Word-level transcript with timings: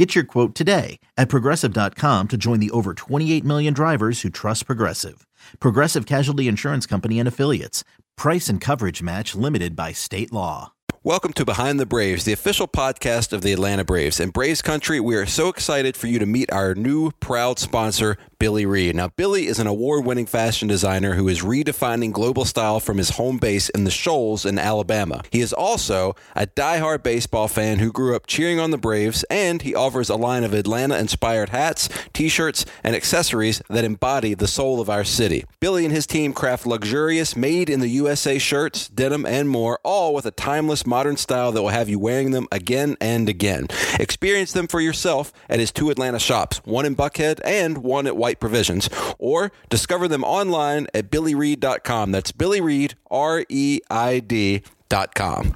Get 0.00 0.14
your 0.14 0.24
quote 0.24 0.54
today 0.54 0.98
at 1.18 1.28
progressive.com 1.28 2.28
to 2.28 2.38
join 2.38 2.58
the 2.58 2.70
over 2.70 2.94
28 2.94 3.44
million 3.44 3.74
drivers 3.74 4.22
who 4.22 4.30
trust 4.30 4.64
Progressive. 4.64 5.26
Progressive 5.60 6.06
Casualty 6.06 6.48
Insurance 6.48 6.86
Company 6.86 7.18
and 7.18 7.28
Affiliates. 7.28 7.84
Price 8.16 8.48
and 8.48 8.62
coverage 8.62 9.02
match 9.02 9.34
limited 9.34 9.76
by 9.76 9.92
state 9.92 10.32
law. 10.32 10.72
Welcome 11.02 11.34
to 11.34 11.44
Behind 11.44 11.78
the 11.78 11.84
Braves, 11.84 12.24
the 12.24 12.32
official 12.32 12.66
podcast 12.66 13.34
of 13.34 13.42
the 13.42 13.52
Atlanta 13.52 13.84
Braves. 13.84 14.20
And 14.20 14.32
Braves 14.32 14.62
Country, 14.62 15.00
we 15.00 15.16
are 15.16 15.26
so 15.26 15.48
excited 15.48 15.98
for 15.98 16.06
you 16.06 16.18
to 16.18 16.24
meet 16.24 16.50
our 16.50 16.74
new 16.74 17.10
proud 17.20 17.58
sponsor, 17.58 18.16
Billy 18.40 18.64
Reid. 18.64 18.96
Now, 18.96 19.08
Billy 19.08 19.46
is 19.48 19.58
an 19.58 19.66
award 19.66 20.06
winning 20.06 20.24
fashion 20.24 20.66
designer 20.66 21.12
who 21.12 21.28
is 21.28 21.42
redefining 21.42 22.10
global 22.10 22.46
style 22.46 22.80
from 22.80 22.96
his 22.96 23.10
home 23.10 23.36
base 23.36 23.68
in 23.68 23.84
the 23.84 23.90
Shoals 23.90 24.46
in 24.46 24.58
Alabama. 24.58 25.22
He 25.30 25.42
is 25.42 25.52
also 25.52 26.16
a 26.34 26.46
diehard 26.46 27.02
baseball 27.02 27.48
fan 27.48 27.80
who 27.80 27.92
grew 27.92 28.16
up 28.16 28.26
cheering 28.26 28.58
on 28.58 28.70
the 28.70 28.78
Braves, 28.78 29.26
and 29.28 29.60
he 29.60 29.74
offers 29.74 30.08
a 30.08 30.16
line 30.16 30.42
of 30.42 30.54
Atlanta 30.54 30.98
inspired 30.98 31.50
hats, 31.50 31.90
t 32.14 32.30
shirts, 32.30 32.64
and 32.82 32.96
accessories 32.96 33.60
that 33.68 33.84
embody 33.84 34.32
the 34.32 34.48
soul 34.48 34.80
of 34.80 34.88
our 34.88 35.04
city. 35.04 35.44
Billy 35.60 35.84
and 35.84 35.92
his 35.92 36.06
team 36.06 36.32
craft 36.32 36.66
luxurious, 36.66 37.36
made 37.36 37.68
in 37.68 37.80
the 37.80 37.88
USA 37.88 38.38
shirts, 38.38 38.88
denim, 38.88 39.26
and 39.26 39.50
more, 39.50 39.78
all 39.84 40.14
with 40.14 40.24
a 40.24 40.30
timeless 40.30 40.86
modern 40.86 41.18
style 41.18 41.52
that 41.52 41.60
will 41.60 41.68
have 41.68 41.90
you 41.90 41.98
wearing 41.98 42.30
them 42.30 42.48
again 42.50 42.96
and 43.02 43.28
again. 43.28 43.66
Experience 43.98 44.52
them 44.52 44.66
for 44.66 44.80
yourself 44.80 45.30
at 45.50 45.60
his 45.60 45.70
two 45.70 45.90
Atlanta 45.90 46.18
shops, 46.18 46.62
one 46.64 46.86
in 46.86 46.96
Buckhead 46.96 47.38
and 47.44 47.76
one 47.78 48.06
at 48.06 48.16
White 48.16 48.29
Provisions, 48.38 48.88
or 49.18 49.50
discover 49.68 50.06
them 50.06 50.22
online 50.22 50.86
at 50.94 51.10
billyreid.com. 51.10 52.12
That's 52.12 52.30
Billy 52.30 52.60
Reid, 52.60 52.94
R 53.10 53.44
E 53.48 53.80
I 53.90 54.20
D.com. 54.20 55.52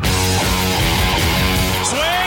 Swing 1.84 2.23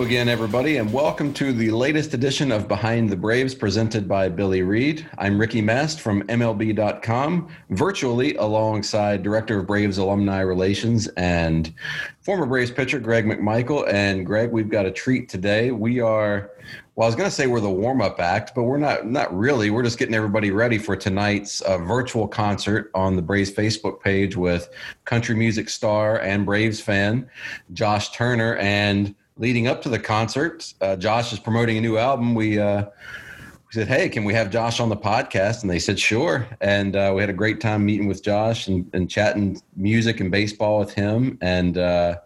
Again, 0.00 0.30
everybody, 0.30 0.78
and 0.78 0.90
welcome 0.90 1.32
to 1.34 1.52
the 1.52 1.70
latest 1.70 2.14
edition 2.14 2.50
of 2.50 2.66
Behind 2.66 3.10
the 3.10 3.16
Braves 3.16 3.54
presented 3.54 4.08
by 4.08 4.30
Billy 4.30 4.62
Reid. 4.62 5.06
I'm 5.18 5.38
Ricky 5.38 5.60
Mast 5.60 6.00
from 6.00 6.22
MLB.com, 6.22 7.48
virtually 7.68 8.34
alongside 8.36 9.22
Director 9.22 9.60
of 9.60 9.66
Braves 9.66 9.98
Alumni 9.98 10.40
Relations 10.40 11.06
and 11.18 11.74
former 12.22 12.46
Braves 12.46 12.70
pitcher 12.70 12.98
Greg 12.98 13.26
McMichael. 13.26 13.86
And 13.92 14.24
Greg, 14.24 14.50
we've 14.50 14.70
got 14.70 14.86
a 14.86 14.90
treat 14.90 15.28
today. 15.28 15.70
We 15.70 16.00
are, 16.00 16.50
well, 16.96 17.04
I 17.04 17.08
was 17.08 17.14
going 17.14 17.28
to 17.28 17.34
say 17.34 17.46
we're 17.46 17.60
the 17.60 17.70
warm 17.70 18.00
up 18.00 18.18
act, 18.20 18.52
but 18.54 18.62
we're 18.62 18.78
not, 18.78 19.06
not 19.06 19.36
really. 19.36 19.68
We're 19.68 19.82
just 19.82 19.98
getting 19.98 20.14
everybody 20.14 20.50
ready 20.50 20.78
for 20.78 20.96
tonight's 20.96 21.60
uh, 21.60 21.76
virtual 21.76 22.26
concert 22.26 22.90
on 22.94 23.16
the 23.16 23.22
Braves 23.22 23.52
Facebook 23.52 24.00
page 24.00 24.34
with 24.34 24.70
country 25.04 25.36
music 25.36 25.68
star 25.68 26.18
and 26.20 26.46
Braves 26.46 26.80
fan 26.80 27.28
Josh 27.74 28.12
Turner. 28.12 28.56
And 28.56 29.14
leading 29.40 29.66
up 29.66 29.80
to 29.82 29.88
the 29.88 29.98
concert, 29.98 30.72
uh, 30.82 30.94
Josh 30.94 31.32
is 31.32 31.38
promoting 31.40 31.78
a 31.78 31.80
new 31.80 31.96
album. 31.96 32.34
We, 32.34 32.58
uh, 32.58 32.82
we 32.82 33.72
said, 33.72 33.88
"Hey, 33.88 34.08
can 34.08 34.24
we 34.24 34.34
have 34.34 34.50
Josh 34.50 34.78
on 34.78 34.88
the 34.88 34.96
podcast?" 34.96 35.62
And 35.62 35.70
they 35.70 35.78
said, 35.78 35.98
"Sure." 35.98 36.46
And 36.60 36.94
uh, 36.94 37.12
we 37.16 37.22
had 37.22 37.30
a 37.30 37.34
great 37.34 37.60
time 37.60 37.84
meeting 37.84 38.06
with 38.06 38.22
Josh 38.22 38.68
and, 38.68 38.88
and 38.92 39.10
chatting 39.10 39.60
music 39.74 40.20
and 40.20 40.30
baseball 40.30 40.78
with 40.78 40.92
him. 40.92 41.38
And 41.40 41.78
uh, 41.78 42.18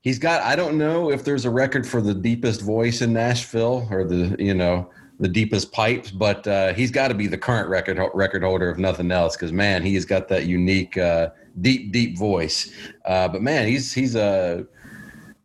he's 0.00 0.18
got—I 0.18 0.56
don't 0.56 0.76
know 0.76 1.10
if 1.10 1.24
there's 1.24 1.44
a 1.44 1.50
record 1.50 1.86
for 1.86 2.02
the 2.02 2.14
deepest 2.14 2.60
voice 2.60 3.00
in 3.00 3.12
Nashville 3.12 3.86
or 3.90 4.04
the 4.04 4.36
you 4.38 4.54
know 4.54 4.90
the 5.20 5.28
deepest 5.28 5.70
pipes, 5.70 6.10
but 6.10 6.46
uh, 6.46 6.72
he's 6.72 6.90
got 6.90 7.08
to 7.08 7.14
be 7.14 7.26
the 7.26 7.38
current 7.38 7.68
record 7.68 8.00
record 8.12 8.42
holder 8.42 8.70
if 8.70 8.78
nothing 8.78 9.12
else, 9.12 9.36
because 9.36 9.52
man, 9.52 9.82
he's 9.82 10.04
got 10.04 10.28
that 10.28 10.46
unique, 10.46 10.96
uh, 10.96 11.28
deep, 11.60 11.92
deep 11.92 12.18
voice. 12.18 12.72
Uh, 13.04 13.28
but 13.28 13.40
man, 13.40 13.68
he's 13.68 13.92
he's 13.92 14.16
a 14.16 14.66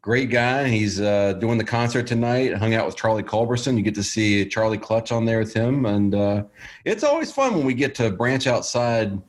great 0.06 0.30
guy. 0.30 0.68
He's 0.68 1.02
uh, 1.02 1.34
doing 1.34 1.58
the 1.58 1.64
concert 1.64 2.06
tonight. 2.06 2.54
Hung 2.54 2.76
out 2.76 2.86
with 2.86 2.96
Charlie 2.96 3.24
Culberson. 3.24 3.76
You 3.76 3.82
get 3.82 3.96
to 3.96 4.04
see 4.04 4.46
Charlie 4.46 4.78
Clutch 4.78 5.12
on 5.12 5.26
there 5.26 5.40
with 5.40 5.52
him, 5.52 5.88
and 5.88 6.14
uh, 6.14 6.44
it's 6.86 7.04
always 7.04 7.32
fun 7.32 7.56
when 7.56 7.66
we 7.66 7.74
get 7.74 7.96
to 7.96 8.12
branch 8.12 8.46
outside 8.46 9.20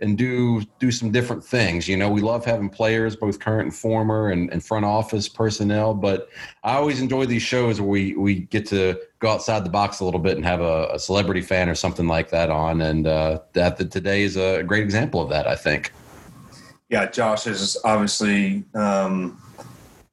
and 0.00 0.18
do 0.18 0.62
do 0.78 0.90
some 0.90 1.10
different 1.10 1.42
things. 1.42 1.88
You 1.88 1.96
know, 1.96 2.10
we 2.10 2.20
love 2.20 2.44
having 2.44 2.68
players, 2.68 3.16
both 3.16 3.40
current 3.40 3.62
and 3.62 3.74
former, 3.74 4.28
and, 4.28 4.52
and 4.52 4.62
front 4.62 4.84
office 4.84 5.30
personnel. 5.30 5.94
But 5.94 6.28
I 6.62 6.74
always 6.74 7.00
enjoy 7.00 7.24
these 7.24 7.42
shows 7.42 7.80
where 7.80 7.88
we 7.88 8.14
we 8.14 8.34
get 8.34 8.66
to 8.66 9.00
go 9.20 9.30
outside 9.30 9.64
the 9.64 9.70
box 9.70 10.00
a 10.00 10.04
little 10.04 10.20
bit 10.20 10.36
and 10.36 10.44
have 10.44 10.60
a, 10.60 10.90
a 10.92 10.98
celebrity 10.98 11.40
fan 11.40 11.70
or 11.70 11.74
something 11.74 12.06
like 12.06 12.28
that 12.32 12.50
on. 12.50 12.82
And 12.82 13.06
uh, 13.06 13.40
that, 13.54 13.78
today 13.90 14.24
is 14.24 14.36
a 14.36 14.62
great 14.62 14.82
example 14.82 15.22
of 15.22 15.30
that. 15.30 15.46
I 15.46 15.56
think. 15.56 15.90
yeah, 16.90 17.06
Josh 17.06 17.46
is 17.46 17.78
obviously 17.82 18.64
um, 18.74 19.40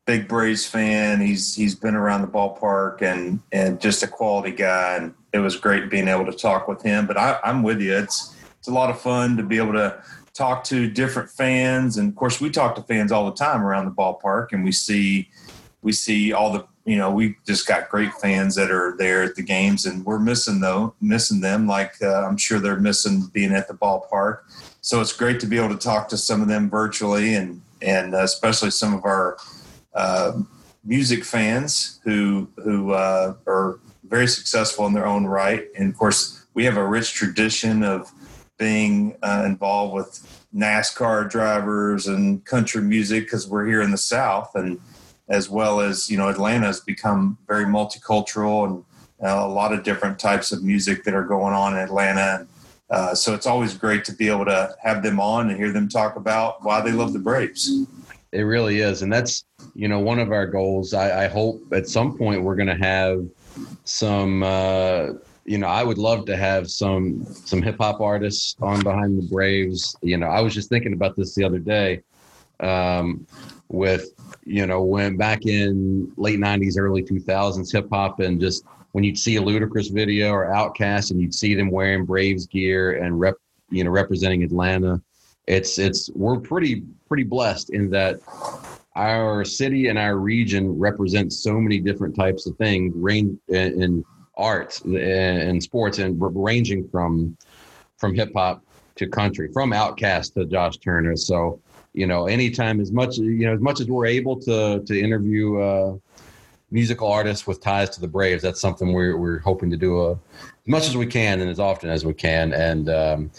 big 0.06 0.28
Braves 0.28 0.66
fan. 0.66 1.20
He's 1.20 1.56
he's 1.56 1.76
been 1.76 1.96
around 1.96 2.22
the 2.22 2.28
ballpark 2.28 3.02
and 3.02 3.42
and 3.52 3.82
just 3.82 4.04
a 4.04 4.08
quality 4.08 4.52
guy. 4.52 4.98
And 4.98 5.14
it 5.34 5.40
was 5.40 5.58
great 5.58 5.90
being 5.90 6.08
able 6.08 6.26
to 6.26 6.32
talk 6.32 6.68
with 6.68 6.82
him. 6.82 7.06
But 7.08 7.18
I, 7.18 7.40
I'm 7.44 7.64
with 7.64 7.82
you. 7.82 7.96
It's 7.96 8.36
it's 8.58 8.68
a 8.68 8.74
lot 8.74 8.90
of 8.90 9.00
fun 9.00 9.38
to 9.38 9.44
be 9.44 9.58
able 9.58 9.74
to 9.74 10.02
talk 10.34 10.64
to 10.66 10.90
different 10.90 11.30
fans. 11.30 11.98
And 11.98 12.10
of 12.10 12.16
course, 12.16 12.40
we 12.40 12.50
talk 12.50 12.76
to 12.76 12.84
fans 12.84 13.12
all 13.12 13.26
the 13.26 13.36
time 13.36 13.64
around 13.64 13.86
the 13.86 13.92
ballpark, 13.92 14.52
and 14.52 14.64
we 14.64 14.72
see 14.72 15.30
we 15.82 15.92
see 15.92 16.34
all 16.34 16.54
the 16.54 16.66
you 16.86 16.98
know 16.98 17.10
we 17.12 17.36
just 17.46 17.68
got 17.68 17.90
great 17.90 18.14
fans 18.14 18.56
that 18.56 18.70
are 18.70 18.96
there 18.98 19.24
at 19.24 19.36
the 19.36 19.44
games, 19.44 19.86
and 19.86 20.06
we're 20.06 20.20
missing 20.20 20.62
though 20.62 20.94
missing 21.02 21.42
them. 21.42 21.68
Like 21.68 21.96
uh, 22.02 22.26
I'm 22.26 22.38
sure 22.38 22.60
they're 22.60 22.80
missing 22.80 23.30
being 23.34 23.54
at 23.54 23.68
the 23.68 23.74
ballpark. 23.74 24.40
So 24.82 25.02
it's 25.02 25.14
great 25.14 25.40
to 25.40 25.48
be 25.48 25.58
able 25.58 25.76
to 25.76 25.84
talk 25.84 26.08
to 26.10 26.18
some 26.18 26.44
of 26.44 26.48
them 26.48 26.70
virtually, 26.70 27.34
and 27.34 27.62
and 27.82 28.14
uh, 28.14 28.20
especially 28.20 28.70
some 28.70 28.94
of 28.94 29.04
our 29.04 29.38
uh, 29.96 30.34
music 30.84 31.24
fans 31.24 32.00
who 32.04 32.48
who 32.58 32.92
uh, 32.92 33.34
are 33.48 33.80
very 34.08 34.28
successful 34.28 34.86
in 34.86 34.94
their 34.94 35.08
own 35.08 35.26
right. 35.26 35.68
And 35.76 35.90
of 35.90 35.98
course, 35.98 36.46
we 36.54 36.64
have 36.66 36.78
a 36.78 36.86
rich 36.86 37.14
tradition 37.14 37.84
of 37.84 38.12
being 38.58 39.18
uh, 39.24 39.44
involved 39.46 39.94
with 39.94 40.48
NASCAR 40.56 41.30
drivers 41.30 42.08
and 42.08 42.46
country 42.46 42.82
music 42.82 43.26
because 43.26 43.48
we're 43.48 43.66
here 43.66 43.82
in 43.82 43.92
the 43.92 43.98
South, 43.98 44.52
and 44.56 44.80
as 45.28 45.50
well 45.50 45.82
as 45.82 46.10
you 46.10 46.18
know, 46.18 46.30
Atlanta 46.30 46.68
has 46.68 46.80
become 46.80 47.38
very 47.48 47.66
multicultural 47.66 48.66
and 48.66 48.86
uh, 49.24 49.46
a 49.46 49.48
lot 49.48 49.74
of 49.74 49.84
different 49.84 50.20
types 50.20 50.52
of 50.52 50.64
music 50.64 51.04
that 51.04 51.14
are 51.14 51.24
going 51.24 51.54
on 51.54 51.74
in 51.74 51.80
Atlanta. 51.80 52.48
Uh, 52.90 53.16
so 53.16 53.34
it's 53.34 53.48
always 53.48 53.74
great 53.76 54.06
to 54.06 54.14
be 54.14 54.30
able 54.30 54.46
to 54.46 54.76
have 54.82 55.02
them 55.02 55.20
on 55.20 55.50
and 55.50 55.58
hear 55.58 55.72
them 55.72 55.90
talk 55.90 56.16
about 56.16 56.64
why 56.64 56.82
they 56.82 56.91
love 56.91 57.14
the 57.14 57.20
Braves. 57.20 57.72
It 58.35 58.41
really 58.41 58.79
is, 58.79 59.02
and 59.02 59.11
that's 59.11 59.46
you 59.76 59.87
know 59.87 59.99
one 59.99 60.20
of 60.20 60.32
our 60.34 60.46
goals. 60.46 60.93
I, 60.93 61.23
I 61.23 61.28
hope 61.29 61.61
at 61.72 61.87
some 61.87 62.17
point 62.17 62.43
we're 62.43 62.55
going 62.55 62.67
to 62.67 62.76
have 62.76 63.26
some. 63.85 64.43
Uh, 64.43 65.14
you 65.46 65.59
know, 65.59 65.67
I 65.67 65.84
would 65.84 65.97
love 65.97 66.26
to 66.26 66.35
have 66.35 66.70
some 66.70 67.23
some 67.23 67.61
hip 67.61 67.78
hop 67.79 68.02
artists 68.02 68.58
on 68.61 68.82
behind 68.82 69.17
the 69.17 69.28
Braves. 69.29 69.96
You 70.02 70.17
know, 70.17 70.28
I 70.28 70.41
was 70.41 70.53
just 70.53 70.67
thinking 70.67 70.91
about 70.91 71.16
this 71.16 71.34
the 71.34 71.46
other 71.46 71.59
day 71.59 72.02
um, 72.59 73.26
with 73.70 74.09
you 74.43 74.66
know 74.66 74.84
when 74.84 75.16
back 75.16 75.46
in 75.46 76.11
late 76.17 76.40
'90s, 76.40 76.78
early 76.78 77.03
2000s, 77.03 77.72
hip 77.72 77.88
hop 77.90 78.20
and 78.20 78.41
just 78.41 78.66
when 78.91 79.05
you'd 79.05 79.20
see 79.20 79.38
a 79.38 79.41
Ludacris 79.41 79.93
video 79.93 80.31
or 80.31 80.47
Outkast 80.47 81.11
and 81.11 81.22
you'd 81.22 81.34
see 81.34 81.55
them 81.55 81.72
wearing 81.72 82.05
Braves 82.05 82.47
gear 82.47 83.02
and 83.02 83.17
rep, 83.17 83.35
you 83.70 83.85
know, 83.85 83.91
representing 83.91 84.43
Atlanta. 84.43 85.02
It's 85.47 85.79
it's 85.79 86.09
we're 86.16 86.40
pretty 86.40 86.84
pretty 87.07 87.23
blessed 87.23 87.69
in 87.69 87.90
that 87.91 88.19
our 88.96 89.43
city 89.43 89.87
and 89.87 89.99
our 89.99 90.17
region 90.17 90.78
represents 90.79 91.43
so 91.43 91.59
many 91.59 91.79
different 91.79 92.16
types 92.16 92.47
of 92.47 92.55
things, 92.57 92.93
range 92.96 93.37
in, 93.49 94.03
art 94.37 94.81
and 94.84 95.63
sports, 95.63 95.99
and 95.99 96.17
ranging 96.19 96.87
from 96.90 97.37
from 97.97 98.13
hip 98.13 98.31
hop 98.35 98.61
to 98.96 99.07
country, 99.07 99.49
from 99.53 99.72
Outkast 99.72 100.34
to 100.34 100.46
Josh 100.46 100.78
Turner. 100.78 101.16
So, 101.16 101.61
you 101.93 102.07
know, 102.07 102.28
anytime 102.28 102.81
as 102.81 102.91
much 102.91 103.17
you 103.17 103.46
know 103.46 103.53
as 103.53 103.61
much 103.61 103.79
as 103.79 103.87
we're 103.87 104.05
able 104.05 104.40
to 104.41 104.81
to 104.85 104.99
interview 104.99 105.59
uh, 105.59 105.97
musical 106.76 107.08
artists 107.08 107.48
with 107.48 107.62
ties 107.62 107.90
to 107.92 108.02
the 108.02 108.08
Braves, 108.08 108.44
that's 108.44 108.60
something 108.60 108.92
we're 108.92 109.18
we're 109.18 109.40
hoping 109.40 109.72
to 109.72 109.78
do 109.78 110.02
a, 110.02 110.12
uh, 110.12 110.16
as 110.36 110.68
much 110.68 110.88
as 110.88 110.98
we 110.98 111.08
can 111.08 111.40
and 111.40 111.50
as 111.50 111.60
often 111.60 111.90
as 111.90 112.06
we 112.06 112.14
can. 112.14 112.54
And 112.54 112.90
um, 112.90 113.32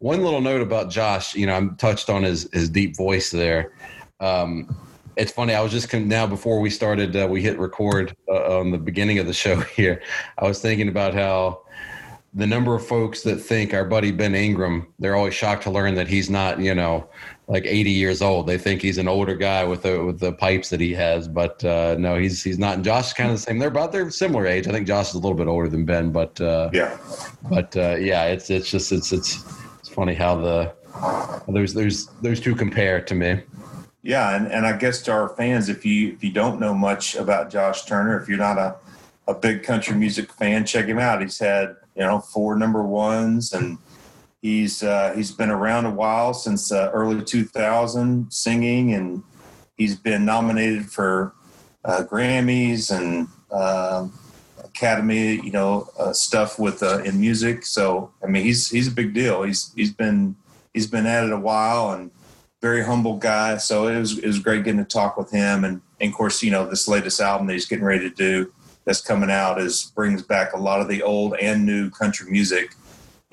one 0.00 0.22
little 0.22 0.40
note 0.40 0.60
about 0.60 0.90
Josh, 0.90 1.36
you 1.36 1.46
know, 1.46 1.54
I'm 1.54 1.76
touched 1.76 2.10
on 2.10 2.24
his 2.24 2.48
his 2.52 2.68
deep 2.68 2.96
voice 2.96 3.30
there. 3.30 3.72
Um, 4.18 4.76
it's 5.16 5.30
funny. 5.30 5.54
I 5.54 5.60
was 5.60 5.70
just 5.70 5.92
now 5.94 6.26
before 6.26 6.60
we 6.60 6.68
started, 6.68 7.14
uh, 7.14 7.28
we 7.30 7.42
hit 7.42 7.58
record 7.58 8.16
uh, 8.28 8.58
on 8.58 8.72
the 8.72 8.78
beginning 8.78 9.20
of 9.20 9.26
the 9.26 9.32
show 9.32 9.60
here. 9.76 10.02
I 10.38 10.46
was 10.46 10.60
thinking 10.60 10.88
about 10.88 11.14
how 11.14 11.62
the 12.34 12.46
number 12.46 12.74
of 12.74 12.84
folks 12.84 13.22
that 13.22 13.36
think 13.36 13.72
our 13.72 13.84
buddy 13.84 14.10
Ben 14.12 14.34
Ingram, 14.34 14.92
they're 14.98 15.16
always 15.16 15.34
shocked 15.34 15.62
to 15.64 15.70
learn 15.70 15.94
that 15.94 16.08
he's 16.08 16.30
not, 16.30 16.60
you 16.60 16.74
know, 16.74 17.08
like 17.50 17.66
80 17.66 17.90
years 17.90 18.22
old. 18.22 18.46
They 18.46 18.56
think 18.56 18.80
he's 18.80 18.96
an 18.96 19.08
older 19.08 19.34
guy 19.34 19.64
with 19.64 19.82
the 19.82 20.04
with 20.04 20.20
the 20.20 20.32
pipes 20.32 20.70
that 20.70 20.80
he 20.80 20.94
has, 20.94 21.26
but 21.26 21.62
uh, 21.64 21.96
no, 21.98 22.16
he's 22.16 22.44
he's 22.44 22.60
not. 22.60 22.76
And 22.76 22.84
Josh 22.84 23.08
is 23.08 23.12
kind 23.12 23.28
of 23.28 23.36
the 23.36 23.42
same. 23.42 23.58
They're 23.58 23.68
about 23.68 23.90
they're 23.90 24.08
similar 24.10 24.46
age. 24.46 24.68
I 24.68 24.70
think 24.70 24.86
Josh 24.86 25.08
is 25.08 25.14
a 25.14 25.18
little 25.18 25.36
bit 25.36 25.48
older 25.48 25.68
than 25.68 25.84
Ben, 25.84 26.12
but 26.12 26.40
uh, 26.40 26.70
yeah, 26.72 26.96
but 27.50 27.76
uh, 27.76 27.96
yeah, 27.96 28.26
it's 28.26 28.50
it's 28.50 28.70
just 28.70 28.92
it's 28.92 29.12
it's 29.12 29.44
it's 29.80 29.88
funny 29.88 30.14
how 30.14 30.36
the 30.36 30.72
there's 31.48 31.74
there's 31.74 32.06
those 32.22 32.40
two 32.40 32.54
compare 32.54 33.00
to 33.00 33.14
me. 33.16 33.40
Yeah, 34.02 34.34
and, 34.34 34.46
and 34.50 34.64
I 34.64 34.76
guess 34.76 35.02
to 35.02 35.12
our 35.12 35.30
fans, 35.30 35.68
if 35.68 35.84
you 35.84 36.12
if 36.12 36.22
you 36.22 36.30
don't 36.30 36.60
know 36.60 36.72
much 36.72 37.16
about 37.16 37.50
Josh 37.50 37.84
Turner, 37.84 38.18
if 38.18 38.28
you're 38.28 38.38
not 38.38 38.58
a, 38.58 38.76
a 39.26 39.34
big 39.34 39.64
country 39.64 39.96
music 39.96 40.32
fan, 40.32 40.64
check 40.64 40.86
him 40.86 41.00
out. 41.00 41.20
He's 41.20 41.40
had 41.40 41.74
you 41.96 42.02
know 42.02 42.20
four 42.20 42.56
number 42.56 42.84
ones, 42.84 43.52
and 43.52 43.76
he's 44.42 44.82
uh, 44.82 45.12
he's 45.14 45.32
been 45.32 45.50
around 45.50 45.86
a 45.86 45.90
while 45.90 46.34
since 46.34 46.72
uh, 46.72 46.90
early 46.92 47.22
2000 47.24 48.32
singing, 48.32 48.94
and 48.94 49.22
he's 49.76 49.96
been 49.96 50.24
nominated 50.24 50.90
for 50.90 51.34
uh, 51.84 52.02
Grammys 52.08 52.90
and 52.90 53.28
um, 53.52 54.12
Academy, 54.62 55.34
you 55.36 55.50
know, 55.50 55.88
uh, 55.98 56.12
stuff 56.12 56.58
with 56.58 56.82
uh, 56.82 57.02
in 57.02 57.20
music. 57.20 57.64
So 57.64 58.12
I 58.22 58.26
mean, 58.26 58.44
he's 58.44 58.70
he's 58.70 58.88
a 58.88 58.92
big 58.92 59.14
deal. 59.14 59.42
He's 59.42 59.72
he's 59.74 59.92
been 59.92 60.36
he's 60.72 60.86
been 60.86 61.06
at 61.06 61.24
it 61.24 61.32
a 61.32 61.38
while 61.38 61.92
and 61.92 62.10
very 62.60 62.84
humble 62.84 63.16
guy. 63.16 63.56
So 63.56 63.88
it 63.88 63.98
was 63.98 64.18
it 64.18 64.26
was 64.26 64.38
great 64.38 64.64
getting 64.64 64.84
to 64.84 64.88
talk 64.88 65.16
with 65.16 65.30
him. 65.30 65.64
And, 65.64 65.80
and 66.00 66.10
of 66.10 66.16
course, 66.16 66.42
you 66.42 66.50
know, 66.50 66.68
this 66.68 66.88
latest 66.88 67.20
album 67.20 67.46
that 67.46 67.54
he's 67.54 67.66
getting 67.66 67.84
ready 67.84 68.08
to 68.08 68.14
do 68.14 68.52
that's 68.84 69.00
coming 69.00 69.30
out 69.30 69.60
is 69.60 69.92
brings 69.94 70.22
back 70.22 70.52
a 70.52 70.58
lot 70.58 70.80
of 70.80 70.88
the 70.88 71.02
old 71.02 71.34
and 71.40 71.64
new 71.64 71.90
country 71.90 72.30
music 72.30 72.74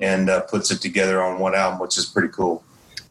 and 0.00 0.30
uh, 0.30 0.40
puts 0.42 0.70
it 0.70 0.80
together 0.80 1.22
on 1.22 1.38
one 1.38 1.54
album, 1.54 1.78
which 1.78 1.98
is 1.98 2.06
pretty 2.06 2.28
cool. 2.28 2.64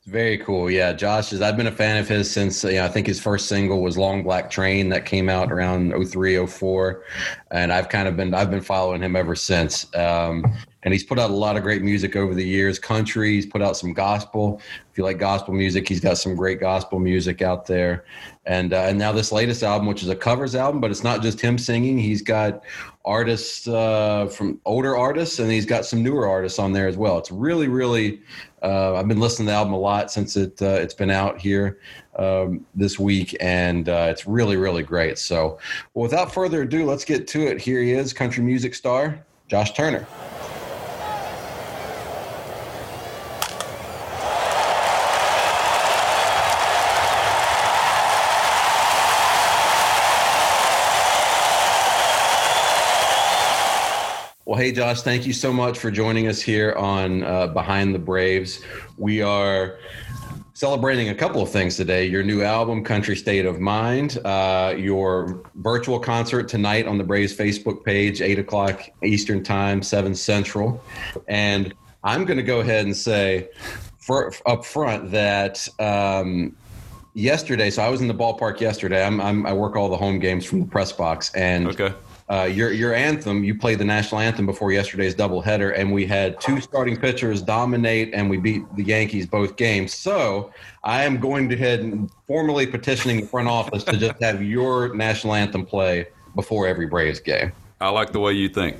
Very 0.08 0.38
cool. 0.38 0.72
Yeah, 0.72 0.94
Josh 0.94 1.34
is. 1.34 1.42
I've 1.42 1.58
been 1.58 1.68
a 1.68 1.72
fan 1.72 1.98
of 1.98 2.08
his 2.08 2.32
since. 2.32 2.64
You 2.64 2.76
know, 2.76 2.86
I 2.86 2.88
think 2.88 3.08
his 3.08 3.20
first 3.20 3.48
single 3.48 3.82
was 3.82 3.98
"Long 3.98 4.24
Black 4.24 4.50
Train" 4.50 4.88
that 4.90 5.06
came 5.06 5.28
out 5.28 5.52
around 5.52 5.92
03, 5.92 6.48
04. 6.48 7.04
and 7.52 7.74
I've 7.74 7.90
kind 7.90 8.08
of 8.08 8.16
been. 8.16 8.34
I've 8.34 8.50
been 8.50 8.62
following 8.62 9.02
him 9.02 9.18
ever 9.18 9.36
since. 9.36 9.94
Um, 9.96 10.46
and 10.88 10.94
he's 10.94 11.04
put 11.04 11.20
out 11.20 11.30
a 11.30 11.34
lot 11.34 11.58
of 11.58 11.64
great 11.64 11.82
music 11.82 12.16
over 12.16 12.34
the 12.34 12.46
years. 12.46 12.80
Country. 12.80 13.34
He's 13.34 13.46
put 13.46 13.62
out 13.62 13.76
some 13.76 13.92
gospel. 13.92 14.62
If 14.90 14.98
you 14.98 15.04
like 15.04 15.20
gospel 15.20 15.54
music, 15.54 15.86
he's 15.86 16.00
got 16.00 16.18
some 16.18 16.34
great 16.34 16.62
gospel 16.62 16.98
music 16.98 17.42
out 17.42 17.66
there. 17.66 18.06
And 18.46 18.72
uh, 18.72 18.84
and 18.84 18.98
now 18.98 19.12
this 19.12 19.34
latest 19.34 19.64
album, 19.64 19.86
which 19.86 20.02
is 20.02 20.08
a 20.08 20.16
covers 20.16 20.56
album, 20.56 20.80
but 20.80 20.90
it's 20.90 21.04
not 21.04 21.22
just 21.22 21.42
him 21.42 21.58
singing. 21.58 21.98
He's 21.98 22.22
got 22.22 22.64
artists 23.04 23.68
uh, 23.68 24.28
from 24.28 24.62
older 24.64 24.96
artists, 24.96 25.40
and 25.40 25.52
he's 25.52 25.66
got 25.66 25.86
some 25.86 26.02
newer 26.02 26.26
artists 26.26 26.58
on 26.58 26.72
there 26.72 26.88
as 26.88 26.96
well. 26.96 27.18
It's 27.18 27.32
really, 27.32 27.68
really. 27.68 28.22
Uh, 28.64 28.94
I've 28.96 29.10
been 29.10 29.20
listening 29.20 29.48
to 29.48 29.52
the 29.52 29.58
album 29.58 29.74
a 29.74 29.80
lot 29.80 30.10
since 30.10 30.38
it 30.38 30.62
uh, 30.62 30.68
it's 30.68 30.94
been 30.94 31.12
out 31.12 31.38
here 31.38 31.80
um, 32.16 32.66
this 32.76 32.98
week, 32.98 33.36
and 33.42 33.90
uh, 33.90 34.08
it's 34.10 34.26
really, 34.26 34.56
really 34.56 34.84
great. 34.84 35.18
So, 35.18 35.60
well, 35.94 36.04
without 36.04 36.34
further 36.34 36.62
ado, 36.62 36.86
let's 36.86 37.04
get 37.04 37.28
to 37.28 37.46
it. 37.46 37.60
Here 37.60 37.82
he 37.82 37.92
is, 37.92 38.14
country 38.14 38.42
music 38.42 38.74
star 38.74 39.20
Josh 39.50 39.74
Turner. 39.74 40.08
Well, 54.58 54.66
hey, 54.66 54.72
Josh, 54.72 55.04
thank 55.04 55.28
you 55.28 55.34
so 55.34 55.54
much 55.54 55.78
for 55.78 55.92
joining 55.92 56.28
us 56.28 56.42
here 56.42 56.74
on 56.74 57.24
uh, 57.24 57.46
Behind 57.46 57.94
the 57.94 58.00
Braves. 58.00 58.60
We 58.98 59.22
are 59.22 59.78
celebrating 60.56 61.10
a 61.10 61.14
couple 61.14 61.44
of 61.44 61.52
things 61.52 61.78
today 61.78 62.08
your 62.08 62.24
new 62.24 62.42
album, 62.42 62.84
Country 62.84 63.16
State 63.16 63.46
of 63.46 63.60
Mind, 63.60 64.18
uh, 64.26 64.74
your 64.76 65.44
virtual 65.58 66.00
concert 66.00 66.48
tonight 66.48 66.88
on 66.88 66.98
the 66.98 67.04
Braves 67.04 67.38
Facebook 67.38 67.86
page, 67.86 68.20
8 68.20 68.40
o'clock 68.40 68.82
Eastern 69.04 69.44
Time, 69.44 69.84
7 69.84 70.16
Central. 70.16 70.84
And 71.28 71.76
I'm 72.04 72.26
going 72.26 72.38
to 72.38 72.44
go 72.44 72.62
ahead 72.62 72.88
and 72.88 72.98
say 72.98 73.50
for, 74.00 74.34
up 74.48 74.66
front 74.66 75.12
that. 75.12 75.70
Um, 75.78 76.58
yesterday, 77.14 77.70
so 77.70 77.84
I 77.84 77.90
was 77.90 78.02
in 78.02 78.08
the 78.08 78.14
ballpark 78.14 78.60
yesterday. 78.60 79.04
I'm, 79.04 79.22
I'm, 79.22 79.46
i 79.46 79.54
work 79.54 79.76
all 79.76 79.90
the 79.90 79.98
home 79.98 80.18
games 80.18 80.46
from 80.46 80.62
the 80.62 80.66
press 80.68 80.92
box, 80.92 81.32
and 81.36 81.68
okay 81.68 81.94
uh, 82.30 82.44
your 82.44 82.72
your 82.72 82.94
anthem. 82.94 83.44
You 83.44 83.56
played 83.56 83.80
the 83.80 83.86
national 83.86 84.22
anthem 84.22 84.46
before 84.46 84.72
yesterday's 84.72 85.16
doubleheader, 85.16 85.78
and 85.78 85.92
we 85.92 86.06
had 86.06 86.40
two 86.42 86.60
starting 86.60 86.98
pitchers 86.98 87.42
dominate, 87.42 88.14
and 88.14 88.30
we 88.30 88.38
beat 88.38 88.64
the 88.76 88.84
Yankees 88.84 89.26
both 89.26 89.56
games. 89.56 89.94
So 89.94 90.52
I 90.84 91.04
am 91.04 91.20
going 91.20 91.48
to 91.50 91.58
head 91.58 91.80
and 91.80 92.12
formally 92.28 92.68
petitioning 92.68 93.22
the 93.22 93.28
front 93.28 93.48
office 93.48 93.84
to 93.86 93.98
just 93.98 94.22
have 94.22 94.44
your 94.44 94.94
national 94.94 95.36
anthem 95.36 95.66
play 95.66 96.08
before 96.36 96.68
every 96.68 96.88
Braves 96.88 97.20
game. 97.20 97.52
I 97.80 97.90
like 97.90 98.12
the 98.12 98.20
way 98.20 98.34
you 98.34 98.50
think. 98.50 98.78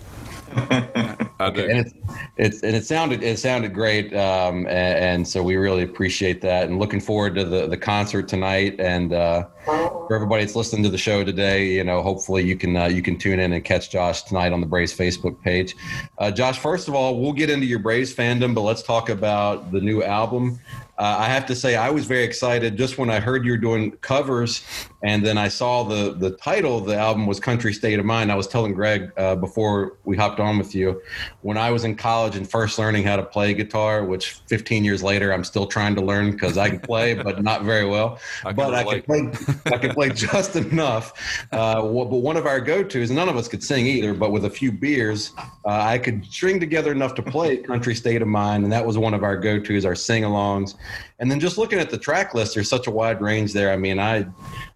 Do. 1.38 1.70
And 1.70 1.80
it's, 1.80 1.94
it's 2.38 2.64
and 2.64 2.76
it 2.76 2.84
sounded 2.84 3.22
it 3.22 3.38
sounded 3.38 3.72
great, 3.72 4.12
um, 4.16 4.66
and, 4.66 4.68
and, 4.68 5.28
so 5.28 5.44
we 5.44 5.56
really 5.56 5.84
appreciate 5.84 6.42
that, 6.42 6.68
and 6.68 6.80
looking 6.80 7.00
forward 7.00 7.36
to 7.36 7.46
the 7.46 7.68
the 7.68 7.78
concert 7.78 8.28
tonight. 8.28 8.80
And 8.80 9.14
uh, 9.14 9.46
for 9.66 10.16
everybody 10.16 10.44
that's 10.44 10.56
listening 10.56 10.82
to 10.84 10.90
the 10.90 10.98
show 10.98 11.24
today, 11.24 11.68
you 11.68 11.84
know, 11.84 12.02
hopefully 12.02 12.44
you 12.44 12.58
can 12.58 12.76
uh, 12.76 12.86
you 12.86 13.04
can 13.04 13.20
tune 13.20 13.40
in 13.40 13.54
and 13.54 13.64
catch 13.64 13.92
Josh 13.92 14.24
tonight 14.24 14.52
on 14.52 14.62
the 14.62 14.68
Braves 14.68 14.98
Facebook 14.98 15.40
page. 15.44 15.76
Uh, 16.18 16.32
Josh, 16.32 16.58
first 16.58 16.88
of 16.88 16.96
all, 16.96 17.22
we'll 17.22 17.34
get 17.34 17.52
into 17.52 17.68
your 17.68 17.80
Braves 17.80 18.12
fandom, 18.12 18.56
but 18.56 18.62
let's 18.62 18.82
talk 18.82 19.10
about 19.10 19.72
the 19.72 19.80
new 19.80 20.02
album. 20.02 20.60
Uh, 20.98 21.18
I 21.20 21.26
have 21.26 21.46
to 21.46 21.56
say, 21.56 21.76
I 21.76 21.92
was 21.92 22.06
very 22.06 22.24
excited 22.24 22.76
just 22.76 22.98
when 22.98 23.12
I 23.12 23.20
heard 23.20 23.46
you 23.46 23.52
were 23.52 23.58
doing 23.58 23.92
covers, 23.98 24.64
and 25.04 25.24
then 25.24 25.38
I 25.38 25.48
saw 25.48 25.84
the 25.84 26.14
the 26.14 26.32
title 26.32 26.76
of 26.76 26.86
the 26.86 26.96
album 26.96 27.28
was 27.28 27.40
"Country 27.40 27.72
State 27.72 28.00
of 28.00 28.06
Mind." 28.06 28.32
I 28.32 28.36
was 28.36 28.48
telling 28.48 28.74
Greg 28.74 29.12
uh, 29.16 29.36
before 29.36 29.98
we 30.06 30.18
hopped 30.18 30.40
on 30.40 30.58
with 30.58 30.74
you, 30.74 31.00
when 31.42 31.56
I 31.56 31.70
was 31.70 31.84
in 31.84 31.96
college 31.96 32.36
and 32.36 32.50
first 32.50 32.80
learning 32.80 33.04
how 33.04 33.16
to 33.16 33.24
play 33.24 33.54
guitar, 33.54 34.06
which 34.06 34.42
15 34.48 34.84
years 34.84 35.04
later 35.04 35.32
I'm 35.32 35.44
still 35.44 35.68
trying 35.68 35.94
to 35.96 36.02
learn 36.02 36.32
because 36.32 36.58
I 36.58 36.70
can 36.70 36.80
play, 36.80 37.14
but 37.14 37.44
not 37.44 37.62
very 37.64 37.86
well. 37.86 38.20
I 38.44 38.54
but 38.54 38.74
I 38.74 38.84
can 38.84 39.02
play, 39.04 39.32
I 39.68 39.78
can 39.78 39.94
play 39.94 40.10
just 40.10 40.56
enough. 40.56 41.14
Uh, 41.52 41.82
but 41.84 42.10
one 42.10 42.38
of 42.38 42.48
our 42.48 42.60
go-tos, 42.60 43.12
none 43.12 43.30
of 43.30 43.38
us 43.38 43.48
could 43.48 43.64
sing 43.64 43.86
either, 43.86 44.16
but 44.16 44.32
with 44.32 44.46
a 44.46 44.50
few 44.50 44.72
beers, 44.72 45.32
uh, 45.38 45.44
I 45.66 46.00
could 46.00 46.26
string 46.26 46.60
together 46.60 46.92
enough 46.92 47.14
to 47.16 47.22
play 47.22 47.58
"Country 47.58 47.94
State 47.94 48.24
of 48.24 48.28
Mind," 48.28 48.64
and 48.64 48.74
that 48.74 48.84
was 48.84 48.98
one 48.98 49.14
of 49.14 49.24
our 49.24 49.38
go-tos, 49.38 49.86
our 49.86 49.96
sing-alongs. 49.96 50.74
And 51.20 51.32
then 51.32 51.40
just 51.40 51.58
looking 51.58 51.80
at 51.80 51.90
the 51.90 51.98
track 51.98 52.34
list, 52.34 52.54
there's 52.54 52.70
such 52.70 52.88
a 52.88 52.92
wide 52.92 53.22
range 53.22 53.54
there. 53.54 53.72
I 53.72 53.78
mean, 53.78 54.00
I 54.00 54.28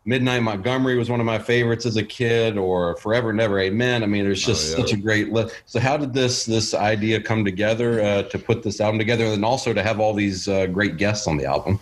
Midnight 0.05 0.41
Montgomery 0.41 0.97
was 0.97 1.09
one 1.11 1.19
of 1.19 1.25
my 1.27 1.37
favorites 1.37 1.85
as 1.85 1.95
a 1.95 2.03
kid, 2.03 2.57
or 2.57 2.95
Forever 2.97 3.29
and 3.29 3.39
Ever 3.39 3.59
Amen. 3.59 4.01
I 4.01 4.07
mean, 4.07 4.23
there's 4.23 4.43
just 4.43 4.73
oh, 4.73 4.77
yeah. 4.77 4.83
such 4.83 4.93
a 4.93 4.97
great 4.97 5.31
list. 5.31 5.55
So, 5.67 5.79
how 5.79 5.97
did 5.97 6.13
this 6.13 6.45
this 6.45 6.73
idea 6.73 7.21
come 7.21 7.45
together 7.45 8.01
uh, 8.01 8.23
to 8.23 8.39
put 8.39 8.63
this 8.63 8.81
album 8.81 8.97
together, 8.97 9.25
and 9.25 9.45
also 9.45 9.73
to 9.73 9.83
have 9.83 9.99
all 9.99 10.13
these 10.13 10.47
uh, 10.47 10.65
great 10.67 10.97
guests 10.97 11.27
on 11.27 11.37
the 11.37 11.45
album? 11.45 11.79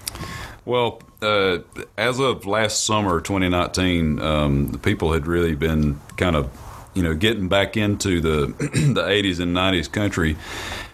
Well, 0.66 1.02
uh, 1.22 1.60
as 1.98 2.20
of 2.20 2.46
last 2.46 2.86
summer, 2.86 3.22
2019, 3.22 4.22
um, 4.22 4.68
the 4.68 4.78
people 4.78 5.14
had 5.14 5.26
really 5.26 5.56
been 5.56 6.00
kind 6.18 6.36
of, 6.36 6.50
you 6.94 7.02
know, 7.02 7.16
getting 7.16 7.48
back 7.48 7.78
into 7.78 8.20
the 8.20 8.48
the 8.94 9.02
80s 9.02 9.40
and 9.40 9.56
90s 9.56 9.92
country 9.92 10.36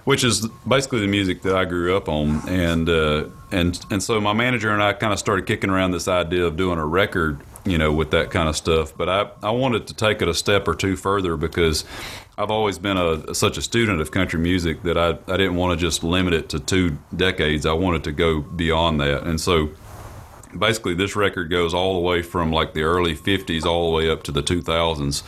which 0.06 0.24
is 0.24 0.48
basically 0.68 1.02
the 1.02 1.08
music 1.08 1.42
that 1.42 1.56
I 1.56 1.66
grew 1.66 1.98
up 1.98 2.08
on, 2.08 2.48
and 2.48 2.88
uh, 2.88 3.26
and 3.52 3.80
and 3.92 4.02
so 4.02 4.22
my 4.22 4.34
manager 4.34 4.72
and 4.72 4.82
I 4.82 4.94
kind 4.94 5.12
of 5.12 5.20
started 5.20 5.46
kicking 5.46 5.70
around 5.70 5.92
this 5.92 6.08
idea 6.08 6.46
of 6.46 6.56
doing 6.56 6.80
a 6.80 6.86
record, 6.86 7.42
you 7.66 7.78
know, 7.78 7.92
with 7.92 8.12
that 8.12 8.32
kind 8.32 8.48
of 8.48 8.56
stuff. 8.56 8.96
But 8.96 9.10
I 9.10 9.30
I 9.44 9.52
wanted 9.52 9.88
to 9.88 9.94
take 9.94 10.22
it 10.22 10.28
a 10.28 10.34
step 10.34 10.68
or 10.68 10.76
two 10.76 10.96
further 10.96 11.36
because 11.36 11.86
I've 12.38 12.52
always 12.52 12.78
been 12.78 12.98
a 12.98 13.34
such 13.34 13.58
a 13.58 13.62
student 13.62 14.00
of 14.00 14.12
country 14.12 14.40
music 14.40 14.84
that 14.84 14.98
I 14.98 15.18
I 15.28 15.38
didn't 15.38 15.56
want 15.56 15.78
to 15.78 15.86
just 15.86 16.04
limit 16.04 16.34
it 16.34 16.50
to 16.50 16.60
two 16.60 16.98
decades. 17.16 17.66
I 17.66 17.74
wanted 17.74 18.04
to 18.06 18.12
go 18.12 18.42
beyond 18.42 19.02
that, 19.02 19.24
and 19.24 19.42
so 19.42 19.70
basically 20.58 20.94
this 20.94 21.16
record 21.16 21.50
goes 21.50 21.74
all 21.74 21.96
the 21.96 22.00
way 22.00 22.22
from 22.22 22.52
like 22.52 22.74
the 22.74 22.84
early 22.84 23.16
50s 23.16 23.66
all 23.66 23.90
the 23.90 23.96
way 23.96 24.10
up 24.10 24.24
to 24.24 24.32
the 24.32 24.44
2000s 24.44 25.24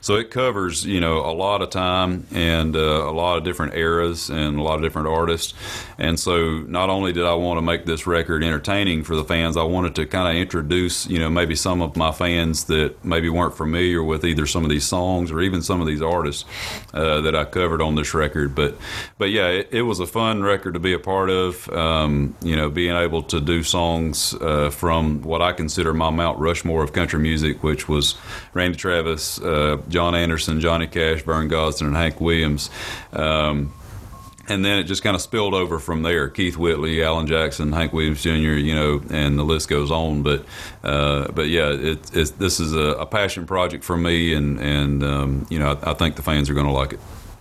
so 0.00 0.16
it 0.16 0.30
covers 0.30 0.84
you 0.84 1.00
know 1.00 1.18
a 1.18 1.32
lot 1.32 1.62
of 1.62 1.70
time 1.70 2.26
and 2.32 2.76
uh, 2.76 2.80
a 3.08 3.12
lot 3.12 3.38
of 3.38 3.44
different 3.44 3.74
eras 3.74 4.30
and 4.30 4.58
a 4.58 4.62
lot 4.62 4.76
of 4.76 4.82
different 4.82 5.08
artists. 5.08 5.54
And 5.98 6.18
so 6.18 6.58
not 6.60 6.90
only 6.90 7.12
did 7.12 7.24
i 7.24 7.34
want 7.34 7.58
to 7.58 7.62
make 7.62 7.84
this 7.84 8.06
record 8.06 8.42
entertaining 8.42 9.04
for 9.04 9.14
the 9.14 9.24
fans 9.24 9.56
i 9.56 9.62
wanted 9.62 9.94
to 9.94 10.06
kind 10.06 10.28
of 10.28 10.40
introduce 10.40 11.06
you 11.06 11.18
know 11.18 11.30
maybe 11.30 11.54
some 11.54 11.80
of 11.80 11.96
my 11.96 12.12
fans 12.12 12.64
that 12.64 13.04
maybe 13.04 13.28
weren't 13.28 13.56
familiar 13.56 14.02
with 14.02 14.24
either 14.24 14.46
some 14.46 14.64
of 14.64 14.70
these 14.70 14.84
songs 14.84 15.30
or 15.30 15.40
even 15.40 15.62
some 15.62 15.80
of 15.80 15.86
these 15.86 16.02
artists 16.02 16.44
uh, 16.94 17.20
that 17.20 17.36
i 17.36 17.44
covered 17.44 17.80
on 17.80 17.94
this 17.94 18.14
record. 18.14 18.54
But 18.54 18.76
but 19.18 19.30
yeah 19.30 19.48
it, 19.48 19.68
it, 19.70 19.82
was 19.82 20.00
a 20.00 20.06
fun 20.06 20.42
record 20.42 20.74
to 20.74 20.80
be 20.80 20.92
a 20.92 20.98
part 20.98 21.30
of 21.30 21.68
um, 21.70 22.34
you 22.42 22.56
know 22.56 22.70
being 22.70 22.96
able 22.96 23.22
to 23.24 23.40
do 23.40 23.62
songs 23.62 24.34
uh, 24.34 24.70
from 24.72 25.22
what 25.22 25.42
I 25.42 25.52
consider 25.52 25.94
my 25.94 26.10
Mount 26.10 26.38
Rushmore 26.38 26.82
of 26.82 26.92
country 26.92 27.20
music, 27.20 27.62
which 27.62 27.88
was 27.88 28.16
Randy 28.54 28.76
Travis, 28.76 29.40
uh, 29.40 29.80
John 29.88 30.14
Anderson, 30.14 30.60
Johnny 30.60 30.86
Cash, 30.86 31.22
Vern 31.22 31.48
Gosdin, 31.48 31.86
and 31.86 31.96
Hank 31.96 32.20
Williams. 32.20 32.70
Um, 33.12 33.72
and 34.48 34.64
then 34.64 34.78
it 34.78 34.84
just 34.84 35.02
kind 35.02 35.14
of 35.14 35.22
spilled 35.22 35.54
over 35.54 35.78
from 35.78 36.02
there. 36.02 36.28
Keith 36.28 36.56
Whitley, 36.56 37.02
Alan 37.02 37.26
Jackson, 37.26 37.72
Hank 37.72 37.92
Williams 37.92 38.22
Jr. 38.22 38.30
You 38.30 38.74
know, 38.74 39.02
and 39.10 39.38
the 39.38 39.44
list 39.44 39.68
goes 39.68 39.90
on. 39.90 40.22
But 40.22 40.44
uh, 40.82 41.30
but 41.32 41.48
yeah, 41.48 41.70
it, 41.70 42.10
it's, 42.14 42.30
this 42.32 42.58
is 42.60 42.74
a, 42.74 42.92
a, 42.98 43.06
passion 43.06 43.46
project 43.46 43.84
for 43.84 43.96
me, 43.96 44.34
and 44.34 44.58
and 44.60 45.04
um, 45.04 45.46
you 45.48 45.58
know, 45.58 45.78
I, 45.82 45.92
I, 45.92 45.94
think 45.94 46.16
the 46.16 46.22
fans 46.22 46.50
are 46.50 46.54
going 46.54 46.66
to 46.66 46.72
like 46.72 46.94
it. 46.94 47.00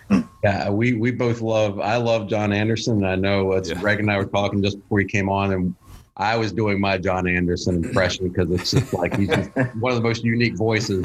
Yeah, 0.43 0.71
we 0.71 0.93
we 0.93 1.11
both 1.11 1.39
love. 1.41 1.79
I 1.79 1.97
love 1.97 2.27
John 2.27 2.51
Anderson. 2.51 2.95
And 2.97 3.07
I 3.07 3.15
know 3.15 3.51
it's 3.51 3.69
yeah. 3.69 3.79
Greg 3.79 3.99
and 3.99 4.09
I 4.09 4.17
were 4.17 4.25
talking 4.25 4.63
just 4.63 4.79
before 4.79 4.99
he 4.99 5.05
came 5.05 5.29
on, 5.29 5.53
and 5.53 5.75
I 6.21 6.37
was 6.37 6.53
doing 6.53 6.79
my 6.79 6.99
John 6.99 7.27
Anderson 7.27 7.83
impression 7.83 8.29
because 8.29 8.51
it's 8.51 8.69
just 8.69 8.93
like 8.93 9.17
he's 9.17 9.27
just 9.27 9.49
one 9.79 9.91
of 9.91 9.97
the 9.97 10.03
most 10.03 10.23
unique 10.23 10.55
voices 10.55 11.03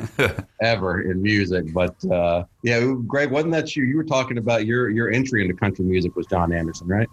ever 0.60 1.10
in 1.10 1.22
music. 1.22 1.72
But 1.72 1.94
uh, 2.04 2.44
yeah, 2.62 2.94
Greg, 3.06 3.30
wasn't 3.30 3.54
that 3.54 3.74
you? 3.74 3.84
You 3.84 3.96
were 3.96 4.04
talking 4.04 4.36
about 4.36 4.66
your 4.66 4.90
your 4.90 5.10
entry 5.10 5.40
into 5.40 5.54
country 5.54 5.86
music 5.86 6.14
was 6.16 6.26
John 6.26 6.52
Anderson, 6.52 6.86
right? 6.86 7.08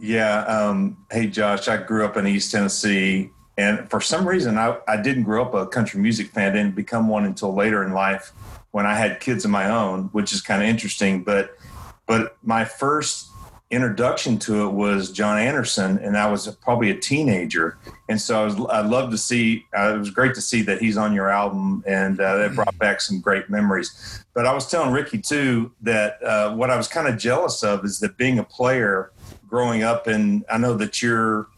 Yeah. 0.00 0.40
Um, 0.46 0.96
hey, 1.12 1.28
Josh, 1.28 1.68
I 1.68 1.76
grew 1.76 2.04
up 2.04 2.16
in 2.16 2.26
East 2.26 2.50
Tennessee, 2.50 3.30
and 3.56 3.88
for 3.88 4.00
some 4.00 4.26
reason, 4.26 4.58
I, 4.58 4.76
I 4.88 5.00
didn't 5.00 5.22
grow 5.22 5.44
up 5.44 5.54
a 5.54 5.64
country 5.64 6.00
music 6.00 6.30
fan. 6.30 6.50
I 6.50 6.54
didn't 6.56 6.74
become 6.74 7.06
one 7.06 7.24
until 7.24 7.54
later 7.54 7.84
in 7.84 7.92
life 7.92 8.32
when 8.72 8.84
I 8.84 8.94
had 8.94 9.20
kids 9.20 9.44
of 9.44 9.52
my 9.52 9.70
own, 9.70 10.06
which 10.06 10.32
is 10.32 10.42
kind 10.42 10.60
of 10.60 10.68
interesting. 10.68 11.22
But 11.22 11.56
but 12.06 12.36
my 12.42 12.64
first 12.64 13.30
introduction 13.74 14.38
to 14.38 14.66
it 14.66 14.72
was 14.72 15.10
John 15.10 15.38
Anderson, 15.38 15.98
and 15.98 16.16
I 16.16 16.30
was 16.30 16.46
probably 16.56 16.90
a 16.90 16.98
teenager. 16.98 17.78
And 18.08 18.20
so 18.20 18.40
I 18.40 18.44
was, 18.44 18.60
I 18.70 18.80
love 18.80 19.10
to 19.10 19.18
see, 19.18 19.66
uh, 19.76 19.94
it 19.94 19.98
was 19.98 20.10
great 20.10 20.34
to 20.34 20.40
see 20.40 20.62
that 20.62 20.80
he's 20.80 20.96
on 20.96 21.12
your 21.12 21.30
album, 21.30 21.82
and 21.86 22.20
uh, 22.20 22.36
that 22.38 22.54
brought 22.54 22.78
back 22.78 23.00
some 23.00 23.20
great 23.20 23.50
memories. 23.50 24.24
But 24.34 24.46
I 24.46 24.54
was 24.54 24.70
telling 24.70 24.92
Ricky 24.92 25.18
too 25.18 25.72
that 25.82 26.22
uh, 26.22 26.54
what 26.54 26.70
I 26.70 26.76
was 26.76 26.88
kind 26.88 27.08
of 27.08 27.18
jealous 27.18 27.62
of 27.62 27.84
is 27.84 28.00
that 28.00 28.16
being 28.16 28.38
a 28.38 28.44
player 28.44 29.12
growing 29.46 29.82
up, 29.82 30.06
and 30.06 30.44
I 30.50 30.58
know 30.58 30.74
that 30.74 31.02
you're, 31.02 31.48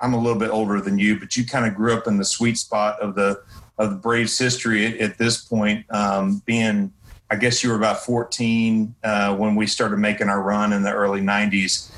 I'm 0.00 0.14
a 0.14 0.18
little 0.18 0.38
bit 0.38 0.50
older 0.50 0.80
than 0.80 0.98
you, 0.98 1.18
but 1.18 1.36
you 1.36 1.46
kind 1.46 1.66
of 1.66 1.74
grew 1.74 1.94
up 1.94 2.06
in 2.06 2.18
the 2.18 2.24
sweet 2.24 2.58
spot 2.58 3.00
of 3.00 3.14
the 3.14 3.42
of 3.78 3.90
the 3.90 3.96
Braves 3.96 4.38
history 4.38 4.86
at, 4.86 4.98
at 4.98 5.18
this 5.18 5.44
point, 5.44 5.84
um, 5.90 6.42
being 6.46 6.92
I 7.34 7.36
guess 7.36 7.64
you 7.64 7.70
were 7.70 7.76
about 7.76 7.98
14 8.04 8.94
uh, 9.02 9.34
when 9.34 9.56
we 9.56 9.66
started 9.66 9.96
making 9.96 10.28
our 10.28 10.40
run 10.40 10.72
in 10.72 10.84
the 10.84 10.92
early 10.92 11.20
90s. 11.20 11.90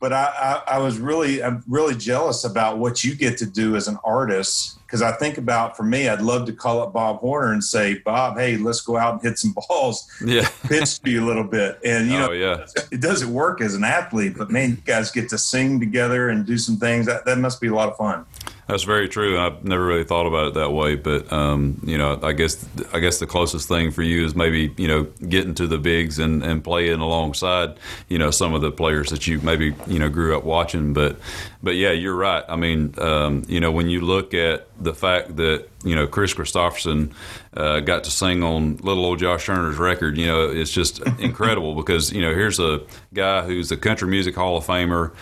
But 0.00 0.12
I, 0.12 0.24
I, 0.66 0.74
I 0.74 0.78
was 0.78 0.98
really, 0.98 1.40
I'm 1.40 1.62
really 1.68 1.94
jealous 1.94 2.42
about 2.42 2.78
what 2.78 3.04
you 3.04 3.14
get 3.14 3.38
to 3.38 3.46
do 3.46 3.76
as 3.76 3.86
an 3.86 3.96
artist 4.02 4.80
because 4.84 5.00
I 5.00 5.12
think 5.12 5.38
about 5.38 5.76
for 5.76 5.84
me, 5.84 6.08
I'd 6.08 6.20
love 6.20 6.46
to 6.46 6.52
call 6.52 6.82
up 6.82 6.92
Bob 6.92 7.20
Horner 7.20 7.52
and 7.52 7.62
say, 7.62 8.00
Bob, 8.00 8.36
hey, 8.36 8.56
let's 8.56 8.80
go 8.80 8.96
out 8.96 9.14
and 9.14 9.22
hit 9.22 9.38
some 9.38 9.54
balls, 9.68 10.10
yeah, 10.22 10.48
pitch 10.64 11.00
to 11.00 11.10
you 11.10 11.24
a 11.24 11.26
little 11.26 11.44
bit, 11.44 11.78
and 11.82 12.10
you 12.10 12.16
oh, 12.16 12.26
know, 12.26 12.32
yeah. 12.32 12.66
it 12.90 13.00
doesn't 13.00 13.32
work 13.32 13.62
as 13.62 13.74
an 13.74 13.84
athlete, 13.84 14.34
but 14.36 14.50
man, 14.50 14.70
you 14.70 14.76
guys 14.76 15.10
get 15.10 15.30
to 15.30 15.38
sing 15.38 15.80
together 15.80 16.28
and 16.28 16.44
do 16.44 16.58
some 16.58 16.76
things 16.76 17.06
that 17.06 17.24
that 17.24 17.38
must 17.38 17.58
be 17.58 17.68
a 17.68 17.74
lot 17.74 17.88
of 17.88 17.96
fun. 17.96 18.26
That's 18.68 18.84
very 18.84 19.08
true. 19.08 19.38
I've 19.38 19.64
never 19.64 19.84
really 19.84 20.04
thought 20.04 20.26
about 20.26 20.46
it 20.46 20.54
that 20.54 20.70
way, 20.70 20.94
but 20.94 21.32
um, 21.32 21.80
you 21.84 21.98
know, 21.98 22.18
I 22.22 22.32
guess 22.32 22.64
I 22.92 23.00
guess 23.00 23.18
the 23.18 23.26
closest 23.26 23.66
thing 23.66 23.90
for 23.90 24.02
you 24.02 24.24
is 24.24 24.36
maybe 24.36 24.72
you 24.76 24.86
know 24.86 25.02
getting 25.28 25.54
to 25.54 25.66
the 25.66 25.78
bigs 25.78 26.20
and, 26.20 26.44
and 26.44 26.62
playing 26.62 27.00
alongside 27.00 27.76
you 28.08 28.18
know 28.18 28.30
some 28.30 28.54
of 28.54 28.62
the 28.62 28.70
players 28.70 29.10
that 29.10 29.26
you 29.26 29.40
maybe 29.40 29.74
you 29.88 29.98
know 29.98 30.08
grew 30.08 30.36
up 30.36 30.44
watching. 30.44 30.92
But 30.92 31.16
but 31.60 31.74
yeah, 31.74 31.90
you're 31.90 32.14
right. 32.14 32.44
I 32.48 32.54
mean, 32.54 32.94
um, 32.98 33.42
you 33.48 33.58
know, 33.58 33.72
when 33.72 33.88
you 33.88 34.00
look 34.00 34.32
at 34.32 34.68
the 34.80 34.94
fact 34.94 35.36
that 35.36 35.68
you 35.82 35.96
know 35.96 36.06
Kris 36.06 36.32
Kristofferson 36.32 37.12
uh, 37.54 37.80
got 37.80 38.04
to 38.04 38.12
sing 38.12 38.44
on 38.44 38.76
little 38.76 39.04
old 39.04 39.18
Josh 39.18 39.46
Turner's 39.46 39.76
record, 39.76 40.16
you 40.16 40.26
know, 40.26 40.48
it's 40.48 40.70
just 40.70 41.00
incredible 41.18 41.74
because 41.82 42.12
you 42.12 42.22
know 42.22 42.32
here's 42.32 42.60
a 42.60 42.80
guy 43.12 43.42
who's 43.42 43.72
a 43.72 43.76
country 43.76 44.08
music 44.08 44.36
Hall 44.36 44.56
of 44.56 44.64
Famer, 44.64 45.12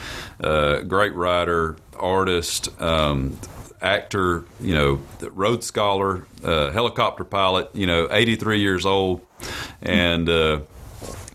uh, 0.45 0.83
great 0.83 1.15
writer 1.15 1.77
artist, 2.01 2.69
um, 2.81 3.39
actor, 3.83 4.45
you 4.61 4.75
know, 4.75 5.01
Rhodes 5.33 5.67
Scholar, 5.67 6.27
uh, 6.45 6.71
helicopter 6.71 7.25
pilot, 7.25 7.71
you 7.73 7.87
know, 7.87 8.09
83 8.11 8.61
years 8.61 8.85
old, 8.85 9.21
and 9.81 10.29
uh, 10.29 10.61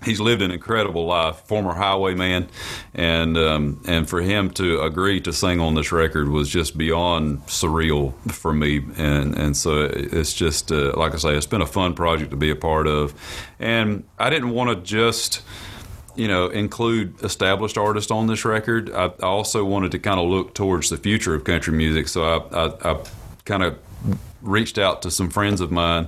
he's 0.04 0.20
lived 0.20 0.42
an 0.42 0.52
incredible 0.52 1.06
life. 1.06 1.38
Former 1.48 1.74
highwayman, 1.74 2.48
and 2.94 3.38
um, 3.38 3.82
and 3.88 4.08
for 4.08 4.22
him 4.22 4.52
to 4.52 4.82
agree 4.82 5.20
to 5.22 5.34
sing 5.34 5.60
on 5.60 5.76
this 5.76 5.92
record 5.92 6.30
was 6.30 6.50
just 6.50 6.78
beyond 6.78 7.46
surreal 7.48 8.14
for 8.32 8.54
me. 8.54 8.86
And 8.98 9.36
and 9.36 9.58
so 9.58 9.90
it's 9.92 10.34
just 10.34 10.72
uh, 10.72 10.94
like 10.96 11.14
I 11.14 11.18
say, 11.18 11.36
it's 11.36 11.48
been 11.48 11.62
a 11.62 11.68
fun 11.68 11.94
project 11.96 12.32
to 12.32 12.38
be 12.38 12.52
a 12.52 12.56
part 12.56 12.88
of, 12.88 13.14
and 13.60 14.04
I 14.20 14.30
didn't 14.30 14.52
want 14.52 14.70
to 14.70 14.76
just 14.76 15.42
you 16.16 16.28
know, 16.28 16.48
include 16.48 17.24
established 17.24 17.78
artists 17.78 18.12
on 18.12 18.28
this 18.28 18.46
record. 18.46 18.92
I, 18.92 19.06
I 19.06 19.26
also 19.26 19.64
wanted 19.66 19.92
to 19.92 20.00
kind 20.00 20.20
of 20.20 20.28
look 20.28 20.54
towards 20.54 20.90
the 20.90 20.98
future 20.98 21.34
of 21.34 21.44
country 21.44 21.74
music, 21.74 22.08
so 22.08 22.24
I, 22.24 22.66
I, 22.66 22.92
I 22.92 23.04
kind 23.46 23.64
of 23.64 23.78
reached 24.42 24.78
out 24.78 25.02
to 25.04 25.12
some 25.12 25.30
friends 25.30 25.62
of 25.62 25.72
mine. 25.72 26.08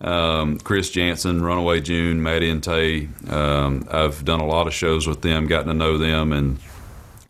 Um, 0.00 0.58
Chris 0.58 0.90
Janson, 0.90 1.42
Runaway 1.42 1.80
June, 1.80 2.22
Maddie 2.22 2.50
and 2.50 2.62
Tae. 2.62 3.08
Um, 3.28 3.86
I've 3.90 4.24
done 4.24 4.40
a 4.40 4.46
lot 4.46 4.66
of 4.66 4.72
shows 4.72 5.06
with 5.06 5.20
them, 5.20 5.46
gotten 5.46 5.68
to 5.68 5.74
know 5.74 5.98
them, 5.98 6.32
and 6.32 6.58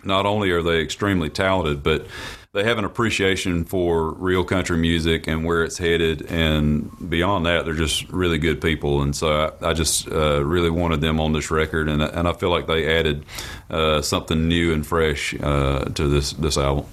not 0.05 0.27
only 0.27 0.51
are 0.51 0.63
they 0.63 0.81
extremely 0.81 1.31
talented, 1.31 1.83
but 1.83 2.07
they 2.53 2.65
have 2.65 2.79
an 2.79 2.85
appreciation 2.85 3.65
for 3.65 4.13
real 4.15 4.43
country 4.43 4.77
music 4.77 5.29
and 5.29 5.45
where 5.45 5.63
it's 5.63 5.79
headed. 5.79 6.23
And 6.31 6.91
beyond 7.09 7.47
that, 7.47 7.65
they're 7.65 7.75
just 7.75 8.09
really 8.11 8.39
good 8.39 8.61
people. 8.61 9.03
And 9.03 9.15
so 9.15 9.53
I, 9.63 9.71
I 9.71 9.73
just 9.73 10.11
uh, 10.11 10.45
really 10.45 10.71
wanted 10.71 11.01
them 11.01 11.21
on 11.21 11.33
this 11.33 11.51
record, 11.51 11.89
and, 11.89 12.03
and 12.03 12.27
I 12.27 12.33
feel 12.33 12.51
like 12.51 12.67
they 12.67 12.99
added 12.99 13.25
uh, 13.71 14.03
something 14.03 14.49
new 14.49 14.73
and 14.73 14.85
fresh 14.85 15.35
uh, 15.41 15.85
to 15.85 16.09
this 16.09 16.33
this 16.33 16.59
album. 16.59 16.87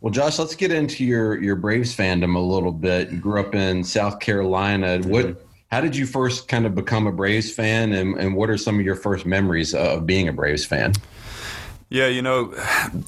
Well, 0.00 0.12
Josh, 0.12 0.38
let's 0.38 0.56
get 0.56 0.72
into 0.72 1.04
your 1.04 1.40
your 1.40 1.56
Braves 1.56 1.96
fandom 1.96 2.34
a 2.34 2.40
little 2.40 2.72
bit. 2.72 3.10
You 3.10 3.18
grew 3.18 3.40
up 3.40 3.54
in 3.54 3.84
South 3.84 4.18
Carolina. 4.18 5.00
What? 5.04 5.46
How 5.70 5.80
did 5.80 5.96
you 5.96 6.06
first 6.06 6.46
kind 6.46 6.66
of 6.66 6.74
become 6.74 7.06
a 7.06 7.12
Braves 7.12 7.52
fan, 7.52 7.92
and, 7.94 8.16
and 8.16 8.36
what 8.36 8.50
are 8.50 8.56
some 8.56 8.78
of 8.78 8.84
your 8.84 8.94
first 8.94 9.26
memories 9.26 9.74
of 9.74 10.06
being 10.06 10.28
a 10.28 10.32
Braves 10.32 10.64
fan? 10.64 10.92
Yeah, 11.94 12.08
you 12.08 12.22
know, 12.22 12.52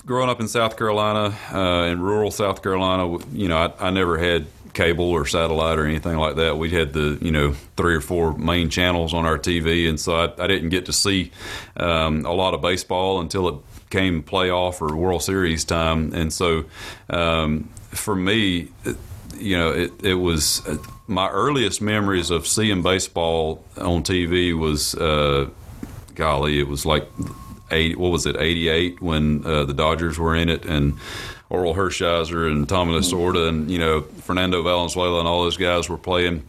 growing 0.07 0.31
up 0.31 0.39
in 0.39 0.47
South 0.47 0.77
Carolina, 0.77 1.37
uh, 1.53 1.87
in 1.91 2.01
rural 2.01 2.31
South 2.31 2.63
Carolina, 2.63 3.19
you 3.33 3.49
know, 3.49 3.57
I, 3.57 3.89
I, 3.89 3.91
never 3.91 4.17
had 4.17 4.47
cable 4.75 5.11
or 5.11 5.27
satellite 5.27 5.81
or 5.81 5.87
anything 5.87 6.17
like 6.17 6.37
that. 6.37 6.57
We 6.57 6.71
had 6.71 6.93
the, 6.93 7.19
you 7.21 7.33
know, 7.33 7.55
three 7.77 7.97
or 7.97 8.01
four 8.01 8.39
main 8.39 8.71
channels 8.71 9.13
on 9.13 9.25
our 9.25 9.39
TV, 9.39 9.89
and 9.89 9.99
so 9.99 10.15
I, 10.15 10.41
I 10.41 10.47
didn't 10.47 10.69
get 10.69 10.87
to 10.87 10.93
see 10.93 11.33
um, 11.77 12.25
a 12.25 12.33
lot 12.33 12.55
of 12.55 12.63
baseball 12.63 13.19
until 13.19 13.49
it 13.49 13.57
came 13.91 14.23
playoff 14.23 14.81
or 14.81 14.95
World 14.95 15.25
Series 15.25 15.65
time. 15.65 16.15
And 16.15 16.33
so 16.33 16.67
um, 17.11 17.65
for 17.91 18.15
me, 18.15 18.69
you 19.37 19.59
know, 19.59 19.73
it, 19.73 20.05
it 20.05 20.15
was 20.15 20.65
uh, 20.65 20.79
my 21.09 21.29
earliest 21.29 21.83
memories 21.83 22.31
of 22.31 22.47
seeing 22.47 22.83
baseball 22.83 23.65
on 23.79 24.05
TV 24.05 24.57
was, 24.57 24.95
uh, 24.95 25.51
golly, 26.15 26.61
it 26.61 26.69
was 26.69 26.87
like 26.87 27.11
80, 27.71 27.97
what 27.97 28.13
was 28.13 28.27
it, 28.27 28.37
88 28.37 29.01
when 29.03 29.45
uh, 29.45 29.65
the 29.65 29.75
Dodgers 29.75 30.19
were 30.19 30.35
in 30.35 30.49
it 30.49 30.65
and 30.65 30.95
Orel 31.51 31.75
Hershiser 31.75 32.51
and 32.51 32.69
Tommy 32.69 32.93
Lasorda 32.95 33.49
and, 33.49 33.71
you 33.71 33.79
know, 33.79 34.03
Fernando 34.03 34.63
Valenzuela 34.63 35.21
and 35.21 35.29
all 35.29 35.45
those 35.45 35.57
guys 35.57 35.89
were 35.89 35.97
playing. 35.97 36.43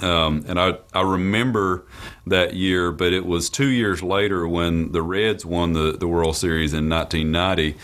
Um, 0.00 0.44
and 0.46 0.60
I, 0.60 0.78
I 0.92 1.02
remember 1.02 1.84
that 2.26 2.54
year, 2.54 2.92
but 2.92 3.12
it 3.12 3.26
was 3.26 3.50
two 3.50 3.68
years 3.68 4.02
later 4.02 4.46
when 4.46 4.92
the 4.92 5.02
Reds 5.02 5.44
won 5.44 5.72
the, 5.72 5.92
the 5.92 6.06
World 6.06 6.36
Series 6.36 6.72
in 6.72 6.88
1990. 6.88 7.76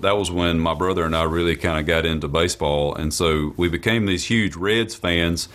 That 0.00 0.16
was 0.16 0.30
when 0.30 0.58
my 0.58 0.74
brother 0.74 1.04
and 1.04 1.16
I 1.16 1.24
really 1.24 1.56
kind 1.56 1.78
of 1.78 1.86
got 1.86 2.04
into 2.04 2.28
baseball. 2.28 2.94
And 2.94 3.12
so 3.14 3.54
we 3.56 3.68
became 3.68 4.06
these 4.06 4.24
huge 4.24 4.56
Reds 4.56 4.94
fans. 4.94 5.48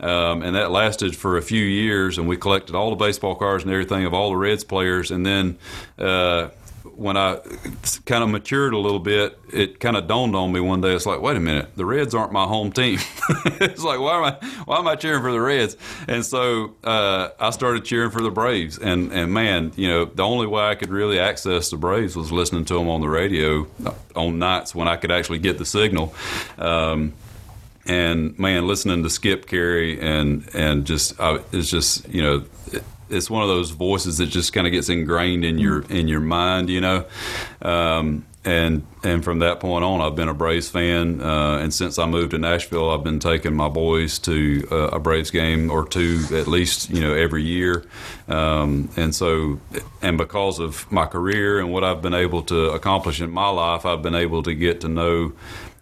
Um, 0.00 0.42
and 0.42 0.56
that 0.56 0.70
lasted 0.70 1.16
for 1.16 1.36
a 1.36 1.42
few 1.42 1.64
years. 1.64 2.18
And 2.18 2.28
we 2.28 2.36
collected 2.36 2.74
all 2.74 2.90
the 2.90 2.96
baseball 2.96 3.34
cards 3.34 3.64
and 3.64 3.72
everything 3.72 4.04
of 4.04 4.12
all 4.12 4.30
the 4.30 4.36
Reds 4.36 4.64
players. 4.64 5.10
And 5.10 5.24
then, 5.24 5.58
uh, 5.98 6.48
when 6.84 7.16
I 7.16 7.38
kind 8.06 8.22
of 8.22 8.30
matured 8.30 8.74
a 8.74 8.78
little 8.78 8.98
bit, 8.98 9.38
it 9.52 9.80
kind 9.80 9.96
of 9.96 10.06
dawned 10.06 10.34
on 10.34 10.52
me 10.52 10.60
one 10.60 10.80
day. 10.80 10.94
It's 10.94 11.06
like, 11.06 11.20
wait 11.20 11.36
a 11.36 11.40
minute, 11.40 11.76
the 11.76 11.84
Reds 11.84 12.14
aren't 12.14 12.32
my 12.32 12.44
home 12.44 12.72
team. 12.72 12.98
it's 13.44 13.82
like, 13.82 14.00
why 14.00 14.18
am 14.18 14.24
I 14.24 14.46
why 14.64 14.78
am 14.78 14.88
I 14.88 14.96
cheering 14.96 15.22
for 15.22 15.32
the 15.32 15.40
Reds? 15.40 15.76
And 16.08 16.24
so 16.24 16.74
uh, 16.84 17.30
I 17.38 17.50
started 17.50 17.84
cheering 17.84 18.10
for 18.10 18.22
the 18.22 18.30
Braves. 18.30 18.78
And 18.78 19.12
and 19.12 19.32
man, 19.32 19.72
you 19.76 19.88
know, 19.88 20.04
the 20.04 20.22
only 20.22 20.46
way 20.46 20.64
I 20.64 20.74
could 20.74 20.90
really 20.90 21.18
access 21.18 21.70
the 21.70 21.76
Braves 21.76 22.16
was 22.16 22.32
listening 22.32 22.64
to 22.66 22.74
them 22.74 22.88
on 22.88 23.00
the 23.00 23.08
radio 23.08 23.66
on 24.14 24.38
nights 24.38 24.74
when 24.74 24.88
I 24.88 24.96
could 24.96 25.10
actually 25.10 25.38
get 25.38 25.58
the 25.58 25.66
signal. 25.66 26.14
Um, 26.58 27.14
and 27.86 28.38
man, 28.38 28.66
listening 28.66 29.02
to 29.02 29.10
Skip 29.10 29.46
Caray 29.46 29.98
and 29.98 30.48
and 30.54 30.84
just 30.86 31.18
uh, 31.20 31.38
it's 31.52 31.70
just 31.70 32.08
you 32.08 32.22
know. 32.22 32.44
It, 33.12 33.16
it's 33.16 33.30
one 33.30 33.42
of 33.42 33.48
those 33.48 33.70
voices 33.70 34.18
that 34.18 34.26
just 34.26 34.52
kind 34.52 34.66
of 34.66 34.72
gets 34.72 34.88
ingrained 34.88 35.44
in 35.44 35.58
your 35.58 35.82
in 35.82 36.08
your 36.08 36.20
mind, 36.20 36.70
you 36.70 36.80
know. 36.80 37.04
Um, 37.60 38.26
and 38.44 38.84
and 39.04 39.22
from 39.22 39.38
that 39.38 39.60
point 39.60 39.84
on, 39.84 40.00
I've 40.00 40.16
been 40.16 40.28
a 40.28 40.34
Braves 40.34 40.68
fan. 40.68 41.20
Uh, 41.20 41.58
and 41.58 41.72
since 41.72 41.98
I 41.98 42.06
moved 42.06 42.32
to 42.32 42.38
Nashville, 42.38 42.90
I've 42.90 43.04
been 43.04 43.20
taking 43.20 43.54
my 43.54 43.68
boys 43.68 44.18
to 44.20 44.66
uh, 44.70 44.76
a 44.88 44.98
Braves 44.98 45.30
game 45.30 45.70
or 45.70 45.86
two 45.86 46.24
at 46.32 46.48
least, 46.48 46.90
you 46.90 47.00
know, 47.00 47.14
every 47.14 47.44
year. 47.44 47.84
Um, 48.28 48.90
and 48.96 49.14
so, 49.14 49.60
and 50.00 50.18
because 50.18 50.58
of 50.58 50.90
my 50.90 51.06
career 51.06 51.60
and 51.60 51.72
what 51.72 51.84
I've 51.84 52.02
been 52.02 52.14
able 52.14 52.42
to 52.44 52.70
accomplish 52.70 53.20
in 53.20 53.30
my 53.30 53.48
life, 53.48 53.86
I've 53.86 54.02
been 54.02 54.16
able 54.16 54.42
to 54.42 54.54
get 54.54 54.80
to 54.80 54.88
know 54.88 55.32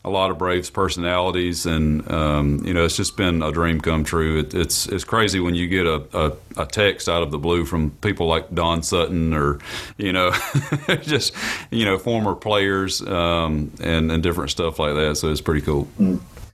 a 0.05 0.11
lot 0.11 0.31
of 0.31 0.39
Braves 0.39 0.71
personalities, 0.71 1.67
and 1.67 2.11
um, 2.11 2.65
you 2.65 2.73
know, 2.73 2.85
it's 2.85 2.97
just 2.97 3.17
been 3.17 3.43
a 3.43 3.53
dream 3.53 3.81
come 3.81 4.03
true. 4.03 4.39
It, 4.39 4.55
it's 4.55 4.87
it's 4.87 5.05
crazy 5.05 5.41
when 5.41 5.55
you 5.55 5.69
get 5.69 5.87
a, 5.87 6.03
a, 6.15 6.33
a, 6.57 6.67
text 6.67 7.09
out 7.09 7.23
of 7.23 7.31
the 7.31 7.39
blue 7.39 7.67
from 7.67 7.91
people 8.01 8.27
like 8.27 8.55
Don 8.55 8.83
Sutton 8.83 9.35
or 9.35 9.59
you 9.99 10.13
know, 10.13 10.33
just 11.03 11.35
you 11.71 11.85
know, 11.85 11.99
former 11.99 12.35
players 12.35 13.03
um, 13.03 13.71
and 13.83 14.11
and 14.11 14.23
different 14.23 14.51
stuff 14.51 14.79
like 14.79 14.95
that. 14.95 15.17
So 15.17 15.31
it's 15.31 15.43
pretty 15.43 15.61
cool. 15.61 15.87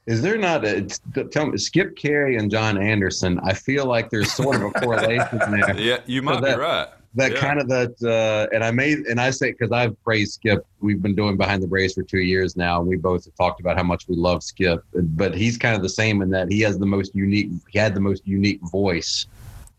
Is 0.06 0.22
there 0.22 0.36
not 0.36 0.64
a 0.64 0.82
tell 1.30 1.46
me, 1.46 1.58
Skip 1.58 1.96
Caray 1.96 2.36
and 2.36 2.50
John 2.50 2.76
Anderson? 2.76 3.38
I 3.44 3.54
feel 3.54 3.86
like 3.86 4.10
there's 4.10 4.32
sort 4.32 4.56
of 4.56 4.62
a 4.62 4.70
correlation 4.80 5.38
there. 5.50 5.78
Yeah, 5.78 5.98
you 6.06 6.22
might 6.22 6.40
that, 6.42 6.56
be 6.56 6.60
right 6.60 6.88
that 7.16 7.32
yeah. 7.32 7.40
kind 7.40 7.60
of 7.60 7.68
that 7.68 7.94
uh, 8.04 8.54
and 8.54 8.62
i 8.62 8.70
made 8.70 8.98
and 9.06 9.20
i 9.20 9.30
say 9.30 9.50
because 9.50 9.72
i've 9.72 10.00
praised 10.02 10.34
skip 10.34 10.64
we've 10.80 11.02
been 11.02 11.14
doing 11.14 11.36
behind 11.36 11.62
the 11.62 11.66
braves 11.66 11.94
for 11.94 12.02
two 12.02 12.20
years 12.20 12.56
now 12.56 12.78
and 12.78 12.88
we 12.88 12.96
both 12.96 13.24
have 13.24 13.34
talked 13.34 13.60
about 13.60 13.76
how 13.76 13.82
much 13.82 14.06
we 14.08 14.14
love 14.14 14.42
skip 14.42 14.84
but 14.92 15.34
he's 15.34 15.56
kind 15.56 15.74
of 15.74 15.82
the 15.82 15.88
same 15.88 16.22
in 16.22 16.30
that 16.30 16.50
he 16.50 16.60
has 16.60 16.78
the 16.78 16.86
most 16.86 17.14
unique 17.14 17.50
he 17.68 17.78
had 17.78 17.94
the 17.94 18.00
most 18.00 18.26
unique 18.26 18.60
voice 18.70 19.26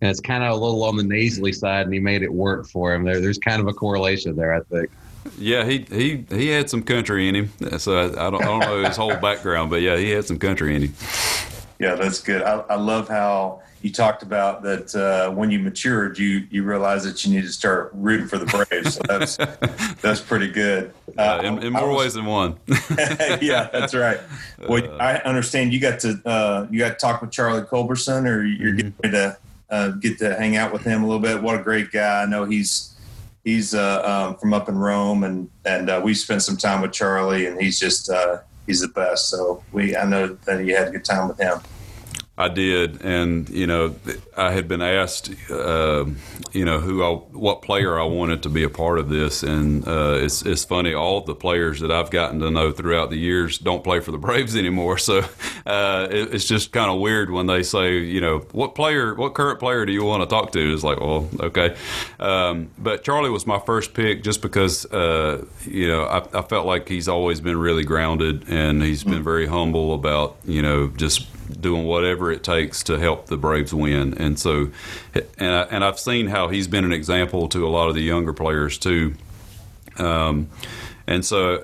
and 0.02 0.12
it's 0.12 0.20
kind 0.20 0.44
of 0.44 0.52
a 0.52 0.56
little 0.56 0.84
on 0.84 0.98
the 0.98 1.04
nasally 1.04 1.54
side 1.54 1.86
and 1.86 1.94
he 1.94 2.00
made 2.00 2.22
it 2.22 2.32
work 2.32 2.68
for 2.68 2.94
him 2.94 3.04
there 3.04 3.22
there's 3.22 3.40
kind 3.40 3.62
of 3.62 3.68
a 3.68 3.74
correlation 3.74 4.36
there 4.36 4.54
i 4.54 4.62
think 4.64 4.90
yeah, 5.38 5.66
he 5.66 5.80
he 5.90 6.26
he 6.30 6.48
had 6.48 6.70
some 6.70 6.84
country 6.84 7.28
in 7.28 7.36
him. 7.36 7.80
So 7.80 7.98
I, 7.98 8.28
I 8.28 8.30
don't 8.30 8.42
I 8.42 8.46
don't 8.46 8.60
know 8.60 8.84
his 8.86 8.98
whole 8.98 9.16
background, 9.18 9.70
but 9.70 9.82
yeah, 9.82 9.98
he 9.98 10.10
had 10.12 10.26
some 10.26 10.40
country 10.40 10.76
in 10.76 10.84
him. 10.84 10.94
Yeah, 11.80 11.96
that's 11.96 12.22
good. 12.22 12.42
I, 12.42 12.60
I 12.70 12.76
love 12.76 13.08
how 13.08 13.62
you 13.82 13.92
talked 13.92 14.24
about 14.24 14.64
that 14.64 14.96
uh, 14.96 15.32
when 15.32 15.52
you 15.52 15.60
matured, 15.60 16.18
you 16.18 16.48
you 16.50 16.64
realized 16.64 17.06
that 17.06 17.24
you 17.26 17.36
need 17.36 17.44
to 17.44 17.52
start 17.52 17.92
rooting 17.94 18.28
for 18.28 18.38
the 18.38 18.46
Braves. 18.46 18.96
So 18.96 19.02
that's 19.08 19.38
that's 20.02 20.20
pretty 20.20 20.50
good. 20.52 20.94
Uh, 21.18 21.42
in, 21.44 21.64
in, 21.64 21.74
more 21.74 21.90
was, 21.90 21.98
ways 21.98 22.14
than 22.16 22.26
one. 22.26 22.58
yeah, 23.42 23.70
that's 23.72 23.94
right. 23.94 24.20
Well, 24.68 24.84
uh, 24.84 24.98
I 24.98 25.18
understand 25.22 25.74
you 25.74 25.80
got 25.80 26.00
to 26.02 26.20
uh, 26.26 26.68
you 26.72 26.80
got 26.80 26.90
to 26.90 26.96
talk 26.96 27.22
with 27.22 27.32
Charlie 27.32 27.64
Culberson, 27.64 28.26
or 28.26 28.44
you're 28.44 28.74
mm-hmm. 28.74 28.90
getting 29.02 29.12
to 29.12 29.38
uh, 29.70 29.90
get 29.90 30.18
to 30.20 30.36
hang 30.36 30.56
out 30.56 30.74
with 30.74 30.84
him 30.84 31.04
a 31.04 31.08
little 31.08 31.22
bit. 31.22 31.42
What 31.42 31.60
a 31.60 31.64
great 31.64 31.92
guy! 31.92 32.24
I 32.24 32.26
know 32.26 32.46
he's 32.46 32.96
he's 33.44 33.76
uh, 33.76 34.02
um, 34.04 34.38
from 34.38 34.54
up 34.54 34.70
in 34.70 34.78
Rome, 34.78 35.24
and 35.24 35.50
and 35.66 36.04
we 36.04 36.16
spent 36.16 36.42
some 36.42 36.58
time 36.58 36.82
with 36.82 36.94
Charlie, 36.94 37.46
and 37.46 37.62
he's 37.62 37.80
just 37.80 38.10
he's 38.66 38.82
the 38.82 38.88
best. 38.88 39.30
So 39.30 39.64
we 39.72 39.96
I 39.96 40.06
know 40.06 40.28
that 40.46 40.66
you 40.66 40.76
had 40.76 40.88
a 40.88 40.92
good 40.92 41.06
time 41.06 41.28
with 41.28 41.40
him. 41.40 41.60
I 42.40 42.50
did, 42.50 43.02
and 43.04 43.50
you 43.50 43.66
know, 43.66 43.96
I 44.38 44.52
had 44.52 44.68
been 44.68 44.84
asked, 44.84 45.32
uh, 45.50 46.06
you 46.52 46.66
know, 46.66 46.80
who 46.80 47.04
I, 47.04 47.14
what 47.16 47.64
player 47.64 48.00
I 48.00 48.04
wanted 48.04 48.44
to 48.44 48.50
be 48.50 48.62
a 48.62 48.70
part 48.70 49.00
of 49.00 49.10
this, 49.10 49.42
and 49.42 49.88
uh, 49.88 50.20
it's 50.20 50.44
it's 50.44 50.64
funny. 50.64 50.94
All 50.94 51.22
the 51.22 51.34
players 51.34 51.80
that 51.80 51.92
I've 51.92 52.12
gotten 52.12 52.40
to 52.42 52.52
know 52.52 52.72
throughout 52.72 53.10
the 53.10 53.18
years 53.18 53.58
don't 53.58 53.84
play 53.84 54.02
for 54.02 54.12
the 54.12 54.20
Braves 54.20 54.56
anymore, 54.64 55.00
so 55.00 55.24
uh, 55.66 56.08
it, 56.12 56.36
it's 56.36 56.46
just 56.46 56.72
kind 56.72 56.92
of 56.92 57.00
weird 57.00 57.32
when 57.32 57.48
they 57.48 57.64
say, 57.64 57.98
you 57.98 58.22
know, 58.22 58.40
what 58.52 58.76
player, 58.76 59.16
what 59.16 59.34
current 59.34 59.60
player 59.60 59.84
do 59.88 59.92
you 59.92 60.04
want 60.04 60.22
to 60.22 60.28
talk 60.28 60.52
to? 60.52 60.74
It's 60.74 60.84
like, 60.84 61.00
well, 61.00 61.28
okay, 61.40 61.76
um, 62.20 62.70
but 62.78 63.04
Charlie 63.04 63.32
was 63.32 63.48
my 63.48 63.58
first 63.58 63.96
pick 63.96 64.22
just 64.22 64.44
because, 64.44 64.86
uh, 64.94 65.44
you 65.66 65.88
know, 65.88 66.04
I, 66.04 66.20
I 66.38 66.42
felt 66.44 66.68
like 66.68 66.88
he's 66.88 67.08
always 67.08 67.42
been 67.42 67.58
really 67.58 67.84
grounded, 67.84 68.48
and 68.48 68.84
he's 68.84 69.04
been 69.04 69.24
very 69.24 69.48
humble 69.48 69.96
about, 69.96 70.36
you 70.46 70.62
know, 70.62 70.86
just 70.90 71.26
doing 71.60 71.86
whatever 71.86 72.32
it 72.32 72.44
takes 72.44 72.84
to 72.84 73.00
help 73.00 73.28
the 73.28 73.38
Braves 73.38 73.74
win. 73.74 74.14
And 74.16 74.40
so, 74.40 74.72
and 75.38 75.54
I, 75.54 75.62
and 75.64 75.84
I've 75.84 76.00
seen 76.00 76.28
how 76.28 76.48
he's 76.50 76.68
been 76.68 76.86
an 76.86 76.94
example 76.94 77.48
to 77.50 77.66
a 77.66 77.70
lot 77.70 77.90
of 77.90 77.96
the 77.96 78.02
younger 78.02 78.34
players 78.34 78.78
too. 78.78 79.16
Um, 79.98 80.50
and 81.08 81.26
so, 81.26 81.64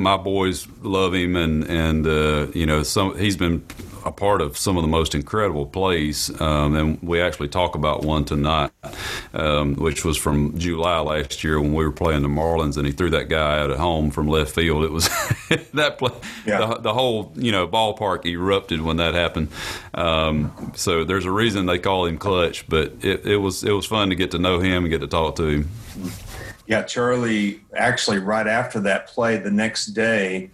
my 0.00 0.16
boys 0.16 0.66
love 0.82 1.14
him, 1.14 1.36
and 1.36 1.64
and 1.64 2.06
uh, 2.06 2.46
you 2.54 2.66
know, 2.66 2.82
some 2.82 3.16
he's 3.18 3.36
been 3.36 3.64
a 4.04 4.10
part 4.10 4.40
of 4.40 4.56
some 4.56 4.78
of 4.78 4.82
the 4.82 4.88
most 4.88 5.14
incredible 5.14 5.66
plays, 5.66 6.30
um, 6.40 6.74
and 6.74 7.02
we 7.02 7.20
actually 7.20 7.48
talk 7.48 7.74
about 7.74 8.02
one 8.02 8.24
tonight, 8.24 8.70
um, 9.34 9.74
which 9.76 10.04
was 10.04 10.16
from 10.16 10.58
July 10.58 11.00
last 11.00 11.44
year 11.44 11.60
when 11.60 11.74
we 11.74 11.84
were 11.84 11.92
playing 11.92 12.22
the 12.22 12.28
Marlins, 12.28 12.78
and 12.78 12.86
he 12.86 12.92
threw 12.92 13.10
that 13.10 13.28
guy 13.28 13.58
out 13.58 13.70
at 13.70 13.78
home 13.78 14.10
from 14.10 14.26
left 14.26 14.54
field. 14.54 14.84
It 14.84 14.90
was 14.90 15.08
that 15.74 15.98
play, 15.98 16.12
yeah. 16.46 16.66
the, 16.66 16.78
the, 16.80 16.94
whole 16.94 17.32
you 17.36 17.52
know 17.52 17.68
ballpark 17.68 18.24
erupted 18.24 18.80
when 18.80 18.96
that 18.96 19.14
happened. 19.14 19.48
Um, 19.92 20.72
so 20.74 21.04
there's 21.04 21.26
a 21.26 21.32
reason 21.32 21.66
they 21.66 21.78
call 21.78 22.06
him 22.06 22.18
Clutch, 22.18 22.66
but 22.68 22.92
it, 23.02 23.26
it 23.26 23.36
was 23.36 23.64
it 23.64 23.72
was 23.72 23.86
fun 23.86 24.08
to 24.10 24.14
get 24.14 24.30
to 24.30 24.38
know 24.38 24.60
him 24.60 24.84
and 24.84 24.90
get 24.90 25.00
to 25.00 25.08
talk 25.08 25.36
to 25.36 25.44
him. 25.44 25.68
Yeah, 26.70 26.82
Charlie. 26.82 27.62
Actually, 27.74 28.20
right 28.20 28.46
after 28.46 28.78
that 28.82 29.08
play, 29.08 29.38
the 29.38 29.50
next 29.50 29.86
day 29.86 30.50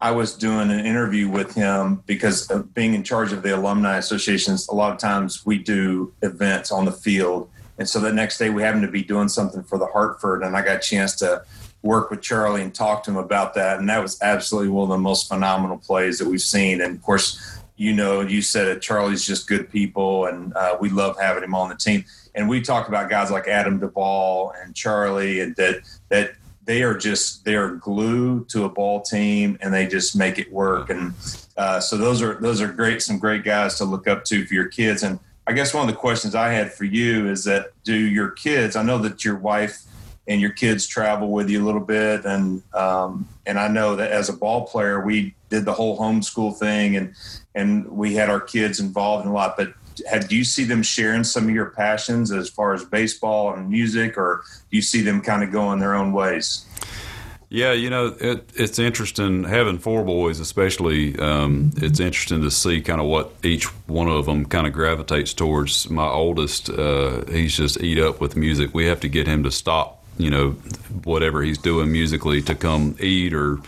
I 0.00 0.10
was 0.10 0.34
doing 0.34 0.70
an 0.70 0.86
interview 0.86 1.28
with 1.28 1.54
him 1.54 2.02
because 2.06 2.50
of 2.50 2.72
being 2.72 2.94
in 2.94 3.04
charge 3.04 3.30
of 3.34 3.42
the 3.42 3.54
alumni 3.54 3.98
associations, 3.98 4.68
a 4.68 4.74
lot 4.74 4.90
of 4.90 4.96
times 4.96 5.44
we 5.44 5.58
do 5.58 6.14
events 6.22 6.72
on 6.72 6.86
the 6.86 6.92
field. 6.92 7.50
And 7.76 7.86
so 7.86 8.00
the 8.00 8.10
next 8.10 8.38
day 8.38 8.48
we 8.48 8.62
happened 8.62 8.84
to 8.84 8.90
be 8.90 9.02
doing 9.02 9.28
something 9.28 9.62
for 9.62 9.76
the 9.76 9.84
Hartford, 9.84 10.44
and 10.44 10.56
I 10.56 10.62
got 10.62 10.76
a 10.76 10.80
chance 10.80 11.14
to 11.16 11.42
work 11.82 12.10
with 12.10 12.22
Charlie 12.22 12.62
and 12.62 12.74
talk 12.74 13.02
to 13.02 13.10
him 13.10 13.18
about 13.18 13.52
that. 13.52 13.80
And 13.80 13.88
that 13.90 14.00
was 14.00 14.16
absolutely 14.22 14.70
one 14.70 14.84
of 14.84 14.88
the 14.88 14.96
most 14.96 15.28
phenomenal 15.28 15.76
plays 15.76 16.18
that 16.20 16.26
we've 16.26 16.40
seen. 16.40 16.80
And 16.80 16.96
of 16.96 17.02
course, 17.02 17.60
you 17.76 17.92
know, 17.92 18.22
you 18.22 18.40
said 18.40 18.66
it, 18.66 18.80
Charlie's 18.80 19.26
just 19.26 19.46
good 19.46 19.70
people, 19.70 20.24
and 20.24 20.54
uh, 20.54 20.78
we 20.80 20.88
love 20.88 21.20
having 21.20 21.44
him 21.44 21.54
on 21.54 21.68
the 21.68 21.74
team. 21.74 22.06
And 22.34 22.48
we 22.48 22.60
talk 22.60 22.88
about 22.88 23.10
guys 23.10 23.30
like 23.30 23.48
Adam 23.48 23.78
Duvall 23.78 24.52
and 24.62 24.74
Charlie, 24.74 25.40
and 25.40 25.56
that 25.56 25.82
that 26.08 26.32
they 26.64 26.82
are 26.82 26.96
just 26.96 27.44
they 27.44 27.56
are 27.56 27.76
glue 27.76 28.44
to 28.46 28.64
a 28.64 28.68
ball 28.68 29.00
team 29.00 29.58
and 29.60 29.72
they 29.74 29.86
just 29.86 30.16
make 30.16 30.38
it 30.38 30.52
work. 30.52 30.90
And 30.90 31.14
uh, 31.56 31.80
so 31.80 31.96
those 31.96 32.22
are 32.22 32.34
those 32.40 32.60
are 32.60 32.68
great 32.68 33.02
some 33.02 33.18
great 33.18 33.44
guys 33.44 33.76
to 33.78 33.84
look 33.84 34.06
up 34.06 34.24
to 34.26 34.44
for 34.46 34.54
your 34.54 34.68
kids. 34.68 35.02
And 35.02 35.18
i 35.50 35.52
guess 35.52 35.74
one 35.74 35.86
of 35.86 35.92
the 35.92 36.00
questions 36.00 36.34
i 36.34 36.48
had 36.48 36.72
for 36.72 36.84
you 36.84 37.28
is 37.28 37.44
that 37.44 37.72
do 37.82 37.94
your 37.94 38.30
kids 38.30 38.76
i 38.76 38.82
know 38.82 38.98
that 38.98 39.24
your 39.24 39.36
wife 39.36 39.82
and 40.28 40.40
your 40.40 40.50
kids 40.50 40.86
travel 40.86 41.32
with 41.32 41.50
you 41.50 41.62
a 41.62 41.66
little 41.66 41.80
bit 41.80 42.24
and 42.24 42.62
um, 42.72 43.28
and 43.46 43.58
i 43.58 43.66
know 43.66 43.96
that 43.96 44.12
as 44.12 44.28
a 44.28 44.32
ball 44.32 44.66
player 44.66 45.04
we 45.04 45.34
did 45.48 45.64
the 45.64 45.72
whole 45.72 45.98
homeschool 45.98 46.56
thing 46.56 46.96
and 46.96 47.14
and 47.54 47.84
we 47.90 48.14
had 48.14 48.30
our 48.30 48.40
kids 48.40 48.78
involved 48.78 49.24
in 49.24 49.30
a 49.30 49.34
lot 49.34 49.56
but 49.56 49.74
do 50.28 50.36
you 50.36 50.44
see 50.44 50.64
them 50.64 50.82
sharing 50.82 51.24
some 51.24 51.48
of 51.48 51.54
your 51.54 51.70
passions 51.70 52.32
as 52.32 52.48
far 52.48 52.74
as 52.74 52.84
baseball 52.84 53.54
and 53.54 53.68
music, 53.68 54.16
or 54.16 54.42
do 54.70 54.76
you 54.76 54.82
see 54.82 55.02
them 55.02 55.20
kind 55.20 55.42
of 55.42 55.52
going 55.52 55.78
their 55.80 55.94
own 55.94 56.12
ways? 56.12 56.64
Yeah, 57.52 57.72
you 57.72 57.90
know, 57.90 58.14
it, 58.20 58.48
it's 58.54 58.78
interesting 58.78 59.42
having 59.42 59.78
four 59.78 60.04
boys, 60.04 60.38
especially. 60.38 61.18
Um, 61.18 61.72
it's 61.78 61.98
interesting 61.98 62.42
to 62.42 62.50
see 62.50 62.80
kind 62.80 63.00
of 63.00 63.08
what 63.08 63.32
each 63.42 63.64
one 63.88 64.06
of 64.06 64.26
them 64.26 64.46
kind 64.46 64.68
of 64.68 64.72
gravitates 64.72 65.34
towards. 65.34 65.90
My 65.90 66.06
oldest, 66.06 66.70
uh, 66.70 67.24
he's 67.26 67.56
just 67.56 67.82
eat 67.82 67.98
up 67.98 68.20
with 68.20 68.36
music. 68.36 68.72
We 68.72 68.86
have 68.86 69.00
to 69.00 69.08
get 69.08 69.26
him 69.26 69.42
to 69.42 69.50
stop 69.50 69.99
you 70.22 70.30
know 70.30 70.50
whatever 71.04 71.42
he's 71.42 71.58
doing 71.58 71.90
musically 71.90 72.42
to 72.42 72.54
come 72.54 72.96
eat 73.00 73.32
or 73.32 73.58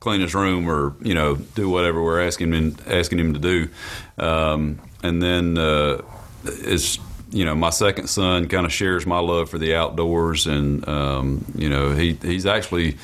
clean 0.00 0.20
his 0.20 0.34
room 0.34 0.68
or 0.68 0.94
you 1.00 1.14
know 1.14 1.36
do 1.36 1.68
whatever 1.68 2.02
we're 2.02 2.20
asking 2.20 2.52
him 2.52 2.76
asking 2.86 3.18
him 3.18 3.34
to 3.34 3.40
do 3.40 3.68
um, 4.18 4.78
and 5.02 5.22
then 5.22 5.58
uh, 5.58 6.00
it's 6.44 6.98
you 7.30 7.44
know 7.44 7.54
my 7.54 7.70
second 7.70 8.06
son 8.06 8.48
kind 8.48 8.64
of 8.64 8.72
shares 8.72 9.06
my 9.06 9.18
love 9.18 9.50
for 9.50 9.58
the 9.58 9.74
outdoors, 9.74 10.46
and 10.46 10.86
um, 10.88 11.44
you 11.56 11.68
know 11.68 11.92
he 11.92 12.14
he's 12.22 12.46
actually 12.46 12.96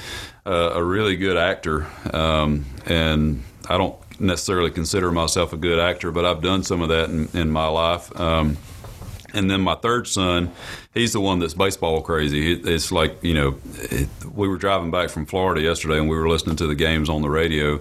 uh, 0.47 0.73
a 0.75 0.83
really 0.83 1.17
good 1.17 1.37
actor, 1.37 1.87
um, 2.13 2.65
and 2.87 3.43
I 3.69 3.77
don't 3.77 3.97
necessarily 4.21 4.71
consider 4.71 5.11
myself 5.11 5.53
a 5.53 5.57
good 5.57 5.79
actor, 5.79 6.13
but 6.13 6.25
I've 6.25 6.43
done 6.43 6.63
some 6.63 6.81
of 6.81 6.91
that 6.91 7.11
in, 7.11 7.29
in 7.35 7.51
my 7.51 7.67
life. 7.67 8.19
Um, 8.19 8.57
And 9.35 9.51
then 9.51 9.61
my 9.61 9.75
third 9.75 10.07
son, 10.07 10.53
he's 10.95 11.12
the 11.12 11.21
one 11.21 11.38
that's 11.38 11.55
baseball 11.55 12.03
crazy. 12.03 12.53
It's 12.53 12.90
like 12.93 13.23
you 13.23 13.35
know, 13.35 13.59
it, 13.75 14.09
we 14.33 14.49
were 14.49 14.57
driving 14.57 14.90
back 14.90 15.11
from 15.11 15.27
Florida 15.27 15.61
yesterday, 15.61 15.99
and 15.99 16.09
we 16.09 16.16
were 16.16 16.29
listening 16.29 16.57
to 16.57 16.66
the 16.66 16.75
games 16.75 17.09
on 17.09 17.23
the 17.23 17.31
radio, 17.31 17.81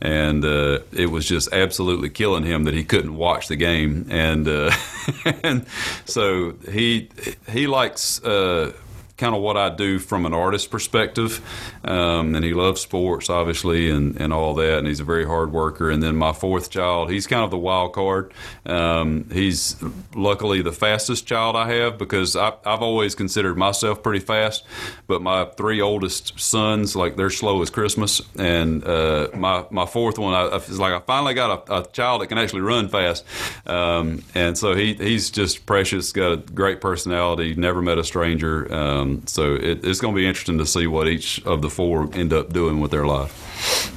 and 0.00 0.44
uh, 0.44 0.80
it 0.92 1.10
was 1.10 1.26
just 1.26 1.52
absolutely 1.52 2.10
killing 2.10 2.44
him 2.44 2.64
that 2.64 2.74
he 2.74 2.84
couldn't 2.84 3.16
watch 3.16 3.48
the 3.48 3.56
game, 3.56 4.06
and 4.10 4.48
uh, 4.48 4.70
and 5.42 5.66
so 6.04 6.54
he 6.70 7.08
he 7.48 7.66
likes. 7.66 8.22
Uh, 8.22 8.72
kind 9.18 9.34
of 9.34 9.42
what 9.42 9.56
I 9.56 9.68
do 9.68 9.98
from 9.98 10.24
an 10.24 10.32
artist 10.32 10.70
perspective. 10.70 11.40
Um, 11.84 12.34
and 12.34 12.44
he 12.44 12.54
loves 12.54 12.80
sports, 12.80 13.28
obviously, 13.28 13.90
and, 13.90 14.18
and 14.20 14.32
all 14.32 14.54
that. 14.54 14.78
And 14.78 14.86
he's 14.86 15.00
a 15.00 15.04
very 15.04 15.26
hard 15.26 15.52
worker. 15.52 15.90
And 15.90 16.02
then 16.02 16.16
my 16.16 16.32
fourth 16.32 16.70
child, 16.70 17.10
he's 17.10 17.26
kind 17.26 17.44
of 17.44 17.50
the 17.50 17.58
wild 17.58 17.92
card. 17.92 18.32
Um, 18.64 19.28
he's 19.30 19.76
luckily 20.14 20.62
the 20.62 20.72
fastest 20.72 21.26
child 21.26 21.56
I 21.56 21.68
have 21.74 21.98
because 21.98 22.36
I, 22.36 22.52
have 22.64 22.80
always 22.80 23.14
considered 23.14 23.56
myself 23.56 24.02
pretty 24.02 24.20
fast. 24.24 24.64
But 25.08 25.20
my 25.20 25.46
three 25.56 25.80
oldest 25.80 26.38
sons, 26.38 26.94
like 26.94 27.16
they're 27.16 27.30
slow 27.30 27.60
as 27.60 27.70
Christmas. 27.70 28.22
And 28.38 28.84
uh, 28.84 29.28
my 29.34 29.64
my 29.70 29.86
fourth 29.86 30.18
one, 30.18 30.34
I, 30.34 30.54
it's 30.56 30.78
like 30.78 30.92
I 30.92 31.00
finally 31.00 31.34
got 31.34 31.68
a, 31.68 31.80
a 31.80 31.86
child 31.86 32.22
that 32.22 32.28
can 32.28 32.38
actually 32.38 32.60
run 32.62 32.88
fast. 32.88 33.24
Um, 33.66 34.22
and 34.34 34.56
so 34.56 34.74
he 34.74 34.94
he's 34.94 35.30
just 35.30 35.66
precious, 35.66 36.12
got 36.12 36.32
a 36.32 36.36
great 36.36 36.80
personality, 36.80 37.54
never 37.56 37.82
met 37.82 37.98
a 37.98 38.04
stranger. 38.04 38.72
Um, 39.08 39.26
so 39.26 39.54
it, 39.54 39.84
it's 39.84 40.00
going 40.00 40.14
to 40.14 40.20
be 40.20 40.26
interesting 40.26 40.58
to 40.58 40.66
see 40.66 40.86
what 40.86 41.08
each 41.08 41.44
of 41.44 41.62
the 41.62 41.70
four 41.70 42.08
end 42.14 42.32
up 42.32 42.52
doing 42.52 42.80
with 42.80 42.90
their 42.90 43.06
life. 43.06 43.94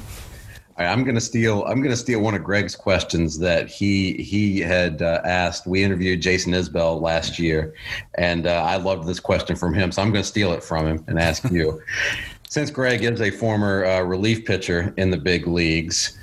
Right, 0.78 0.86
I'm 0.86 1.04
going 1.04 1.14
to 1.14 1.20
steal. 1.20 1.64
I'm 1.64 1.78
going 1.78 1.90
to 1.90 1.96
steal 1.96 2.20
one 2.20 2.34
of 2.34 2.42
Greg's 2.42 2.74
questions 2.74 3.38
that 3.38 3.68
he 3.68 4.14
he 4.14 4.60
had 4.60 5.02
uh, 5.02 5.20
asked. 5.24 5.66
We 5.66 5.84
interviewed 5.84 6.22
Jason 6.22 6.52
Isbell 6.54 7.00
last 7.00 7.38
year, 7.38 7.74
and 8.14 8.46
uh, 8.46 8.64
I 8.66 8.76
loved 8.76 9.06
this 9.06 9.20
question 9.20 9.54
from 9.54 9.74
him. 9.74 9.92
So 9.92 10.02
I'm 10.02 10.10
going 10.10 10.22
to 10.22 10.28
steal 10.28 10.52
it 10.52 10.62
from 10.62 10.86
him 10.86 11.04
and 11.08 11.18
ask 11.18 11.50
you. 11.50 11.82
Since 12.48 12.70
Greg 12.70 13.02
is 13.02 13.22
a 13.22 13.30
former 13.30 13.84
uh, 13.86 14.02
relief 14.02 14.44
pitcher 14.44 14.92
in 14.98 15.10
the 15.10 15.16
big 15.16 15.46
leagues, 15.46 16.18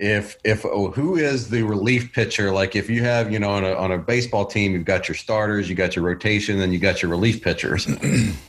if 0.00 0.38
if 0.44 0.64
oh, 0.64 0.90
who 0.90 1.16
is 1.16 1.50
the 1.50 1.62
relief 1.62 2.12
pitcher? 2.14 2.50
Like 2.50 2.74
if 2.74 2.88
you 2.88 3.02
have 3.02 3.30
you 3.30 3.38
know 3.38 3.50
on 3.50 3.64
a, 3.64 3.74
on 3.74 3.92
a 3.92 3.98
baseball 3.98 4.46
team 4.46 4.72
you've 4.72 4.86
got 4.86 5.06
your 5.08 5.14
starters 5.14 5.68
you 5.68 5.74
got 5.74 5.94
your 5.94 6.04
rotation 6.04 6.58
then 6.58 6.72
you 6.72 6.78
got 6.78 7.02
your 7.02 7.10
relief 7.10 7.42
pitchers. 7.42 7.86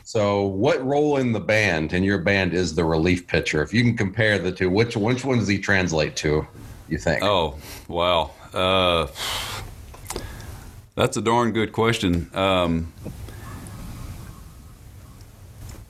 So 0.04 0.44
what 0.44 0.86
role 0.86 1.16
in 1.16 1.32
the 1.32 1.40
band 1.40 1.94
in 1.94 2.04
your 2.04 2.18
band 2.18 2.54
is 2.54 2.76
the 2.76 2.84
relief 2.84 3.28
pitcher? 3.28 3.62
If 3.62 3.74
you 3.74 3.82
can 3.82 3.96
compare 3.96 4.38
the 4.38 4.52
two 4.52 4.70
which 4.70 4.98
which 4.98 5.24
one 5.24 5.40
does 5.40 5.48
he 5.48 5.58
translate 5.58 6.18
to 6.18 6.46
you 6.90 6.98
think? 6.98 7.24
Oh 7.24 7.56
wow. 7.88 8.32
Uh, 8.54 9.08
that's 10.96 11.16
a 11.16 11.22
darn 11.22 11.54
good 11.54 11.72
question. 11.72 12.30
Um, 12.34 12.92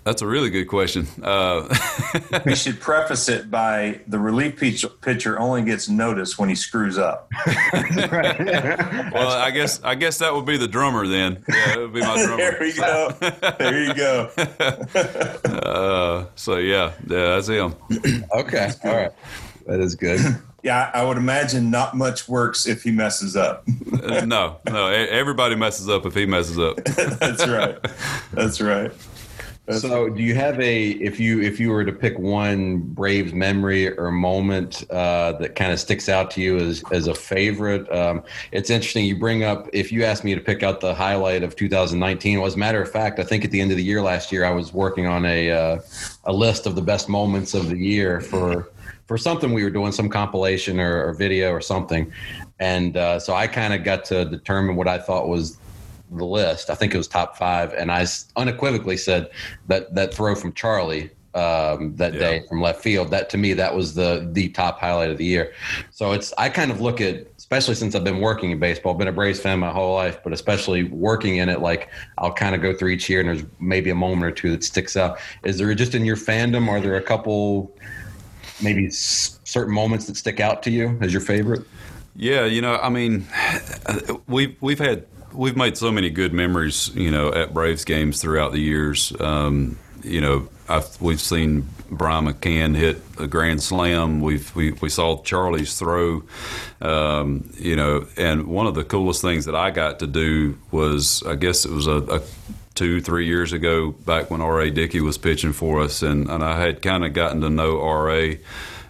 that's 0.03 0.21
a 0.21 0.27
really 0.27 0.49
good 0.49 0.65
question. 0.65 1.07
Uh, 1.21 1.67
we 2.45 2.55
should 2.55 2.79
preface 2.79 3.29
it 3.29 3.51
by 3.51 3.99
the 4.07 4.17
relief 4.17 4.59
pitcher 5.01 5.39
only 5.39 5.63
gets 5.63 5.87
noticed 5.89 6.39
when 6.39 6.49
he 6.49 6.55
screws 6.55 6.97
up. 6.97 7.29
well, 7.45 9.31
I 9.31 9.51
guess 9.53 9.81
I 9.83 9.95
guess 9.95 10.17
that 10.19 10.33
would 10.33 10.45
be 10.45 10.57
the 10.57 10.67
drummer 10.67 11.05
then. 11.07 11.43
Yeah, 11.47 11.73
it 11.73 11.79
would 11.79 11.93
be 11.93 12.01
my 12.01 12.23
drummer. 12.25 12.37
there 12.37 12.65
you 12.65 12.75
go. 12.75 13.15
There 13.59 13.83
you 13.83 13.93
go. 13.93 14.31
uh, 15.45 16.25
so 16.35 16.57
yeah, 16.57 16.93
yeah, 17.07 17.35
that's 17.35 17.47
him. 17.47 17.75
okay, 18.35 18.71
all 18.83 18.95
right, 18.95 19.11
that 19.67 19.79
is 19.79 19.95
good. 19.95 20.19
Yeah, 20.63 20.91
I 20.93 21.03
would 21.03 21.17
imagine 21.17 21.71
not 21.71 21.97
much 21.97 22.29
works 22.29 22.67
if 22.67 22.83
he 22.83 22.91
messes 22.91 23.35
up. 23.35 23.67
uh, 24.03 24.23
no, 24.25 24.59
no, 24.67 24.89
everybody 24.89 25.55
messes 25.55 25.89
up 25.89 26.05
if 26.05 26.13
he 26.13 26.27
messes 26.27 26.59
up. 26.59 26.75
that's 26.85 27.47
right. 27.47 27.79
That's 28.31 28.61
right. 28.61 28.91
So, 29.69 30.09
do 30.09 30.23
you 30.23 30.33
have 30.33 30.59
a 30.59 30.89
if 30.89 31.19
you 31.19 31.39
if 31.39 31.59
you 31.59 31.69
were 31.69 31.85
to 31.85 31.93
pick 31.93 32.17
one 32.17 32.79
Braves 32.79 33.31
memory 33.31 33.95
or 33.95 34.11
moment 34.11 34.83
uh, 34.89 35.33
that 35.33 35.55
kind 35.55 35.71
of 35.71 35.79
sticks 35.79 36.09
out 36.09 36.31
to 36.31 36.41
you 36.41 36.57
as 36.57 36.83
as 36.91 37.05
a 37.05 37.13
favorite? 37.13 37.89
Um, 37.91 38.23
it's 38.51 38.71
interesting 38.71 39.05
you 39.05 39.19
bring 39.19 39.43
up 39.43 39.69
if 39.71 39.91
you 39.91 40.03
asked 40.03 40.23
me 40.23 40.33
to 40.33 40.41
pick 40.41 40.63
out 40.63 40.81
the 40.81 40.95
highlight 40.95 41.43
of 41.43 41.55
2019. 41.55 42.39
Well, 42.39 42.47
as 42.47 42.55
a 42.55 42.57
matter 42.57 42.81
of 42.81 42.91
fact, 42.91 43.19
I 43.19 43.23
think 43.23 43.45
at 43.45 43.51
the 43.51 43.61
end 43.61 43.69
of 43.69 43.77
the 43.77 43.83
year 43.83 44.01
last 44.01 44.31
year, 44.31 44.45
I 44.45 44.51
was 44.51 44.73
working 44.73 45.05
on 45.05 45.25
a 45.25 45.51
uh, 45.51 45.79
a 46.25 46.33
list 46.33 46.65
of 46.65 46.73
the 46.73 46.81
best 46.81 47.07
moments 47.07 47.53
of 47.53 47.69
the 47.69 47.77
year 47.77 48.19
for 48.19 48.67
for 49.05 49.17
something 49.17 49.53
we 49.53 49.63
were 49.63 49.69
doing, 49.69 49.91
some 49.91 50.09
compilation 50.09 50.79
or, 50.79 51.07
or 51.07 51.13
video 51.13 51.51
or 51.51 51.61
something, 51.61 52.11
and 52.59 52.97
uh, 52.97 53.19
so 53.19 53.35
I 53.35 53.45
kind 53.45 53.75
of 53.75 53.83
got 53.83 54.05
to 54.05 54.25
determine 54.25 54.75
what 54.75 54.87
I 54.87 54.97
thought 54.97 55.27
was 55.27 55.59
the 56.17 56.25
list. 56.25 56.69
I 56.69 56.75
think 56.75 56.93
it 56.93 56.97
was 56.97 57.07
top 57.07 57.37
five, 57.37 57.73
and 57.73 57.91
I 57.91 58.05
unequivocally 58.35 58.97
said 58.97 59.29
that 59.67 59.93
that 59.95 60.13
throw 60.13 60.35
from 60.35 60.53
Charlie 60.53 61.11
um, 61.33 61.95
that 61.95 62.13
yeah. 62.13 62.19
day 62.19 62.43
from 62.47 62.61
left 62.61 62.81
field. 62.81 63.09
That 63.11 63.29
to 63.31 63.37
me, 63.37 63.53
that 63.53 63.75
was 63.75 63.95
the 63.95 64.27
the 64.31 64.49
top 64.49 64.79
highlight 64.79 65.09
of 65.09 65.17
the 65.17 65.25
year. 65.25 65.53
So 65.91 66.11
it's 66.11 66.33
I 66.37 66.49
kind 66.49 66.71
of 66.71 66.81
look 66.81 66.99
at, 66.99 67.27
especially 67.37 67.75
since 67.75 67.95
I've 67.95 68.03
been 68.03 68.19
working 68.19 68.51
in 68.51 68.59
baseball, 68.59 68.93
been 68.93 69.07
a 69.07 69.13
Braves 69.13 69.39
fan 69.39 69.59
my 69.59 69.71
whole 69.71 69.95
life, 69.95 70.19
but 70.23 70.33
especially 70.33 70.83
working 70.83 71.37
in 71.37 71.49
it, 71.49 71.61
like 71.61 71.89
I'll 72.17 72.33
kind 72.33 72.55
of 72.55 72.61
go 72.61 72.75
through 72.75 72.89
each 72.89 73.09
year, 73.09 73.21
and 73.21 73.29
there's 73.29 73.43
maybe 73.59 73.89
a 73.89 73.95
moment 73.95 74.25
or 74.25 74.31
two 74.31 74.51
that 74.51 74.63
sticks 74.63 74.97
out. 74.97 75.19
Is 75.43 75.57
there 75.57 75.73
just 75.73 75.95
in 75.95 76.05
your 76.05 76.17
fandom? 76.17 76.67
Are 76.67 76.81
there 76.81 76.97
a 76.97 77.01
couple, 77.01 77.75
maybe 78.61 78.89
certain 78.89 79.73
moments 79.73 80.07
that 80.07 80.17
stick 80.17 80.39
out 80.39 80.63
to 80.63 80.71
you 80.71 80.97
as 81.01 81.13
your 81.13 81.21
favorite? 81.21 81.65
Yeah, 82.15 82.43
you 82.43 82.61
know, 82.61 82.75
I 82.75 82.89
mean, 82.89 83.25
we've 84.27 84.57
we've 84.61 84.79
had 84.79 85.05
we've 85.33 85.57
made 85.57 85.77
so 85.77 85.91
many 85.91 86.09
good 86.09 86.33
memories, 86.33 86.89
you 86.95 87.11
know, 87.11 87.33
at 87.33 87.53
Braves 87.53 87.85
games 87.85 88.21
throughout 88.21 88.51
the 88.51 88.59
years. 88.59 89.13
Um, 89.19 89.77
you 90.03 90.21
know, 90.21 90.47
I've, 90.67 90.99
we've 91.01 91.21
seen 91.21 91.67
Brian 91.89 92.25
McCann 92.25 92.75
hit 92.75 93.01
a 93.19 93.27
grand 93.27 93.61
slam. 93.61 94.21
We've 94.21 94.53
we, 94.55 94.71
we 94.71 94.89
saw 94.89 95.21
Charlie's 95.21 95.77
throw. 95.77 96.23
Um, 96.81 97.51
you 97.57 97.75
know, 97.75 98.07
and 98.17 98.47
one 98.47 98.67
of 98.67 98.75
the 98.75 98.83
coolest 98.83 99.21
things 99.21 99.45
that 99.45 99.55
I 99.55 99.71
got 99.71 99.99
to 99.99 100.07
do 100.07 100.57
was, 100.71 101.23
I 101.23 101.35
guess 101.35 101.65
it 101.65 101.71
was 101.71 101.87
a, 101.87 101.97
a 101.97 102.21
two, 102.75 103.01
three 103.01 103.27
years 103.27 103.53
ago, 103.53 103.91
back 103.91 104.31
when 104.31 104.41
R.A. 104.41 104.71
Dickey 104.71 105.01
was 105.01 105.17
pitching 105.17 105.53
for 105.53 105.81
us, 105.81 106.01
and, 106.01 106.29
and 106.29 106.43
I 106.43 106.59
had 106.59 106.81
kind 106.81 107.05
of 107.05 107.13
gotten 107.13 107.41
to 107.41 107.49
know 107.49 107.81
R.A. 107.81 108.39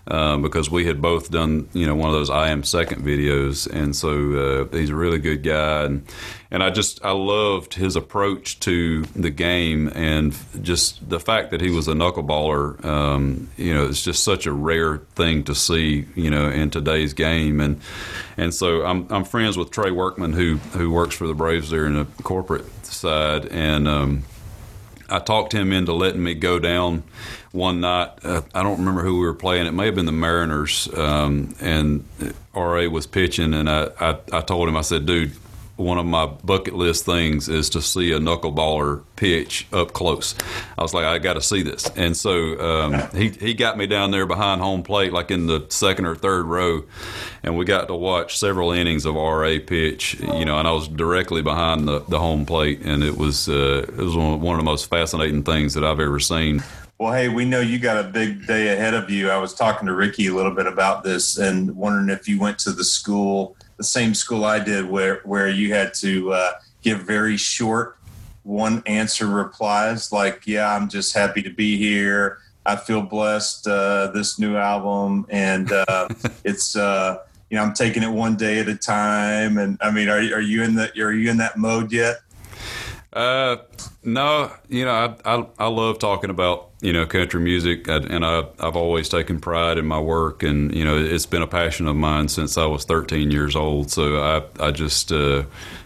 Um, 0.08 0.42
because 0.42 0.70
we 0.70 0.86
had 0.86 1.00
both 1.00 1.30
done, 1.30 1.70
you 1.74 1.86
know, 1.86 1.94
one 1.94 2.10
of 2.10 2.16
those 2.16 2.32
I 2.32 2.50
am 2.50 2.64
second 2.64 3.06
videos, 3.06 3.72
and 3.72 3.96
so 3.96 4.68
uh, 4.72 4.76
he's 4.76 4.90
a 4.90 4.96
really 4.96 5.20
good 5.20 5.44
guy, 5.44 5.84
and 5.84 6.06
and 6.50 6.64
I 6.64 6.72
just 6.72 7.06
I 7.06 7.12
loved 7.12 7.76
his 7.76 7.96
approach 7.96 8.60
to 8.62 9.04
the 9.16 9.30
game, 9.30 9.92
and 9.94 10.36
just 10.64 11.08
the 11.08 11.20
fact 11.20 11.52
that 11.52 11.62
he 11.62 11.70
was 11.70 11.88
a 11.88 11.94
knuckleballer. 11.94 12.84
Um, 12.84 13.50
you 13.58 13.76
know, 13.76 13.86
it's 13.86 14.04
just 14.04 14.24
such 14.24 14.48
a 14.48 14.52
rare 14.52 14.98
thing 15.16 15.44
to 15.44 15.54
see, 15.54 16.08
you 16.16 16.32
know, 16.32 16.50
in 16.50 16.72
today's 16.72 17.14
game, 17.14 17.62
and 17.62 17.80
and 18.38 18.54
so 18.54 18.84
I'm 18.84 19.06
I'm 19.12 19.24
friends 19.24 19.56
with 19.56 19.70
Trey 19.70 19.92
Workman, 19.92 20.34
who 20.34 20.56
who 20.74 20.90
works 20.90 21.14
for 21.14 21.28
the 21.28 21.36
Braves 21.36 21.70
there 21.70 21.86
in 21.86 21.94
the 21.94 22.06
corporate 22.24 22.66
side, 22.86 23.46
and. 23.46 23.88
Um, 23.88 24.24
I 25.12 25.20
talked 25.20 25.54
him 25.54 25.74
into 25.74 25.94
letting 25.94 26.24
me 26.24 26.34
go 26.34 26.58
down 26.58 27.04
one 27.52 27.82
night. 27.82 28.12
Uh, 28.24 28.42
I 28.54 28.64
don't 28.64 28.80
remember 28.80 29.04
who 29.04 29.20
we 29.20 29.26
were 29.26 29.34
playing. 29.34 29.68
It 29.68 29.74
may 29.74 29.88
have 29.88 29.96
been 29.96 30.06
the 30.06 30.12
Mariners, 30.12 30.88
um, 30.96 31.54
and 31.60 32.06
RA 32.56 32.88
was 32.88 33.06
pitching, 33.08 33.54
and 33.54 33.70
I, 33.70 33.90
I, 34.00 34.18
I 34.32 34.42
told 34.42 34.70
him, 34.70 34.78
I 34.78 34.82
said, 34.82 35.06
dude, 35.06 35.34
one 35.82 35.98
of 35.98 36.06
my 36.06 36.26
bucket 36.26 36.74
list 36.74 37.06
things 37.06 37.50
is 37.50 37.70
to 37.72 37.82
see 37.82 38.12
a 38.12 38.20
knuckleballer 38.20 39.04
pitch 39.16 39.68
up 39.74 39.94
close. 39.94 40.36
I 40.78 40.82
was 40.82 40.94
like, 40.94 41.06
I 41.06 41.20
got 41.20 41.34
to 41.34 41.42
see 41.42 41.62
this, 41.64 41.90
and 41.96 42.16
so 42.16 42.60
um, 42.60 43.10
he 43.16 43.30
he 43.30 43.54
got 43.54 43.78
me 43.78 43.88
down 43.88 44.12
there 44.12 44.26
behind 44.26 44.62
home 44.62 44.84
plate, 44.84 45.14
like 45.14 45.32
in 45.32 45.48
the 45.48 45.66
second 45.70 46.06
or 46.06 46.16
third 46.16 46.46
row, 46.46 46.84
and 47.44 47.58
we 47.58 47.66
got 47.66 47.88
to 47.88 47.96
watch 47.96 48.38
several 48.38 48.72
innings 48.72 49.06
of 49.06 49.16
RA 49.16 49.58
pitch. 49.66 50.20
You 50.20 50.46
know, 50.46 50.60
and 50.60 50.68
I 50.68 50.72
was 50.72 50.88
directly 50.88 51.42
behind 51.42 51.88
the, 51.88 52.00
the 52.00 52.20
home 52.20 52.46
plate, 52.46 52.82
and 52.84 53.04
it 53.04 53.18
was 53.18 53.50
uh, 53.50 53.86
it 53.88 53.98
was 53.98 54.16
one 54.16 54.56
of 54.56 54.60
the 54.60 54.64
most 54.64 54.90
fascinating 54.90 55.44
things 55.44 55.74
that 55.74 55.84
I've 55.84 56.00
ever 56.00 56.20
seen. 56.20 56.64
Well, 57.02 57.14
hey, 57.14 57.30
we 57.30 57.46
know 57.46 57.62
you 57.62 57.80
got 57.80 57.98
a 57.98 58.08
big 58.08 58.46
day 58.46 58.74
ahead 58.74 58.94
of 58.94 59.10
you. 59.10 59.32
I 59.32 59.38
was 59.38 59.56
talking 59.56 59.88
to 59.88 59.96
Ricky 59.96 60.28
a 60.28 60.36
little 60.36 60.54
bit 60.54 60.68
about 60.68 61.04
this 61.04 61.40
and 61.40 61.76
wondering 61.76 62.10
if 62.10 62.28
you 62.28 62.40
went 62.40 62.60
to 62.60 62.72
the 62.72 62.84
school 62.84 63.56
the 63.82 63.86
same 63.86 64.14
school 64.14 64.46
I 64.46 64.60
did, 64.60 64.88
where 64.88 65.22
where 65.24 65.50
you 65.50 65.74
had 65.74 65.96
to 65.96 66.34
uh, 66.34 66.52
give 66.84 67.00
very 67.00 67.36
short 67.36 67.98
one 68.44 68.84
answer 68.86 69.26
replies, 69.26 70.12
like 70.12 70.46
"Yeah, 70.46 70.72
I'm 70.76 70.88
just 70.88 71.16
happy 71.16 71.42
to 71.42 71.50
be 71.50 71.78
here. 71.78 72.38
I 72.64 72.76
feel 72.76 73.02
blessed. 73.02 73.68
Uh, 73.68 74.12
this 74.14 74.38
new 74.38 74.56
album, 74.56 75.26
and 75.30 75.72
uh, 75.72 76.10
it's." 76.44 76.76
Uh, 76.76 77.18
you 77.50 77.58
know, 77.58 77.64
I'm 77.64 77.74
taking 77.74 78.02
it 78.02 78.08
one 78.08 78.38
day 78.38 78.60
at 78.60 78.70
a 78.70 78.76
time, 78.76 79.58
and 79.58 79.78
I 79.82 79.92
mean, 79.92 80.08
are 80.08 80.20
are 80.20 80.40
you 80.40 80.64
in 80.64 80.76
the 80.76 80.90
are 81.02 81.12
you 81.12 81.30
in 81.30 81.38
that 81.38 81.58
mode 81.58 81.92
yet? 81.92 82.18
Uh, 83.12 83.58
no, 84.06 84.52
you 84.70 84.86
know, 84.86 85.18
I, 85.26 85.36
I, 85.36 85.46
I 85.60 85.68
love 85.68 86.00
talking 86.00 86.30
about 86.30 86.71
you 86.82 86.92
know 86.92 87.06
country 87.06 87.40
music, 87.40 87.88
and 87.88 88.26
I 88.26 88.44
I've 88.60 88.76
always 88.76 89.08
taken 89.08 89.40
pride 89.40 89.78
in 89.78 89.86
my 89.86 90.00
work, 90.00 90.44
and 90.44 90.74
you 90.76 90.84
know 90.84 90.98
it's 90.98 91.26
been 91.26 91.42
a 91.42 91.48
passion 91.48 91.88
of 91.88 91.96
mine 91.96 92.28
since 92.28 92.58
I 92.58 92.66
was 92.66 92.84
13 92.86 93.32
years 93.32 93.56
old. 93.56 93.92
So 93.92 94.22
I 94.22 94.44
I 94.60 94.72
just 94.72 95.12
uh, 95.12 95.44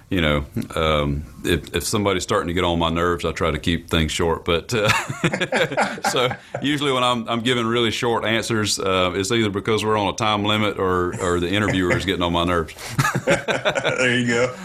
you 0.09 0.21
know, 0.21 0.45
um, 0.75 1.25
if, 1.43 1.75
if 1.75 1.83
somebody's 1.83 2.21
starting 2.21 2.47
to 2.47 2.53
get 2.53 2.63
on 2.63 2.77
my 2.77 2.89
nerves, 2.89 3.25
I 3.25 3.31
try 3.31 3.49
to 3.49 3.57
keep 3.57 3.89
things 3.89 4.11
short. 4.11 4.45
But 4.45 4.71
uh, 4.73 6.01
so 6.09 6.29
usually 6.61 6.91
when 6.91 7.03
I'm, 7.03 7.27
I'm 7.27 7.41
giving 7.41 7.65
really 7.65 7.89
short 7.89 8.23
answers, 8.23 8.79
uh, 8.79 9.13
it's 9.15 9.31
either 9.31 9.49
because 9.49 9.83
we're 9.83 9.97
on 9.97 10.13
a 10.13 10.15
time 10.15 10.43
limit 10.43 10.77
or, 10.77 11.19
or 11.21 11.39
the 11.39 11.49
interviewer 11.49 11.97
is 11.97 12.05
getting 12.05 12.21
on 12.21 12.33
my 12.33 12.43
nerves. 12.43 12.75
there 13.25 14.19
you 14.19 14.27
go. 14.27 14.55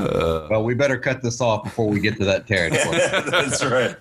Uh, 0.00 0.46
well, 0.50 0.64
we 0.64 0.74
better 0.74 0.98
cut 0.98 1.22
this 1.22 1.40
off 1.40 1.64
before 1.64 1.88
we 1.88 2.00
get 2.00 2.16
to 2.18 2.24
that 2.24 2.46
territory. 2.46 2.98
That's 3.30 3.64
right. 3.64 3.96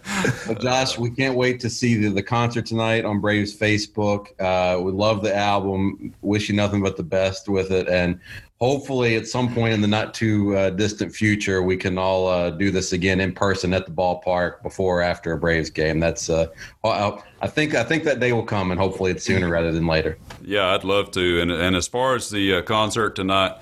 But 0.48 0.62
Josh, 0.62 0.98
we 0.98 1.10
can't 1.10 1.36
wait 1.36 1.60
to 1.62 1.70
see 1.70 1.96
the, 1.96 2.10
the 2.10 2.24
concert 2.24 2.66
tonight 2.66 3.06
on 3.06 3.20
Braves 3.20 3.58
Facebook. 3.58 4.28
Uh, 4.40 4.82
we 4.82 4.92
love 4.92 5.22
the 5.22 5.36
album. 5.36 6.14
Wish 6.22 6.50
you 6.50 6.56
nothing 6.56 6.82
but 6.82 6.98
the 6.98 7.04
best 7.04 7.50
with 7.50 7.72
it. 7.72 7.88
And 7.88 8.20
hopefully 8.60 9.16
at 9.16 9.26
some 9.26 9.54
point 9.54 9.74
in 9.74 9.82
the 9.82 9.88
not 9.88 10.14
too 10.14 10.56
uh, 10.56 10.70
distant 10.72 11.14
future 11.14 11.64
we 11.64 11.78
can 11.78 11.98
all 11.98 12.28
uh, 12.28 12.50
do 12.50 12.72
this 12.72 12.92
again 12.92 13.22
in 13.22 13.32
person 13.32 13.74
at 13.74 13.86
the 13.86 13.92
ballpark 13.92 14.62
before 14.62 15.00
or 15.00 15.02
after 15.02 15.32
a 15.32 15.38
braves 15.38 15.70
game 15.70 16.00
that's 16.00 16.30
uh, 16.30 16.48
i 16.84 17.48
think 17.48 17.74
i 17.74 17.84
think 17.84 18.04
that 18.04 18.20
day 18.20 18.34
will 18.34 18.44
come 18.44 18.72
and 18.72 18.80
hopefully 18.80 19.12
it's 19.12 19.24
sooner 19.24 19.50
rather 19.50 19.72
than 19.72 19.88
later 19.88 20.18
yeah 20.44 20.74
i'd 20.74 20.84
love 20.84 21.10
to 21.10 21.42
and, 21.42 21.52
and 21.52 21.76
as 21.76 21.88
far 21.88 22.16
as 22.16 22.30
the 22.30 22.56
uh, 22.56 22.62
concert 22.62 23.16
tonight 23.16 23.58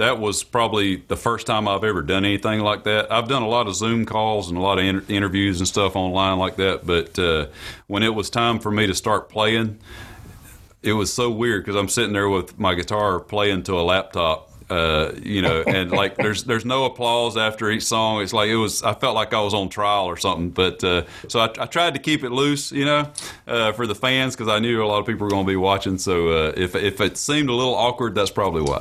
that 0.00 0.18
was 0.18 0.42
probably 0.42 0.96
the 0.96 1.16
first 1.16 1.46
time 1.46 1.68
i've 1.68 1.84
ever 1.84 2.02
done 2.02 2.24
anything 2.24 2.60
like 2.60 2.84
that 2.84 3.10
i've 3.12 3.28
done 3.28 3.42
a 3.42 3.48
lot 3.48 3.66
of 3.66 3.74
zoom 3.74 4.04
calls 4.04 4.48
and 4.48 4.58
a 4.58 4.60
lot 4.60 4.78
of 4.78 4.84
inter- 4.84 5.04
interviews 5.08 5.60
and 5.60 5.68
stuff 5.68 5.96
online 5.96 6.38
like 6.38 6.56
that 6.56 6.84
but 6.84 7.18
uh, 7.18 7.46
when 7.86 8.02
it 8.02 8.14
was 8.14 8.28
time 8.28 8.58
for 8.58 8.70
me 8.70 8.86
to 8.86 8.94
start 8.94 9.28
playing 9.28 9.78
it 10.82 10.92
was 10.94 11.12
so 11.12 11.30
weird 11.30 11.64
because 11.64 11.76
I'm 11.76 11.88
sitting 11.88 12.12
there 12.12 12.28
with 12.28 12.58
my 12.58 12.74
guitar 12.74 13.20
playing 13.20 13.64
to 13.64 13.74
a 13.74 13.82
laptop. 13.82 14.49
Uh, 14.70 15.12
you 15.20 15.42
know, 15.42 15.64
and 15.66 15.90
like 15.90 16.16
there's 16.16 16.44
there's 16.44 16.64
no 16.64 16.84
applause 16.84 17.36
after 17.36 17.68
each 17.70 17.82
song. 17.82 18.22
It's 18.22 18.32
like 18.32 18.48
it 18.48 18.56
was. 18.56 18.84
I 18.84 18.94
felt 18.94 19.16
like 19.16 19.34
I 19.34 19.40
was 19.40 19.52
on 19.52 19.68
trial 19.68 20.06
or 20.06 20.16
something. 20.16 20.50
But 20.50 20.84
uh, 20.84 21.06
so 21.26 21.40
I, 21.40 21.50
I, 21.58 21.66
tried 21.66 21.94
to 21.94 22.00
keep 22.00 22.22
it 22.22 22.30
loose, 22.30 22.70
you 22.70 22.84
know, 22.84 23.10
uh, 23.48 23.72
for 23.72 23.88
the 23.88 23.96
fans 23.96 24.36
because 24.36 24.46
I 24.46 24.60
knew 24.60 24.80
a 24.80 24.86
lot 24.86 25.00
of 25.00 25.06
people 25.06 25.24
were 25.24 25.30
going 25.30 25.44
to 25.44 25.50
be 25.50 25.56
watching. 25.56 25.98
So 25.98 26.28
uh, 26.28 26.52
if 26.56 26.76
if 26.76 27.00
it 27.00 27.16
seemed 27.16 27.48
a 27.48 27.52
little 27.52 27.74
awkward, 27.74 28.14
that's 28.14 28.30
probably 28.30 28.62
why. 28.62 28.80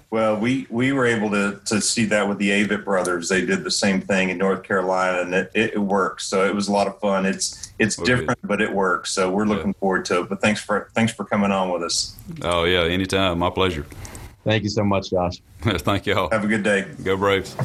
well, 0.10 0.36
we 0.36 0.66
we 0.70 0.92
were 0.92 1.06
able 1.06 1.30
to 1.30 1.60
to 1.66 1.80
see 1.80 2.06
that 2.06 2.28
with 2.28 2.38
the 2.38 2.50
Avett 2.50 2.84
brothers. 2.84 3.28
They 3.28 3.46
did 3.46 3.62
the 3.62 3.70
same 3.70 4.00
thing 4.00 4.30
in 4.30 4.38
North 4.38 4.64
Carolina, 4.64 5.20
and 5.20 5.32
it, 5.32 5.52
it, 5.54 5.74
it 5.74 5.78
works. 5.78 6.26
So 6.26 6.44
it 6.44 6.54
was 6.54 6.66
a 6.66 6.72
lot 6.72 6.88
of 6.88 6.98
fun. 6.98 7.26
It's 7.26 7.72
it's 7.78 7.96
okay. 7.96 8.16
different, 8.16 8.40
but 8.42 8.60
it 8.60 8.72
works. 8.72 9.12
So 9.12 9.30
we're 9.30 9.46
looking 9.46 9.68
yeah. 9.68 9.80
forward 9.80 10.04
to 10.06 10.22
it. 10.22 10.28
But 10.28 10.40
thanks 10.40 10.60
for 10.60 10.90
thanks 10.94 11.12
for 11.12 11.24
coming 11.24 11.52
on 11.52 11.70
with 11.70 11.84
us. 11.84 12.16
Oh 12.42 12.64
yeah, 12.64 12.82
anytime. 12.82 13.38
My 13.38 13.50
pleasure. 13.50 13.86
Thank 14.44 14.64
you 14.64 14.70
so 14.70 14.84
much, 14.84 15.10
Josh. 15.10 15.40
Thank 15.60 16.06
you 16.06 16.14
all. 16.14 16.30
Have 16.30 16.44
a 16.44 16.48
good 16.48 16.62
day. 16.62 16.86
Go 17.02 17.16
Braves. 17.16 17.56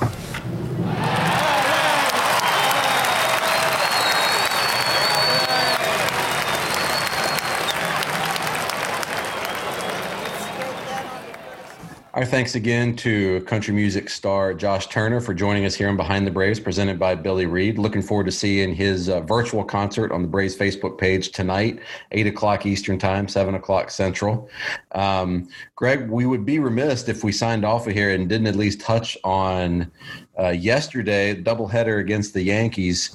Our 12.15 12.23
thanks 12.23 12.55
again 12.55 12.95
to 12.95 13.41
country 13.41 13.73
music 13.73 14.09
star 14.09 14.53
Josh 14.53 14.87
Turner 14.87 15.19
for 15.19 15.33
joining 15.33 15.65
us 15.65 15.75
here 15.75 15.89
on 15.89 15.97
Behind 15.97 16.25
the 16.25 16.31
Braves, 16.31 16.61
presented 16.61 16.97
by 16.97 17.13
Billy 17.13 17.45
Reid. 17.45 17.77
Looking 17.77 18.01
forward 18.01 18.27
to 18.27 18.31
seeing 18.31 18.73
his 18.73 19.09
uh, 19.09 19.19
virtual 19.19 19.65
concert 19.65 20.13
on 20.13 20.21
the 20.21 20.27
Braves 20.29 20.55
Facebook 20.55 20.97
page 20.97 21.33
tonight, 21.33 21.81
8 22.13 22.27
o'clock 22.27 22.65
Eastern 22.65 22.97
Time, 22.97 23.27
7 23.27 23.55
o'clock 23.55 23.89
Central. 23.89 24.49
Um, 24.93 25.49
Greg, 25.75 26.09
we 26.09 26.25
would 26.25 26.45
be 26.45 26.57
remiss 26.57 27.05
if 27.09 27.21
we 27.21 27.33
signed 27.33 27.65
off 27.65 27.85
of 27.85 27.91
here 27.93 28.11
and 28.11 28.29
didn't 28.29 28.47
at 28.47 28.55
least 28.55 28.79
touch 28.79 29.17
on 29.25 29.91
uh, 30.39 30.51
yesterday, 30.51 31.35
doubleheader 31.35 31.99
against 31.99 32.33
the 32.33 32.43
Yankees. 32.43 33.13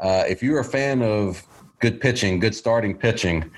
Uh, 0.00 0.24
if 0.26 0.42
you're 0.42 0.60
a 0.60 0.64
fan 0.64 1.02
of 1.02 1.46
good 1.80 2.00
pitching, 2.00 2.38
good 2.38 2.54
starting 2.54 2.96
pitching, 2.96 3.50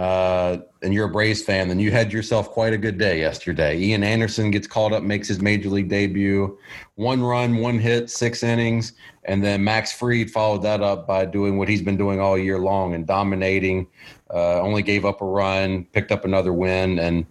uh, 0.00 0.62
and 0.80 0.94
you're 0.94 1.04
a 1.04 1.10
Braves 1.10 1.42
fan, 1.42 1.68
then 1.68 1.78
you 1.78 1.90
had 1.90 2.10
yourself 2.10 2.50
quite 2.50 2.72
a 2.72 2.78
good 2.78 2.96
day 2.96 3.20
yesterday. 3.20 3.78
Ian 3.78 4.02
Anderson 4.02 4.50
gets 4.50 4.66
called 4.66 4.94
up, 4.94 5.02
makes 5.02 5.28
his 5.28 5.42
major 5.42 5.68
league 5.68 5.90
debut, 5.90 6.58
one 6.94 7.22
run, 7.22 7.58
one 7.58 7.78
hit, 7.78 8.08
six 8.08 8.42
innings, 8.42 8.94
and 9.24 9.44
then 9.44 9.62
Max 9.62 9.92
Fried 9.92 10.30
followed 10.30 10.62
that 10.62 10.80
up 10.80 11.06
by 11.06 11.26
doing 11.26 11.58
what 11.58 11.68
he's 11.68 11.82
been 11.82 11.98
doing 11.98 12.18
all 12.18 12.38
year 12.38 12.58
long 12.58 12.94
and 12.94 13.06
dominating. 13.06 13.86
Uh, 14.32 14.62
only 14.62 14.80
gave 14.80 15.04
up 15.04 15.20
a 15.20 15.26
run, 15.26 15.84
picked 15.92 16.12
up 16.12 16.24
another 16.24 16.54
win, 16.54 16.98
and 16.98 17.26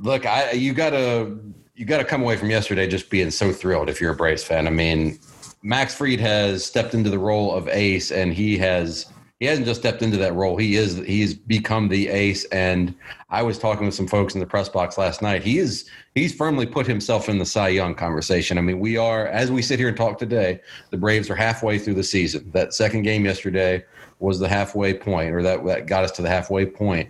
look, 0.00 0.26
I 0.26 0.50
you 0.50 0.72
gotta 0.72 1.38
you 1.76 1.84
gotta 1.84 2.04
come 2.04 2.22
away 2.22 2.36
from 2.36 2.50
yesterday 2.50 2.88
just 2.88 3.08
being 3.08 3.30
so 3.30 3.52
thrilled 3.52 3.88
if 3.88 4.00
you're 4.00 4.14
a 4.14 4.16
Braves 4.16 4.42
fan. 4.42 4.66
I 4.66 4.70
mean, 4.70 5.20
Max 5.62 5.94
Fried 5.94 6.18
has 6.18 6.66
stepped 6.66 6.92
into 6.92 7.08
the 7.08 7.20
role 7.20 7.54
of 7.54 7.68
ace, 7.68 8.10
and 8.10 8.34
he 8.34 8.58
has 8.58 9.06
he 9.40 9.46
hasn't 9.46 9.66
just 9.66 9.80
stepped 9.80 10.02
into 10.02 10.16
that 10.16 10.34
role. 10.34 10.56
He 10.56 10.74
is 10.74 10.96
he's 10.98 11.34
become 11.34 11.88
the 11.88 12.08
ace. 12.08 12.44
And 12.46 12.94
I 13.30 13.42
was 13.42 13.56
talking 13.56 13.86
with 13.86 13.94
some 13.94 14.08
folks 14.08 14.34
in 14.34 14.40
the 14.40 14.46
press 14.46 14.68
box 14.68 14.98
last 14.98 15.22
night. 15.22 15.44
He 15.44 15.58
is 15.58 15.88
he's 16.14 16.34
firmly 16.34 16.66
put 16.66 16.86
himself 16.86 17.28
in 17.28 17.38
the 17.38 17.46
Cy 17.46 17.68
Young 17.68 17.94
conversation. 17.94 18.58
I 18.58 18.62
mean, 18.62 18.80
we 18.80 18.96
are 18.96 19.28
as 19.28 19.52
we 19.52 19.62
sit 19.62 19.78
here 19.78 19.88
and 19.88 19.96
talk 19.96 20.18
today, 20.18 20.60
the 20.90 20.96
Braves 20.96 21.30
are 21.30 21.36
halfway 21.36 21.78
through 21.78 21.94
the 21.94 22.04
season. 22.04 22.50
That 22.52 22.74
second 22.74 23.02
game 23.02 23.24
yesterday 23.24 23.84
was 24.18 24.40
the 24.40 24.48
halfway 24.48 24.92
point, 24.92 25.32
or 25.32 25.42
that 25.42 25.64
that 25.66 25.86
got 25.86 26.02
us 26.02 26.10
to 26.12 26.22
the 26.22 26.28
halfway 26.28 26.66
point. 26.66 27.08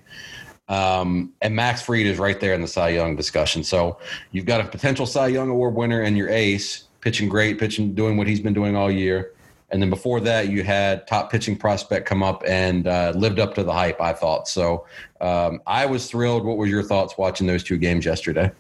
Um, 0.69 1.33
and 1.41 1.57
Max 1.57 1.81
Fried 1.81 2.05
is 2.05 2.19
right 2.19 2.39
there 2.39 2.53
in 2.53 2.61
the 2.61 2.69
Cy 2.69 2.91
Young 2.91 3.17
discussion. 3.17 3.65
So 3.65 3.99
you've 4.33 4.45
got 4.45 4.61
a 4.61 4.65
potential 4.65 5.07
Cy 5.07 5.29
Young 5.29 5.49
Award 5.49 5.75
winner 5.75 6.03
and 6.03 6.15
your 6.15 6.29
ace 6.29 6.85
pitching 7.01 7.31
great, 7.31 7.59
pitching 7.59 7.95
doing 7.95 8.19
what 8.19 8.27
he's 8.27 8.41
been 8.41 8.53
doing 8.53 8.77
all 8.77 8.91
year 8.91 9.33
and 9.71 9.83
then 9.83 9.91
before 9.91 10.21
that, 10.21 10.49
you 10.49 10.63
had 10.63 11.07
top 11.07 11.31
pitching 11.31 11.57
prospect 11.57 12.07
come 12.07 12.23
up 12.23 12.43
and 12.47 12.87
uh, 12.87 13.13
lived 13.15 13.39
up 13.39 13.55
to 13.57 13.63
the 13.63 13.73
hype. 13.73 14.01
I 14.01 14.13
thought 14.15 14.49
so. 14.49 14.87
Um, 15.21 15.61
I 15.67 15.85
was 15.85 16.11
thrilled. 16.11 16.45
What 16.45 16.57
were 16.57 16.67
your 16.67 16.83
thoughts 16.83 17.19
watching 17.19 17.47
those 17.47 17.63
two 17.63 17.77
games 17.77 18.07
yesterday? 18.07 18.51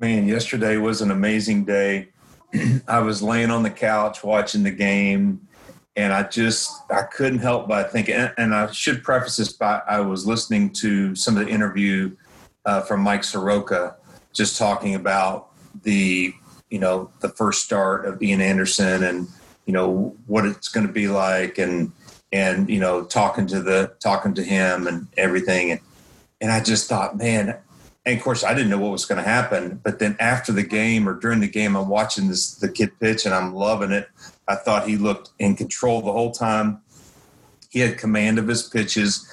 Man, 0.00 0.26
yesterday 0.26 0.78
was 0.78 1.02
an 1.02 1.10
amazing 1.10 1.64
day. 1.64 2.08
I 2.88 3.00
was 3.00 3.22
laying 3.22 3.50
on 3.50 3.62
the 3.62 3.70
couch 3.70 4.24
watching 4.24 4.62
the 4.62 4.70
game, 4.70 5.46
and 5.94 6.12
I 6.12 6.22
just 6.22 6.72
I 6.90 7.02
couldn't 7.02 7.40
help 7.40 7.68
but 7.68 7.92
think. 7.92 8.08
And, 8.08 8.32
and 8.38 8.54
I 8.54 8.70
should 8.72 9.02
preface 9.02 9.36
this 9.36 9.52
by 9.52 9.82
I 9.86 10.00
was 10.00 10.26
listening 10.26 10.70
to 10.74 11.14
some 11.14 11.36
of 11.36 11.46
the 11.46 11.52
interview 11.52 12.16
uh, 12.64 12.80
from 12.80 13.00
Mike 13.00 13.24
Soroka, 13.24 13.96
just 14.32 14.58
talking 14.58 14.94
about 14.94 15.48
the 15.82 16.32
you 16.70 16.78
know 16.78 17.10
the 17.20 17.28
first 17.28 17.62
start 17.62 18.06
of 18.06 18.22
Ian 18.22 18.40
Anderson 18.40 19.04
and 19.04 19.28
you 19.66 19.72
know 19.72 20.16
what 20.26 20.46
it's 20.46 20.68
going 20.68 20.86
to 20.86 20.92
be 20.92 21.08
like 21.08 21.58
and 21.58 21.92
and 22.32 22.70
you 22.70 22.80
know 22.80 23.04
talking 23.04 23.46
to 23.48 23.60
the 23.60 23.92
talking 24.00 24.32
to 24.34 24.42
him 24.42 24.86
and 24.86 25.08
everything. 25.16 25.72
And 25.72 25.80
and 26.40 26.52
I 26.52 26.62
just 26.62 26.88
thought 26.88 27.18
man 27.18 27.58
and 28.04 28.16
of 28.16 28.24
course 28.24 28.44
I 28.44 28.54
didn't 28.54 28.70
know 28.70 28.78
what 28.78 28.92
was 28.92 29.04
going 29.04 29.22
to 29.22 29.28
happen 29.28 29.80
but 29.82 29.98
then 29.98 30.16
after 30.20 30.52
the 30.52 30.62
game 30.62 31.08
or 31.08 31.14
during 31.14 31.40
the 31.40 31.48
game 31.48 31.76
I'm 31.76 31.88
watching 31.88 32.28
this 32.28 32.54
the 32.54 32.68
kid 32.68 32.98
pitch 33.00 33.26
and 33.26 33.34
I'm 33.34 33.54
loving 33.54 33.90
it. 33.90 34.08
I 34.48 34.54
thought 34.54 34.88
he 34.88 34.96
looked 34.96 35.30
in 35.40 35.56
control 35.56 36.00
the 36.00 36.12
whole 36.12 36.30
time. 36.30 36.80
He 37.68 37.80
had 37.80 37.98
command 37.98 38.38
of 38.38 38.46
his 38.46 38.62
pitches. 38.62 39.28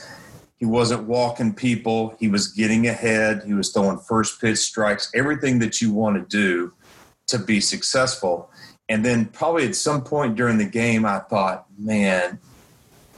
He 0.58 0.66
wasn't 0.66 1.04
walking 1.04 1.54
people. 1.54 2.16
He 2.20 2.28
was 2.28 2.48
getting 2.48 2.88
ahead. 2.88 3.44
He 3.46 3.54
was 3.54 3.72
throwing 3.72 4.00
first 4.00 4.42
pitch 4.42 4.58
strikes 4.58 5.12
everything 5.14 5.60
that 5.60 5.82
you 5.82 5.94
want 5.94 6.16
to 6.18 6.38
do 6.38 6.74
to 7.28 7.38
be 7.38 7.60
successful 7.60 8.50
and 8.90 9.04
then 9.06 9.26
probably 9.26 9.66
at 9.68 9.76
some 9.76 10.04
point 10.04 10.36
during 10.36 10.58
the 10.58 10.66
game, 10.66 11.06
I 11.06 11.20
thought, 11.20 11.66
man, 11.78 12.40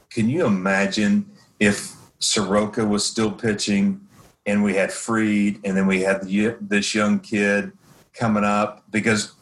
can 0.09 0.29
you 0.29 0.45
imagine 0.45 1.29
if 1.59 1.95
Soroka 2.19 2.85
was 2.85 3.05
still 3.05 3.31
pitching 3.31 4.01
and 4.45 4.63
we 4.63 4.75
had 4.75 4.91
Fried 4.91 5.59
and 5.63 5.75
then 5.75 5.87
we 5.87 6.01
had 6.01 6.23
the, 6.23 6.55
this 6.61 6.93
young 6.93 7.19
kid 7.19 7.71
coming 8.13 8.43
up? 8.43 8.83
Because 8.91 9.33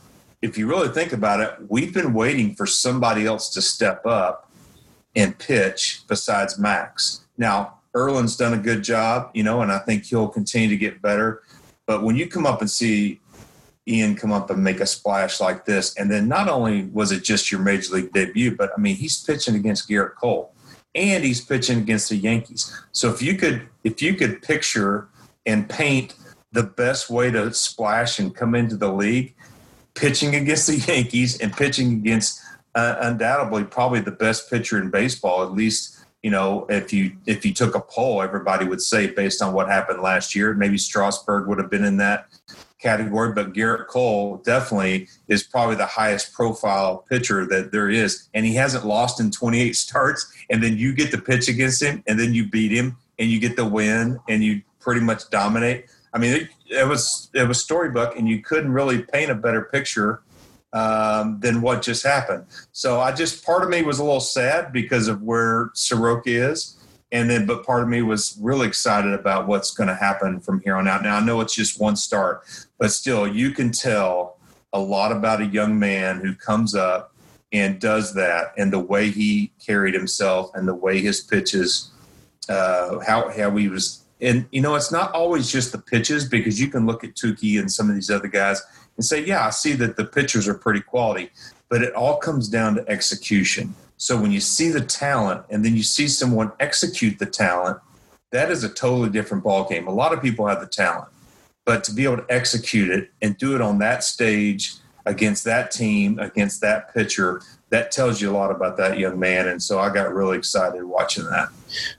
if 0.41 0.57
you 0.57 0.67
really 0.67 0.89
think 0.89 1.13
about 1.13 1.39
it, 1.41 1.55
we've 1.67 1.93
been 1.93 2.13
waiting 2.13 2.55
for 2.55 2.65
somebody 2.65 3.25
else 3.25 3.49
to 3.51 3.61
step 3.61 4.05
up 4.05 4.49
and 5.15 5.37
pitch 5.37 6.01
besides 6.07 6.57
Max. 6.57 7.21
Now, 7.37 7.79
Erlin's 7.95 8.35
done 8.35 8.53
a 8.53 8.57
good 8.57 8.83
job, 8.83 9.29
you 9.33 9.43
know, 9.43 9.61
and 9.61 9.71
I 9.71 9.79
think 9.79 10.05
he'll 10.05 10.27
continue 10.27 10.69
to 10.69 10.77
get 10.77 11.01
better. 11.01 11.43
But 11.85 12.01
when 12.03 12.15
you 12.15 12.27
come 12.27 12.45
up 12.45 12.61
and 12.61 12.69
see 12.69 13.21
Ian 13.87 14.15
come 14.15 14.31
up 14.31 14.49
and 14.49 14.63
make 14.63 14.79
a 14.79 14.85
splash 14.85 15.41
like 15.41 15.65
this. 15.65 15.95
And 15.97 16.09
then 16.09 16.27
not 16.27 16.47
only 16.47 16.85
was 16.85 17.11
it 17.11 17.23
just 17.23 17.51
your 17.51 17.61
major 17.61 17.95
league 17.95 18.13
debut, 18.13 18.55
but 18.55 18.71
I 18.75 18.79
mean, 18.79 18.95
he's 18.95 19.21
pitching 19.23 19.55
against 19.55 19.89
Gerrit 19.89 20.15
Cole 20.15 20.53
and 20.95 21.23
he's 21.23 21.43
pitching 21.43 21.79
against 21.79 22.09
the 22.09 22.15
Yankees. 22.15 22.73
So 22.91 23.09
if 23.09 23.21
you 23.21 23.35
could, 23.35 23.67
if 23.83 24.01
you 24.01 24.13
could 24.13 24.41
picture 24.41 25.09
and 25.45 25.67
paint 25.67 26.15
the 26.51 26.63
best 26.63 27.09
way 27.09 27.31
to 27.31 27.53
splash 27.53 28.19
and 28.19 28.33
come 28.33 28.55
into 28.55 28.77
the 28.77 28.91
league, 28.91 29.35
pitching 29.95 30.35
against 30.35 30.67
the 30.67 30.77
Yankees 30.93 31.39
and 31.41 31.51
pitching 31.51 31.93
against 31.93 32.39
uh, 32.75 32.95
undoubtedly 33.01 33.63
probably 33.63 33.99
the 33.99 34.11
best 34.11 34.49
pitcher 34.49 34.81
in 34.81 34.89
baseball, 34.89 35.43
at 35.43 35.51
least 35.51 35.99
you 36.23 36.31
know, 36.31 36.65
if 36.69 36.93
you 36.93 37.11
if 37.25 37.45
you 37.45 37.53
took 37.53 37.75
a 37.75 37.81
poll, 37.81 38.21
everybody 38.21 38.65
would 38.65 38.81
say 38.81 39.07
based 39.07 39.41
on 39.41 39.53
what 39.53 39.67
happened 39.67 40.01
last 40.01 40.33
year, 40.33 40.53
maybe 40.53 40.77
Strasburg 40.77 41.47
would 41.47 41.57
have 41.57 41.69
been 41.69 41.83
in 41.83 41.97
that 41.97 42.27
category, 42.83 43.31
but 43.33 43.53
Gerrit 43.53 43.87
Cole 43.87 44.37
definitely 44.45 45.07
is 45.27 45.41
probably 45.41 45.75
the 45.75 45.85
highest 45.85 46.33
profile 46.33 47.05
pitcher 47.09 47.45
that 47.47 47.71
there 47.71 47.89
is. 47.89 48.27
And 48.33 48.45
he 48.45 48.53
hasn't 48.53 48.85
lost 48.85 49.19
in 49.19 49.31
28 49.31 49.75
starts. 49.87 50.31
And 50.49 50.61
then 50.61 50.77
you 50.77 50.93
get 50.93 51.09
to 51.11 51.17
pitch 51.17 51.47
against 51.47 51.81
him, 51.81 52.03
and 52.05 52.19
then 52.19 52.33
you 52.33 52.47
beat 52.47 52.71
him, 52.71 52.97
and 53.17 53.31
you 53.31 53.39
get 53.39 53.55
the 53.55 53.65
win, 53.65 54.19
and 54.27 54.43
you 54.43 54.61
pretty 54.79 55.01
much 55.01 55.29
dominate. 55.29 55.85
I 56.13 56.19
mean, 56.19 56.33
it, 56.33 56.49
it 56.69 56.87
was 56.87 57.29
it 57.33 57.47
was 57.47 57.59
storybook, 57.59 58.15
and 58.17 58.27
you 58.27 58.41
couldn't 58.41 58.71
really 58.71 59.01
paint 59.01 59.31
a 59.31 59.35
better 59.35 59.63
picture 59.63 60.21
um, 60.73 61.39
than 61.39 61.61
what 61.61 61.81
just 61.81 62.03
happened. 62.03 62.45
So 62.71 62.99
I 62.99 63.13
just 63.13 63.45
part 63.45 63.63
of 63.63 63.69
me 63.69 63.81
was 63.81 63.99
a 63.99 64.03
little 64.03 64.19
sad 64.19 64.73
because 64.73 65.07
of 65.07 65.23
where 65.23 65.71
Soroka 65.73 66.29
is 66.29 66.77
and 67.13 67.29
then 67.29 67.45
but 67.45 67.65
part 67.65 67.83
of 67.83 67.87
me 67.87 68.01
was 68.01 68.37
really 68.41 68.67
excited 68.67 69.13
about 69.13 69.47
what's 69.47 69.71
going 69.71 69.87
to 69.87 69.95
happen 69.95 70.41
from 70.41 70.59
here 70.61 70.75
on 70.75 70.87
out. 70.87 71.03
Now 71.03 71.17
i 71.17 71.23
know 71.23 71.39
it's 71.39 71.55
just 71.55 71.79
one 71.79 71.95
start 71.95 72.43
but 72.77 72.91
still 72.91 73.25
you 73.25 73.51
can 73.51 73.71
tell 73.71 74.37
a 74.73 74.79
lot 74.79 75.13
about 75.13 75.39
a 75.39 75.45
young 75.45 75.79
man 75.79 76.19
who 76.19 76.35
comes 76.35 76.75
up 76.75 77.13
and 77.53 77.79
does 77.79 78.13
that 78.15 78.53
and 78.57 78.73
the 78.73 78.79
way 78.79 79.09
he 79.09 79.53
carried 79.63 79.93
himself 79.93 80.49
and 80.55 80.67
the 80.67 80.73
way 80.73 80.99
his 80.99 81.21
pitches 81.21 81.91
uh, 82.49 82.99
how 82.99 83.29
how 83.29 83.55
he 83.55 83.69
was 83.69 84.03
and 84.19 84.45
you 84.51 84.59
know 84.59 84.75
it's 84.75 84.91
not 84.91 85.11
always 85.13 85.49
just 85.49 85.71
the 85.71 85.77
pitches 85.77 86.27
because 86.27 86.59
you 86.59 86.67
can 86.67 86.85
look 86.85 87.03
at 87.03 87.13
Touki 87.13 87.59
and 87.59 87.71
some 87.71 87.89
of 87.89 87.95
these 87.95 88.09
other 88.09 88.27
guys 88.27 88.61
and 88.97 89.05
say 89.05 89.23
yeah 89.23 89.45
I 89.45 89.51
see 89.51 89.73
that 89.73 89.95
the 89.95 90.05
pitchers 90.05 90.47
are 90.47 90.55
pretty 90.55 90.81
quality 90.81 91.29
but 91.69 91.81
it 91.81 91.93
all 91.93 92.17
comes 92.17 92.49
down 92.49 92.75
to 92.75 92.89
execution 92.89 93.73
so 94.03 94.19
when 94.19 94.33
you 94.33 94.41
see 94.41 94.67
the 94.67 94.81
talent 94.81 95.45
and 95.49 95.63
then 95.63 95.77
you 95.77 95.81
see 95.81 96.09
someone 96.09 96.51
execute 96.59 97.19
the 97.19 97.25
talent, 97.25 97.79
that 98.33 98.51
is 98.51 98.65
a 98.65 98.67
totally 98.67 99.09
different 99.09 99.45
ball 99.45 99.63
game. 99.63 99.87
A 99.87 99.93
lot 99.93 100.11
of 100.11 100.21
people 100.21 100.45
have 100.45 100.59
the 100.59 100.67
talent, 100.67 101.07
but 101.63 101.85
to 101.85 101.93
be 101.93 102.03
able 102.03 102.17
to 102.17 102.25
execute 102.29 102.91
it 102.91 103.11
and 103.21 103.37
do 103.37 103.55
it 103.55 103.61
on 103.61 103.79
that 103.79 104.03
stage 104.03 104.73
against 105.05 105.45
that 105.45 105.71
team, 105.71 106.19
against 106.19 106.59
that 106.59 106.93
pitcher, 106.93 107.43
that 107.69 107.91
tells 107.91 108.19
you 108.19 108.29
a 108.29 108.35
lot 108.35 108.51
about 108.51 108.75
that 108.75 108.99
young 108.99 109.17
man. 109.17 109.47
And 109.47 109.63
so 109.63 109.79
I 109.79 109.89
got 109.89 110.13
really 110.13 110.37
excited 110.37 110.83
watching 110.83 111.23
that. 111.29 111.47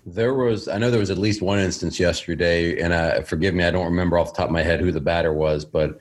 There 0.05 0.35
was, 0.35 0.69
I 0.69 0.77
know 0.77 0.91
there 0.91 1.01
was 1.01 1.11
at 1.11 1.17
least 1.17 1.41
one 1.41 1.59
instance 1.59 1.99
yesterday, 1.99 2.83
and 2.83 2.93
I, 2.93 3.23
forgive 3.23 3.55
me, 3.55 3.65
I 3.65 3.71
don't 3.71 3.87
remember 3.87 4.19
off 4.19 4.35
the 4.35 4.37
top 4.37 4.49
of 4.49 4.53
my 4.53 4.63
head 4.63 4.81
who 4.81 4.93
the 4.93 5.01
batter 5.01 5.33
was, 5.33 5.65
but 5.65 5.99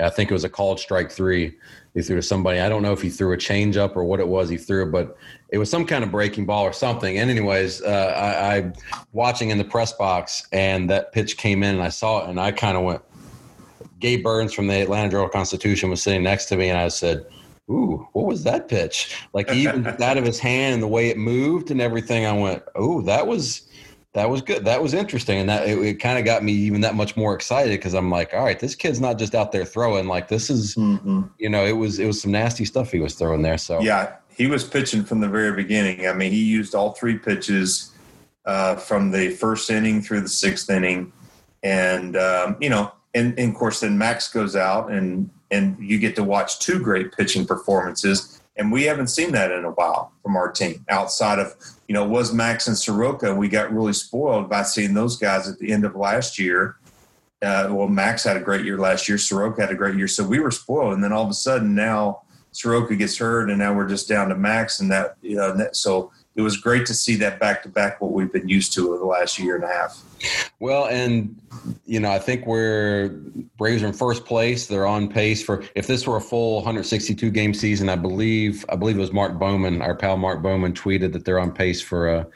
I 0.00 0.10
think 0.10 0.32
it 0.32 0.34
was 0.34 0.42
a 0.42 0.48
called 0.48 0.80
strike 0.80 1.12
three. 1.12 1.54
He 1.94 2.02
threw 2.02 2.16
to 2.16 2.22
somebody. 2.22 2.58
I 2.58 2.68
don't 2.68 2.82
know 2.82 2.92
if 2.92 3.00
he 3.00 3.08
threw 3.08 3.32
a 3.32 3.36
changeup 3.36 3.94
or 3.94 4.02
what 4.04 4.18
it 4.18 4.26
was 4.26 4.48
he 4.48 4.56
threw, 4.56 4.90
but 4.90 5.16
it 5.50 5.58
was 5.58 5.70
some 5.70 5.86
kind 5.86 6.02
of 6.02 6.10
breaking 6.10 6.44
ball 6.44 6.64
or 6.64 6.72
something. 6.72 7.18
And 7.18 7.30
anyways, 7.30 7.82
uh, 7.82 8.12
I, 8.16 8.56
I 8.56 8.72
watching 9.12 9.50
in 9.50 9.58
the 9.58 9.64
press 9.64 9.92
box, 9.92 10.48
and 10.52 10.90
that 10.90 11.12
pitch 11.12 11.36
came 11.36 11.62
in, 11.62 11.76
and 11.76 11.84
I 11.84 11.90
saw 11.90 12.24
it, 12.24 12.30
and 12.30 12.40
I 12.40 12.50
kind 12.50 12.76
of 12.76 12.82
went. 12.82 13.02
Gabe 14.00 14.24
Burns 14.24 14.52
from 14.52 14.66
the 14.66 14.82
Atlanta 14.82 15.08
Journal 15.08 15.28
Constitution 15.28 15.88
was 15.88 16.02
sitting 16.02 16.24
next 16.24 16.46
to 16.46 16.56
me, 16.56 16.68
and 16.68 16.76
I 16.76 16.88
said, 16.88 17.26
"Ooh, 17.70 18.08
what 18.12 18.26
was 18.26 18.42
that 18.42 18.68
pitch?" 18.68 19.16
Like 19.32 19.52
even 19.52 19.86
out 20.02 20.18
of 20.18 20.24
his 20.24 20.40
hand 20.40 20.74
and 20.74 20.82
the 20.82 20.88
way 20.88 21.10
it 21.10 21.16
moved 21.16 21.70
and 21.70 21.80
everything, 21.80 22.26
I 22.26 22.32
went, 22.32 22.62
"Ooh, 22.78 23.02
that 23.02 23.28
was." 23.28 23.68
That 24.14 24.30
was 24.30 24.42
good. 24.42 24.64
That 24.64 24.80
was 24.80 24.94
interesting, 24.94 25.40
and 25.40 25.48
that 25.48 25.68
it, 25.68 25.76
it 25.78 25.94
kind 25.94 26.18
of 26.18 26.24
got 26.24 26.44
me 26.44 26.52
even 26.52 26.80
that 26.82 26.94
much 26.94 27.16
more 27.16 27.34
excited 27.34 27.72
because 27.72 27.94
I'm 27.94 28.10
like, 28.10 28.32
all 28.32 28.44
right, 28.44 28.58
this 28.58 28.76
kid's 28.76 29.00
not 29.00 29.18
just 29.18 29.34
out 29.34 29.50
there 29.50 29.64
throwing. 29.64 30.06
Like 30.06 30.28
this 30.28 30.50
is, 30.50 30.76
mm-hmm. 30.76 31.22
you 31.38 31.48
know, 31.48 31.64
it 31.64 31.72
was 31.72 31.98
it 31.98 32.06
was 32.06 32.22
some 32.22 32.30
nasty 32.30 32.64
stuff 32.64 32.92
he 32.92 33.00
was 33.00 33.14
throwing 33.14 33.42
there. 33.42 33.58
So 33.58 33.80
yeah, 33.80 34.14
he 34.36 34.46
was 34.46 34.62
pitching 34.62 35.04
from 35.04 35.20
the 35.20 35.28
very 35.28 35.52
beginning. 35.52 36.06
I 36.06 36.12
mean, 36.12 36.30
he 36.30 36.44
used 36.44 36.76
all 36.76 36.92
three 36.92 37.18
pitches 37.18 37.92
uh, 38.44 38.76
from 38.76 39.10
the 39.10 39.30
first 39.30 39.68
inning 39.68 40.00
through 40.00 40.20
the 40.20 40.28
sixth 40.28 40.70
inning, 40.70 41.12
and 41.64 42.16
um, 42.16 42.56
you 42.60 42.70
know, 42.70 42.92
and, 43.14 43.36
and 43.36 43.50
of 43.50 43.58
course, 43.58 43.80
then 43.80 43.98
Max 43.98 44.32
goes 44.32 44.54
out, 44.54 44.92
and 44.92 45.28
and 45.50 45.76
you 45.80 45.98
get 45.98 46.14
to 46.16 46.22
watch 46.22 46.60
two 46.60 46.78
great 46.78 47.10
pitching 47.10 47.46
performances, 47.46 48.40
and 48.56 48.70
we 48.70 48.84
haven't 48.84 49.08
seen 49.08 49.32
that 49.32 49.50
in 49.50 49.64
a 49.64 49.72
while 49.72 50.12
from 50.22 50.36
our 50.36 50.52
team. 50.52 50.84
Outside 50.88 51.40
of 51.40 51.56
you 51.88 51.94
know, 51.94 52.06
was 52.06 52.32
Max 52.32 52.66
and 52.66 52.76
Soroka, 52.76 53.34
we 53.34 53.48
got 53.48 53.72
really 53.72 53.92
spoiled 53.92 54.48
by 54.48 54.62
seeing 54.62 54.94
those 54.94 55.16
guys 55.16 55.48
at 55.48 55.58
the 55.58 55.72
end 55.72 55.84
of 55.84 55.94
last 55.94 56.38
year. 56.38 56.76
Uh, 57.42 57.68
well, 57.70 57.88
Max 57.88 58.24
had 58.24 58.36
a 58.36 58.40
great 58.40 58.64
year 58.64 58.78
last 58.78 59.08
year. 59.08 59.18
Soroka 59.18 59.60
had 59.60 59.70
a 59.70 59.74
great 59.74 59.96
year, 59.96 60.08
so 60.08 60.24
we 60.24 60.40
were 60.40 60.50
spoiled. 60.50 60.94
And 60.94 61.04
then 61.04 61.12
all 61.12 61.24
of 61.24 61.30
a 61.30 61.34
sudden, 61.34 61.74
now 61.74 62.22
Soroka 62.52 62.96
gets 62.96 63.18
hurt, 63.18 63.50
and 63.50 63.58
now 63.58 63.74
we're 63.74 63.88
just 63.88 64.08
down 64.08 64.28
to 64.30 64.34
Max, 64.34 64.80
and 64.80 64.90
that 64.90 65.16
you 65.20 65.36
know, 65.36 65.68
so 65.72 66.10
it 66.36 66.40
was 66.42 66.56
great 66.56 66.86
to 66.86 66.94
see 66.94 67.16
that 67.16 67.38
back 67.38 67.62
to 67.64 67.68
back 67.68 68.00
what 68.00 68.12
we've 68.12 68.32
been 68.32 68.48
used 68.48 68.72
to 68.74 68.88
over 68.88 68.98
the 68.98 69.04
last 69.04 69.38
year 69.38 69.56
and 69.56 69.64
a 69.64 69.68
half. 69.68 70.00
Well, 70.60 70.86
and 70.86 71.40
you 71.84 72.00
know, 72.00 72.10
I 72.10 72.18
think 72.18 72.46
we're 72.46 73.08
Braves 73.56 73.82
are 73.82 73.86
in 73.86 73.92
first 73.92 74.24
place. 74.24 74.66
They're 74.66 74.86
on 74.86 75.08
pace 75.08 75.42
for 75.42 75.64
if 75.74 75.86
this 75.86 76.06
were 76.06 76.16
a 76.16 76.20
full 76.20 76.56
162 76.56 77.30
game 77.30 77.54
season, 77.54 77.88
I 77.88 77.96
believe 77.96 78.64
I 78.68 78.76
believe 78.76 78.96
it 78.96 79.00
was 79.00 79.12
Mark 79.12 79.38
Bowman, 79.38 79.82
our 79.82 79.94
pal 79.94 80.16
Mark 80.16 80.42
Bowman, 80.42 80.72
tweeted 80.72 81.12
that 81.12 81.24
they're 81.24 81.40
on 81.40 81.52
pace 81.52 81.80
for 81.80 82.08
a. 82.08 82.26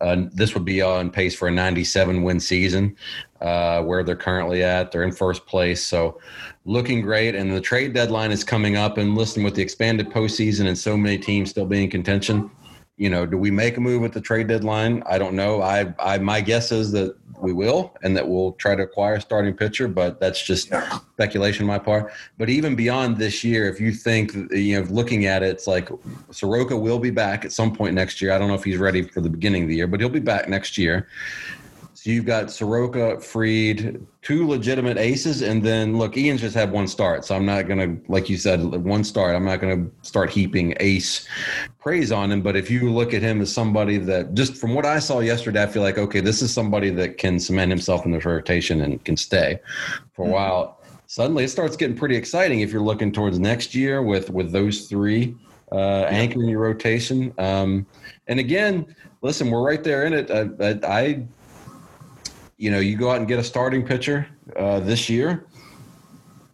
Uh, 0.00 0.26
this 0.32 0.54
would 0.54 0.64
be 0.64 0.80
on 0.80 1.10
pace 1.10 1.34
for 1.34 1.48
a 1.48 1.50
97 1.50 2.22
win 2.22 2.38
season, 2.38 2.96
uh, 3.40 3.82
where 3.82 4.04
they're 4.04 4.14
currently 4.14 4.62
at. 4.62 4.92
They're 4.92 5.02
in 5.02 5.10
first 5.10 5.44
place, 5.46 5.82
so 5.82 6.20
looking 6.64 7.00
great. 7.00 7.34
And 7.34 7.50
the 7.50 7.60
trade 7.60 7.94
deadline 7.94 8.30
is 8.30 8.44
coming 8.44 8.76
up. 8.76 8.98
And 8.98 9.16
listen, 9.16 9.42
with 9.42 9.54
the 9.54 9.62
expanded 9.62 10.10
postseason 10.10 10.68
and 10.68 10.78
so 10.78 10.96
many 10.96 11.18
teams 11.18 11.50
still 11.50 11.66
being 11.66 11.84
in 11.84 11.90
contention, 11.90 12.50
you 12.98 13.08
know, 13.08 13.24
do 13.24 13.38
we 13.38 13.50
make 13.50 13.76
a 13.76 13.80
move 13.80 14.04
at 14.04 14.12
the 14.12 14.20
trade 14.20 14.48
deadline? 14.48 15.02
I 15.06 15.18
don't 15.18 15.34
know. 15.34 15.62
I, 15.62 15.94
I, 16.00 16.18
my 16.18 16.40
guess 16.40 16.72
is 16.72 16.90
that 16.92 17.16
we 17.40 17.52
will, 17.52 17.96
and 18.02 18.16
that 18.16 18.28
we'll 18.28 18.52
try 18.54 18.74
to 18.74 18.82
acquire 18.82 19.14
a 19.14 19.20
starting 19.20 19.54
pitcher, 19.54 19.86
but 19.86 20.18
that's 20.18 20.42
just 20.42 20.72
speculation 21.12 21.62
on 21.62 21.68
my 21.68 21.78
part. 21.78 22.12
But 22.36 22.50
even 22.50 22.74
beyond 22.74 23.16
this 23.16 23.44
year, 23.44 23.68
if 23.68 23.80
you 23.80 23.92
think, 23.92 24.34
you 24.50 24.80
know, 24.80 24.86
looking 24.90 25.26
at 25.26 25.44
it, 25.44 25.50
it's 25.50 25.68
like 25.68 25.88
Soroka 26.32 26.76
will 26.76 26.98
be 26.98 27.10
back 27.10 27.44
at 27.44 27.52
some 27.52 27.72
point 27.72 27.94
next 27.94 28.20
year. 28.20 28.32
I 28.32 28.38
don't 28.38 28.48
know 28.48 28.54
if 28.54 28.64
he's 28.64 28.78
ready 28.78 29.02
for 29.02 29.20
the 29.20 29.30
beginning 29.30 29.62
of 29.62 29.68
the 29.68 29.76
year, 29.76 29.86
but 29.86 30.00
he'll 30.00 30.08
be 30.08 30.18
back 30.18 30.48
next 30.48 30.76
year. 30.76 31.06
So 32.00 32.10
you've 32.10 32.26
got 32.26 32.48
Soroka, 32.48 33.18
Fried, 33.18 34.06
two 34.22 34.46
legitimate 34.46 34.98
aces, 34.98 35.42
and 35.42 35.60
then 35.60 35.98
look, 35.98 36.16
Ian's 36.16 36.42
just 36.42 36.54
had 36.54 36.70
one 36.70 36.86
start, 36.86 37.24
so 37.24 37.34
I'm 37.34 37.44
not 37.44 37.66
gonna, 37.66 37.96
like 38.06 38.30
you 38.30 38.36
said, 38.36 38.62
one 38.62 39.02
start. 39.02 39.34
I'm 39.34 39.44
not 39.44 39.60
gonna 39.60 39.84
start 40.02 40.30
heaping 40.30 40.76
ace 40.78 41.26
praise 41.80 42.12
on 42.12 42.30
him. 42.30 42.40
But 42.40 42.54
if 42.54 42.70
you 42.70 42.92
look 42.92 43.14
at 43.14 43.22
him 43.22 43.40
as 43.40 43.52
somebody 43.52 43.98
that, 43.98 44.34
just 44.34 44.54
from 44.58 44.74
what 44.74 44.86
I 44.86 45.00
saw 45.00 45.18
yesterday, 45.18 45.60
I 45.60 45.66
feel 45.66 45.82
like 45.82 45.98
okay, 45.98 46.20
this 46.20 46.40
is 46.40 46.54
somebody 46.54 46.90
that 46.90 47.18
can 47.18 47.40
cement 47.40 47.72
himself 47.72 48.04
in 48.06 48.12
the 48.12 48.20
rotation 48.20 48.82
and 48.82 49.04
can 49.04 49.16
stay 49.16 49.58
for 50.12 50.22
a 50.22 50.24
mm-hmm. 50.26 50.34
while. 50.34 50.80
Suddenly, 51.08 51.42
it 51.44 51.48
starts 51.48 51.76
getting 51.76 51.96
pretty 51.96 52.14
exciting 52.14 52.60
if 52.60 52.70
you're 52.70 52.80
looking 52.80 53.10
towards 53.10 53.40
next 53.40 53.74
year 53.74 54.04
with 54.04 54.30
with 54.30 54.52
those 54.52 54.86
three 54.86 55.34
uh, 55.72 56.04
anchoring 56.04 56.48
your 56.48 56.60
rotation. 56.60 57.34
Um, 57.38 57.88
and 58.28 58.38
again, 58.38 58.94
listen, 59.20 59.50
we're 59.50 59.62
right 59.62 59.82
there 59.82 60.04
in 60.06 60.12
it. 60.12 60.30
I, 60.30 60.48
I, 60.64 61.00
I 61.00 61.26
you 62.58 62.72
know, 62.72 62.80
you 62.80 62.96
go 62.96 63.10
out 63.10 63.18
and 63.18 63.28
get 63.28 63.38
a 63.38 63.44
starting 63.44 63.86
pitcher 63.86 64.26
uh, 64.56 64.80
this 64.80 65.08
year. 65.08 65.46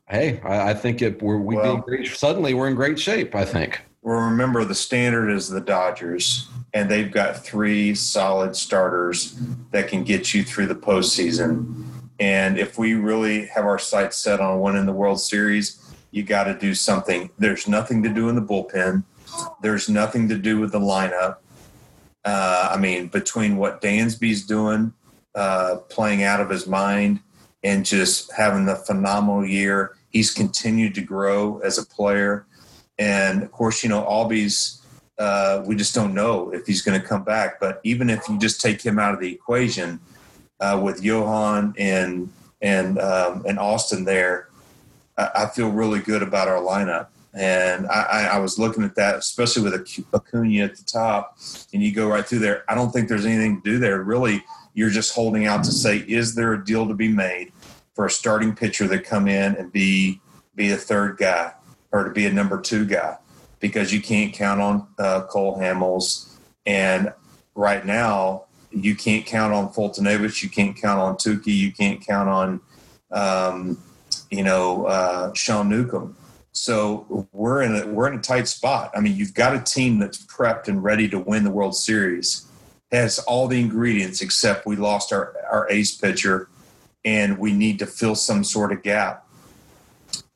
Hey, 0.06 0.38
I, 0.44 0.70
I 0.70 0.74
think 0.74 1.00
it, 1.00 1.20
we're 1.22 1.38
we 1.38 1.56
well, 1.56 1.78
great, 1.78 2.06
suddenly 2.08 2.52
we're 2.54 2.68
in 2.68 2.74
great 2.74 3.00
shape. 3.00 3.34
I 3.34 3.44
think. 3.44 3.82
Well, 4.02 4.20
remember 4.20 4.64
the 4.66 4.74
standard 4.74 5.30
is 5.30 5.48
the 5.48 5.62
Dodgers, 5.62 6.48
and 6.74 6.90
they've 6.90 7.10
got 7.10 7.42
three 7.42 7.94
solid 7.94 8.54
starters 8.54 9.40
that 9.70 9.88
can 9.88 10.04
get 10.04 10.34
you 10.34 10.44
through 10.44 10.66
the 10.66 10.74
postseason. 10.74 11.86
And 12.20 12.58
if 12.58 12.78
we 12.78 12.94
really 12.94 13.46
have 13.46 13.64
our 13.64 13.78
sights 13.78 14.18
set 14.18 14.40
on 14.40 14.60
winning 14.60 14.84
the 14.84 14.92
World 14.92 15.20
Series, 15.20 15.80
you 16.10 16.22
got 16.22 16.44
to 16.44 16.54
do 16.56 16.74
something. 16.74 17.30
There's 17.38 17.66
nothing 17.66 18.02
to 18.02 18.10
do 18.10 18.28
in 18.28 18.34
the 18.34 18.42
bullpen. 18.42 19.04
There's 19.62 19.88
nothing 19.88 20.28
to 20.28 20.36
do 20.36 20.60
with 20.60 20.72
the 20.72 20.78
lineup. 20.78 21.38
Uh, 22.24 22.68
I 22.72 22.76
mean, 22.76 23.08
between 23.08 23.56
what 23.56 23.80
Dansby's 23.80 24.46
doing 24.46 24.92
uh, 25.34 25.76
playing 25.88 26.22
out 26.22 26.40
of 26.40 26.50
his 26.50 26.66
mind 26.66 27.20
and 27.62 27.84
just 27.84 28.32
having 28.32 28.66
the 28.66 28.76
phenomenal 28.76 29.44
year. 29.44 29.96
He's 30.10 30.32
continued 30.32 30.94
to 30.94 31.00
grow 31.00 31.58
as 31.58 31.78
a 31.78 31.86
player. 31.86 32.46
And 32.98 33.42
of 33.42 33.50
course, 33.50 33.82
you 33.82 33.88
know, 33.88 34.02
Albies, 34.02 34.80
uh, 35.18 35.62
we 35.66 35.74
just 35.74 35.94
don't 35.94 36.14
know 36.14 36.52
if 36.52 36.66
he's 36.66 36.82
going 36.82 37.00
to 37.00 37.06
come 37.06 37.24
back. 37.24 37.58
But 37.58 37.80
even 37.84 38.10
if 38.10 38.28
you 38.28 38.38
just 38.38 38.60
take 38.60 38.82
him 38.82 38.98
out 38.98 39.14
of 39.14 39.20
the 39.20 39.32
equation 39.32 40.00
uh, 40.60 40.80
with 40.82 41.02
Johan 41.02 41.74
and 41.78 42.32
and 42.60 42.98
um, 42.98 43.44
and 43.46 43.58
Austin 43.58 44.04
there, 44.04 44.48
I, 45.18 45.30
I, 45.34 45.46
feel 45.48 45.70
really 45.70 46.00
good 46.00 46.22
about 46.22 46.48
our 46.48 46.62
lineup. 46.62 47.08
And 47.34 47.86
I, 47.88 48.30
I, 48.32 48.38
was 48.38 48.58
looking 48.58 48.84
at 48.84 48.94
that, 48.94 49.16
especially 49.16 49.64
with 49.64 49.74
Acuna 49.74 50.64
at 50.64 50.76
the 50.76 50.84
top, 50.84 51.36
and 51.74 51.82
you 51.82 51.92
go 51.92 52.08
right 52.08 52.24
through 52.24 52.38
there. 52.38 52.64
I 52.68 52.74
don't 52.74 52.92
think 52.92 53.08
there's 53.08 53.26
anything 53.26 53.60
to 53.60 53.70
do 53.70 53.78
there. 53.78 54.02
Really, 54.02 54.44
you're 54.74 54.90
just 54.90 55.14
holding 55.14 55.46
out 55.46 55.64
to 55.64 55.72
say, 55.72 55.98
is 55.98 56.34
there 56.34 56.52
a 56.52 56.64
deal 56.64 56.86
to 56.86 56.94
be 56.94 57.08
made 57.08 57.52
for 57.94 58.06
a 58.06 58.10
starting 58.10 58.54
pitcher 58.54 58.86
that 58.88 59.04
come 59.04 59.28
in 59.28 59.56
and 59.56 59.72
be 59.72 60.20
be 60.54 60.70
a 60.70 60.76
third 60.76 61.16
guy 61.16 61.52
or 61.90 62.04
to 62.04 62.10
be 62.10 62.26
a 62.26 62.32
number 62.32 62.60
two 62.60 62.84
guy? 62.84 63.16
Because 63.60 63.92
you 63.92 64.02
can't 64.02 64.32
count 64.34 64.60
on 64.60 64.86
uh, 64.98 65.22
Cole 65.22 65.58
Hamels, 65.58 66.36
and 66.66 67.12
right 67.54 67.86
now 67.86 68.44
you 68.70 68.94
can't 68.94 69.24
count 69.24 69.54
on 69.54 69.72
Foltynewicz, 69.72 70.42
you 70.42 70.50
can't 70.50 70.76
count 70.76 71.00
on 71.00 71.14
Touki, 71.14 71.56
you 71.56 71.72
can't 71.72 72.04
count 72.04 72.28
on 72.28 72.60
um, 73.14 73.78
you 74.30 74.42
know, 74.42 74.86
uh, 74.86 75.32
Sean 75.34 75.68
Newcomb. 75.68 76.16
So 76.52 77.26
we're 77.32 77.62
in 77.62 77.74
a 77.74 77.86
we're 77.86 78.08
in 78.12 78.18
a 78.18 78.22
tight 78.22 78.46
spot. 78.46 78.92
I 78.94 79.00
mean, 79.00 79.16
you've 79.16 79.34
got 79.34 79.56
a 79.56 79.60
team 79.60 79.98
that's 79.98 80.24
prepped 80.26 80.68
and 80.68 80.82
ready 80.82 81.08
to 81.08 81.18
win 81.18 81.44
the 81.44 81.50
World 81.50 81.76
Series, 81.76 82.46
has 82.92 83.18
all 83.20 83.48
the 83.48 83.60
ingredients 83.60 84.20
except 84.20 84.66
we 84.66 84.76
lost 84.76 85.12
our 85.12 85.34
our 85.50 85.68
ace 85.70 85.94
pitcher, 85.96 86.48
and 87.04 87.38
we 87.38 87.52
need 87.52 87.78
to 87.78 87.86
fill 87.86 88.14
some 88.14 88.44
sort 88.44 88.72
of 88.72 88.82
gap. 88.82 89.26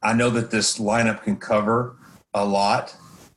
I 0.02 0.12
know 0.12 0.30
that 0.30 0.50
this 0.50 0.78
lineup 0.78 1.22
can 1.22 1.36
cover 1.36 1.96
a 2.34 2.44
lot, 2.44 2.94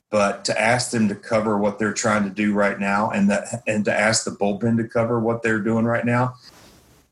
but 0.09 0.45
to 0.45 0.59
ask 0.59 0.91
them 0.91 1.07
to 1.07 1.15
cover 1.15 1.57
what 1.57 1.79
they're 1.79 1.93
trying 1.93 2.23
to 2.23 2.29
do 2.29 2.53
right 2.53 2.79
now, 2.79 3.09
and 3.11 3.29
that 3.29 3.63
and 3.67 3.85
to 3.85 3.93
ask 3.93 4.25
the 4.25 4.31
bullpen 4.31 4.77
to 4.77 4.87
cover 4.87 5.19
what 5.19 5.41
they're 5.41 5.59
doing 5.59 5.85
right 5.85 6.05
now, 6.05 6.35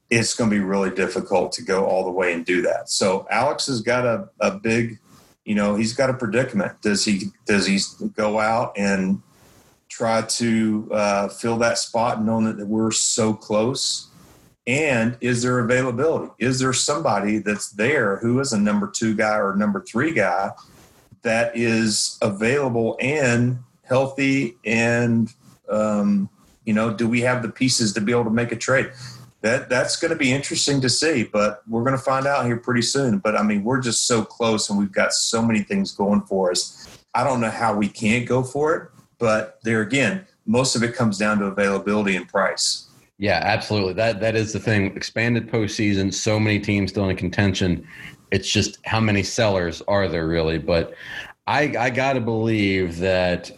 it's 0.09 0.33
going 0.33 0.49
to 0.49 0.55
be 0.55 0.63
really 0.63 0.91
difficult 0.91 1.51
to 1.53 1.63
go 1.63 1.85
all 1.85 2.03
the 2.03 2.11
way 2.11 2.33
and 2.33 2.45
do 2.45 2.61
that. 2.63 2.89
So 2.89 3.27
Alex 3.29 3.67
has 3.67 3.81
got 3.81 4.05
a, 4.05 4.29
a 4.39 4.51
big 4.51 4.99
you 5.45 5.55
know 5.55 5.75
he's 5.75 5.93
got 5.93 6.09
a 6.09 6.13
predicament. 6.13 6.81
Does 6.81 7.05
he 7.05 7.31
does 7.45 7.65
he 7.65 7.79
go 8.13 8.39
out 8.39 8.73
and 8.77 9.21
try 9.89 10.21
to 10.21 10.89
uh, 10.91 11.27
fill 11.27 11.57
that 11.57 11.77
spot, 11.77 12.23
knowing 12.23 12.57
that 12.57 12.67
we're 12.67 12.91
so 12.91 13.33
close? 13.33 14.07
And 14.67 15.17
is 15.19 15.41
there 15.41 15.59
availability? 15.59 16.31
Is 16.37 16.59
there 16.59 16.73
somebody 16.73 17.39
that's 17.39 17.71
there 17.71 18.17
who 18.17 18.39
is 18.39 18.53
a 18.53 18.59
number 18.59 18.87
two 18.87 19.15
guy 19.15 19.37
or 19.37 19.55
number 19.55 19.81
three 19.81 20.13
guy 20.13 20.51
that 21.23 21.57
is 21.57 22.17
available 22.21 22.97
and 23.01 23.59
healthy? 23.83 24.57
And 24.63 25.33
um, 25.69 26.29
you 26.65 26.73
know, 26.73 26.93
do 26.93 27.09
we 27.09 27.21
have 27.21 27.41
the 27.41 27.49
pieces 27.49 27.93
to 27.93 28.01
be 28.01 28.11
able 28.11 28.25
to 28.25 28.29
make 28.29 28.51
a 28.51 28.55
trade? 28.55 28.91
that 29.41 29.69
that's 29.69 29.95
going 29.95 30.11
to 30.11 30.17
be 30.17 30.31
interesting 30.31 30.81
to 30.81 30.89
see 30.89 31.23
but 31.23 31.61
we're 31.67 31.83
going 31.83 31.95
to 31.95 32.03
find 32.03 32.25
out 32.25 32.45
here 32.45 32.57
pretty 32.57 32.81
soon 32.81 33.19
but 33.19 33.37
i 33.37 33.43
mean 33.43 33.63
we're 33.63 33.79
just 33.79 34.05
so 34.05 34.23
close 34.23 34.69
and 34.69 34.77
we've 34.77 34.91
got 34.91 35.13
so 35.13 35.41
many 35.41 35.59
things 35.59 35.91
going 35.91 36.21
for 36.21 36.51
us 36.51 36.99
i 37.13 37.23
don't 37.23 37.39
know 37.41 37.49
how 37.49 37.73
we 37.73 37.87
can't 37.87 38.27
go 38.27 38.43
for 38.43 38.75
it 38.75 38.89
but 39.19 39.59
there 39.63 39.81
again 39.81 40.25
most 40.45 40.75
of 40.75 40.81
it 40.81 40.95
comes 40.95 41.17
down 41.17 41.37
to 41.39 41.45
availability 41.45 42.15
and 42.15 42.27
price. 42.27 42.87
Yeah 43.19 43.41
absolutely. 43.43 43.93
That 43.93 44.19
that 44.21 44.35
is 44.35 44.53
the 44.53 44.59
thing. 44.59 44.87
Expanded 44.95 45.49
postseason 45.49 46.13
so 46.13 46.39
many 46.39 46.59
teams 46.59 46.91
still 46.91 47.07
in 47.09 47.15
contention. 47.15 47.87
It's 48.31 48.49
just 48.49 48.79
how 48.85 48.99
many 48.99 49.21
sellers 49.21 49.81
are 49.87 50.07
there 50.07 50.27
really? 50.27 50.57
But 50.57 50.95
i 51.45 51.73
i 51.79 51.89
gotta 51.89 52.21
believe 52.21 52.97
that 52.97 53.51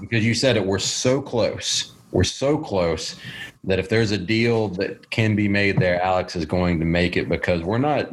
because 0.00 0.24
you 0.24 0.34
said 0.34 0.56
it 0.56 0.64
we're 0.64 0.78
so 0.78 1.20
close. 1.20 1.92
We're 2.12 2.24
so 2.24 2.58
close 2.58 3.16
that 3.64 3.78
if 3.78 3.88
there's 3.88 4.10
a 4.10 4.18
deal 4.18 4.68
that 4.68 5.10
can 5.10 5.36
be 5.36 5.48
made 5.48 5.78
there, 5.78 6.02
Alex 6.02 6.34
is 6.36 6.44
going 6.44 6.78
to 6.80 6.84
make 6.84 7.16
it 7.16 7.28
because 7.28 7.62
we're 7.62 7.78
not 7.78 8.10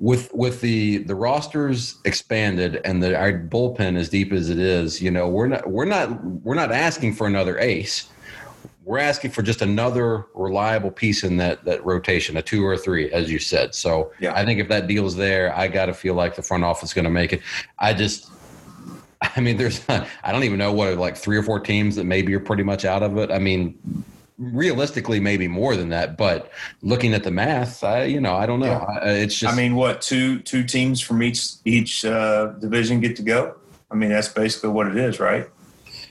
with 0.00 0.32
with 0.34 0.62
the 0.62 0.98
the 0.98 1.14
rosters 1.14 1.96
expanded 2.04 2.80
and 2.84 3.02
the 3.02 3.14
our 3.14 3.32
bullpen 3.32 3.96
as 3.96 4.08
deep 4.08 4.32
as 4.32 4.48
it 4.48 4.58
is. 4.58 5.00
You 5.00 5.10
know, 5.10 5.28
we're 5.28 5.46
not 5.46 5.70
we're 5.70 5.84
not 5.84 6.24
we're 6.24 6.54
not 6.54 6.72
asking 6.72 7.14
for 7.14 7.26
another 7.26 7.58
ace. 7.58 8.08
We're 8.84 8.98
asking 8.98 9.30
for 9.32 9.42
just 9.42 9.60
another 9.62 10.26
reliable 10.34 10.90
piece 10.90 11.22
in 11.22 11.36
that 11.36 11.64
that 11.66 11.84
rotation, 11.84 12.38
a 12.38 12.42
two 12.42 12.64
or 12.64 12.72
a 12.72 12.78
three, 12.78 13.12
as 13.12 13.30
you 13.30 13.38
said. 13.38 13.74
So 13.74 14.12
yeah. 14.18 14.34
I 14.34 14.44
think 14.44 14.58
if 14.58 14.68
that 14.68 14.86
deal's 14.86 15.14
there, 15.14 15.54
I 15.54 15.68
got 15.68 15.86
to 15.86 15.94
feel 15.94 16.14
like 16.14 16.34
the 16.34 16.42
front 16.42 16.64
office 16.64 16.90
is 16.90 16.94
going 16.94 17.04
to 17.04 17.10
make 17.10 17.34
it. 17.34 17.42
I 17.78 17.92
just 17.92 18.30
I 19.36 19.40
mean, 19.40 19.56
there's, 19.58 19.82
I 19.88 20.32
don't 20.32 20.44
even 20.44 20.58
know 20.58 20.72
what, 20.72 20.96
like 20.96 21.16
three 21.16 21.36
or 21.36 21.42
four 21.42 21.60
teams 21.60 21.94
that 21.96 22.04
maybe 22.04 22.34
are 22.34 22.40
pretty 22.40 22.62
much 22.62 22.84
out 22.84 23.02
of 23.02 23.18
it. 23.18 23.30
I 23.30 23.38
mean, 23.38 23.78
realistically 24.40 25.20
maybe 25.20 25.46
more 25.46 25.76
than 25.76 25.90
that 25.90 26.16
but 26.16 26.50
looking 26.80 27.12
at 27.12 27.22
the 27.22 27.30
math 27.30 27.84
i 27.84 28.04
you 28.04 28.20
know 28.20 28.34
i 28.34 28.46
don't 28.46 28.58
know. 28.58 28.66
Yeah. 28.66 29.00
I, 29.02 29.10
it's 29.10 29.36
just 29.36 29.52
i 29.52 29.56
mean 29.56 29.74
what 29.74 30.00
two 30.00 30.40
two 30.40 30.64
teams 30.64 30.98
from 30.98 31.22
each 31.22 31.52
each 31.66 32.06
uh, 32.06 32.46
division 32.58 33.00
get 33.00 33.16
to 33.16 33.22
go? 33.22 33.56
I 33.90 33.96
mean 33.96 34.08
that's 34.08 34.28
basically 34.28 34.70
what 34.70 34.86
it 34.86 34.96
is 34.96 35.20
right? 35.20 35.46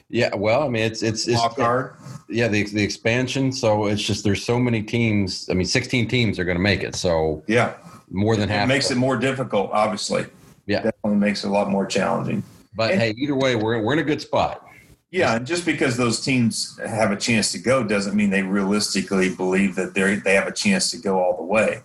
Yeah 0.09 0.35
well 0.35 0.61
i 0.61 0.69
mean 0.69 0.83
it's 0.83 1.01
it's, 1.01 1.27
it's 1.27 1.41
card. 1.55 1.95
yeah 2.29 2.47
the, 2.47 2.63
the 2.65 2.83
expansion 2.83 3.51
so 3.51 3.87
it's 3.87 4.01
just 4.01 4.23
there's 4.23 4.45
so 4.45 4.59
many 4.59 4.83
teams 4.83 5.49
i 5.49 5.53
mean 5.53 5.65
16 5.65 6.07
teams 6.07 6.37
are 6.37 6.45
going 6.45 6.57
to 6.57 6.63
make 6.63 6.83
it 6.83 6.95
so 6.95 7.43
yeah. 7.47 7.73
more 8.11 8.35
than 8.35 8.47
it 8.47 8.53
half 8.53 8.67
makes 8.67 8.91
it 8.91 8.97
more 8.97 9.17
difficult 9.17 9.71
obviously. 9.73 10.27
Yeah. 10.67 10.83
Definitely 10.83 11.15
makes 11.15 11.43
it 11.43 11.47
a 11.47 11.51
lot 11.51 11.71
more 11.71 11.87
challenging. 11.87 12.43
But 12.75 12.91
and, 12.91 13.01
hey 13.01 13.15
either 13.17 13.35
way 13.35 13.55
we're, 13.55 13.81
we're 13.81 13.93
in 13.93 13.99
a 13.99 14.03
good 14.03 14.21
spot 14.21 14.68
yeah, 15.11 15.35
and 15.35 15.47
just 15.47 15.65
because 15.65 15.97
those 15.97 16.21
teams 16.21 16.79
have 16.85 17.11
a 17.11 17.15
chance 17.15 17.51
to 17.53 17.59
go 17.59 17.83
doesn't 17.83 18.15
mean 18.15 18.29
they 18.29 18.43
realistically 18.43 19.33
believe 19.33 19.75
that 19.75 19.95
they 19.95 20.15
they 20.15 20.35
have 20.35 20.47
a 20.47 20.51
chance 20.51 20.91
to 20.91 20.97
go 20.97 21.19
all 21.19 21.35
the 21.35 21.43
way. 21.43 21.81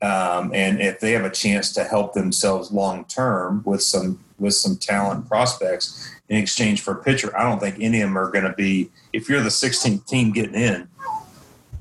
Um, 0.00 0.52
and 0.54 0.80
if 0.80 1.00
they 1.00 1.12
have 1.12 1.24
a 1.24 1.30
chance 1.30 1.72
to 1.72 1.84
help 1.84 2.12
themselves 2.12 2.70
long 2.70 3.06
term 3.06 3.62
with 3.64 3.82
some 3.82 4.20
with 4.38 4.54
some 4.54 4.76
talent 4.76 5.26
prospects 5.28 6.10
in 6.28 6.36
exchange 6.36 6.80
for 6.82 6.92
a 6.92 7.02
pitcher, 7.02 7.36
I 7.36 7.42
don't 7.42 7.58
think 7.58 7.76
any 7.80 8.00
of 8.00 8.08
them 8.08 8.18
are 8.18 8.30
going 8.30 8.44
to 8.44 8.52
be. 8.52 8.90
If 9.12 9.28
you're 9.28 9.40
the 9.40 9.48
16th 9.48 10.06
team 10.06 10.32
getting 10.32 10.54
in, 10.54 10.88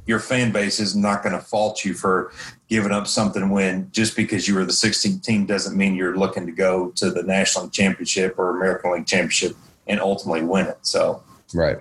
your 0.06 0.20
fan 0.20 0.52
base 0.52 0.80
is 0.80 0.96
not 0.96 1.22
going 1.22 1.34
to 1.34 1.42
fault 1.42 1.86
you 1.86 1.94
for 1.94 2.32
giving 2.68 2.92
up 2.92 3.08
something 3.08 3.50
when 3.50 3.90
just 3.92 4.16
because 4.16 4.48
you 4.48 4.56
were 4.56 4.66
the 4.66 4.72
16th 4.72 5.24
team 5.24 5.46
doesn't 5.46 5.78
mean 5.78 5.94
you're 5.94 6.18
looking 6.18 6.46
to 6.46 6.52
go 6.52 6.90
to 6.92 7.12
the 7.12 7.24
national 7.24 7.70
championship 7.70 8.40
or 8.40 8.56
American 8.58 8.94
League 8.94 9.06
championship 9.06 9.56
and 9.88 10.00
ultimately 10.00 10.44
win 10.44 10.68
it. 10.68 10.78
So 10.82 11.24
Right. 11.54 11.78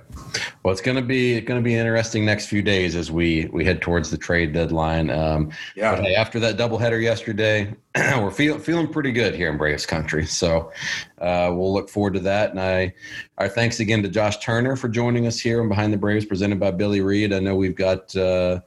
Well, 0.62 0.72
it's 0.72 0.82
going 0.82 0.96
to 0.96 1.02
be 1.02 1.40
going 1.40 1.58
to 1.58 1.64
be 1.64 1.74
interesting 1.74 2.24
next 2.24 2.46
few 2.46 2.62
days 2.62 2.94
as 2.94 3.10
we 3.10 3.48
we 3.52 3.64
head 3.64 3.80
towards 3.80 4.10
the 4.10 4.18
trade 4.18 4.52
deadline. 4.52 5.10
Um, 5.10 5.50
yeah. 5.74 5.94
But 5.94 6.04
hey, 6.04 6.14
after 6.14 6.38
that 6.40 6.56
doubleheader 6.56 7.02
yesterday, 7.02 7.74
we're 7.96 8.30
feeling 8.30 8.60
feeling 8.60 8.88
pretty 8.88 9.12
good 9.12 9.34
here 9.34 9.50
in 9.50 9.56
Braves 9.56 9.86
country. 9.86 10.26
So 10.26 10.72
uh, 11.18 11.50
we'll 11.54 11.72
look 11.72 11.88
forward 11.88 12.14
to 12.14 12.20
that. 12.20 12.50
And 12.50 12.60
I 12.60 12.92
our 13.38 13.48
thanks 13.48 13.80
again 13.80 14.02
to 14.02 14.08
Josh 14.08 14.38
Turner 14.38 14.76
for 14.76 14.88
joining 14.88 15.26
us 15.26 15.38
here 15.38 15.62
on 15.62 15.68
Behind 15.68 15.92
the 15.92 15.98
Braves, 15.98 16.26
presented 16.26 16.60
by 16.60 16.70
Billy 16.70 17.00
Reid. 17.00 17.32
I 17.32 17.40
know 17.40 17.56
we've 17.56 17.76
got. 17.76 18.14
Uh, 18.14 18.60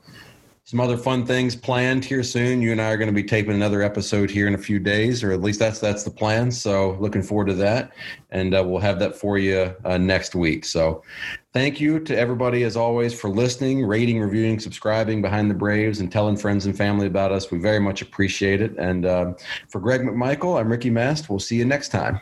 some 0.65 0.79
other 0.79 0.97
fun 0.97 1.27
things 1.27 1.55
planned 1.55 2.03
here 2.03 2.23
soon. 2.23 2.59
You 2.59 2.71
and 2.71 2.81
I 2.81 2.91
are 2.91 2.97
going 2.97 3.07
to 3.07 3.13
be 3.13 3.23
taping 3.23 3.53
another 3.53 3.83
episode 3.83 4.31
here 4.31 4.47
in 4.47 4.55
a 4.55 4.57
few 4.57 4.79
days, 4.79 5.23
or 5.23 5.31
at 5.31 5.41
least 5.41 5.59
that's 5.59 5.79
that's 5.79 6.03
the 6.03 6.09
plan. 6.09 6.51
So 6.51 6.97
looking 6.99 7.21
forward 7.21 7.47
to 7.47 7.53
that, 7.53 7.91
and 8.31 8.55
uh, 8.55 8.63
we'll 8.65 8.81
have 8.81 8.97
that 8.99 9.15
for 9.15 9.37
you 9.37 9.75
uh, 9.85 9.99
next 9.99 10.33
week. 10.33 10.65
So 10.65 11.03
thank 11.53 11.79
you 11.79 11.99
to 11.99 12.17
everybody 12.17 12.63
as 12.63 12.75
always 12.75 13.17
for 13.17 13.29
listening, 13.29 13.85
rating, 13.85 14.19
reviewing, 14.19 14.59
subscribing 14.59 15.21
behind 15.21 15.51
the 15.51 15.55
Braves, 15.55 15.99
and 15.99 16.11
telling 16.11 16.35
friends 16.35 16.65
and 16.65 16.75
family 16.75 17.05
about 17.05 17.31
us. 17.31 17.51
We 17.51 17.59
very 17.59 17.79
much 17.79 18.01
appreciate 18.01 18.59
it. 18.59 18.75
And 18.79 19.05
uh, 19.05 19.33
for 19.69 19.79
Greg 19.79 20.01
McMichael, 20.01 20.59
I'm 20.59 20.69
Ricky 20.69 20.89
Mast. 20.89 21.29
We'll 21.29 21.39
see 21.39 21.57
you 21.57 21.65
next 21.65 21.89
time. 21.89 22.19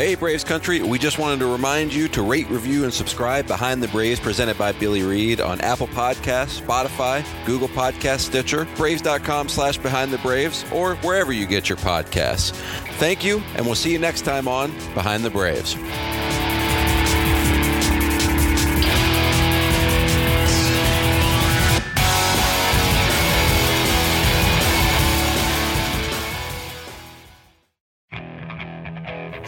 Hey, 0.00 0.14
Braves 0.14 0.44
Country. 0.44 0.80
We 0.80 0.98
just 0.98 1.18
wanted 1.18 1.40
to 1.40 1.52
remind 1.52 1.92
you 1.92 2.08
to 2.08 2.22
rate, 2.22 2.48
review, 2.48 2.84
and 2.84 2.94
subscribe 2.94 3.46
Behind 3.46 3.82
the 3.82 3.88
Braves 3.88 4.18
presented 4.18 4.56
by 4.56 4.72
Billy 4.72 5.02
Reid 5.02 5.42
on 5.42 5.60
Apple 5.60 5.88
Podcasts, 5.88 6.58
Spotify, 6.58 7.22
Google 7.44 7.68
Podcast, 7.68 8.20
Stitcher, 8.20 8.66
Braves.com 8.76 9.50
slash 9.50 9.76
Behind 9.76 10.10
the 10.10 10.16
Braves, 10.16 10.64
or 10.72 10.94
wherever 10.96 11.34
you 11.34 11.44
get 11.44 11.68
your 11.68 11.76
podcasts. 11.76 12.52
Thank 12.96 13.22
you, 13.22 13.42
and 13.56 13.66
we'll 13.66 13.74
see 13.74 13.92
you 13.92 13.98
next 13.98 14.22
time 14.22 14.48
on 14.48 14.70
Behind 14.94 15.22
the 15.22 15.28
Braves. 15.28 15.76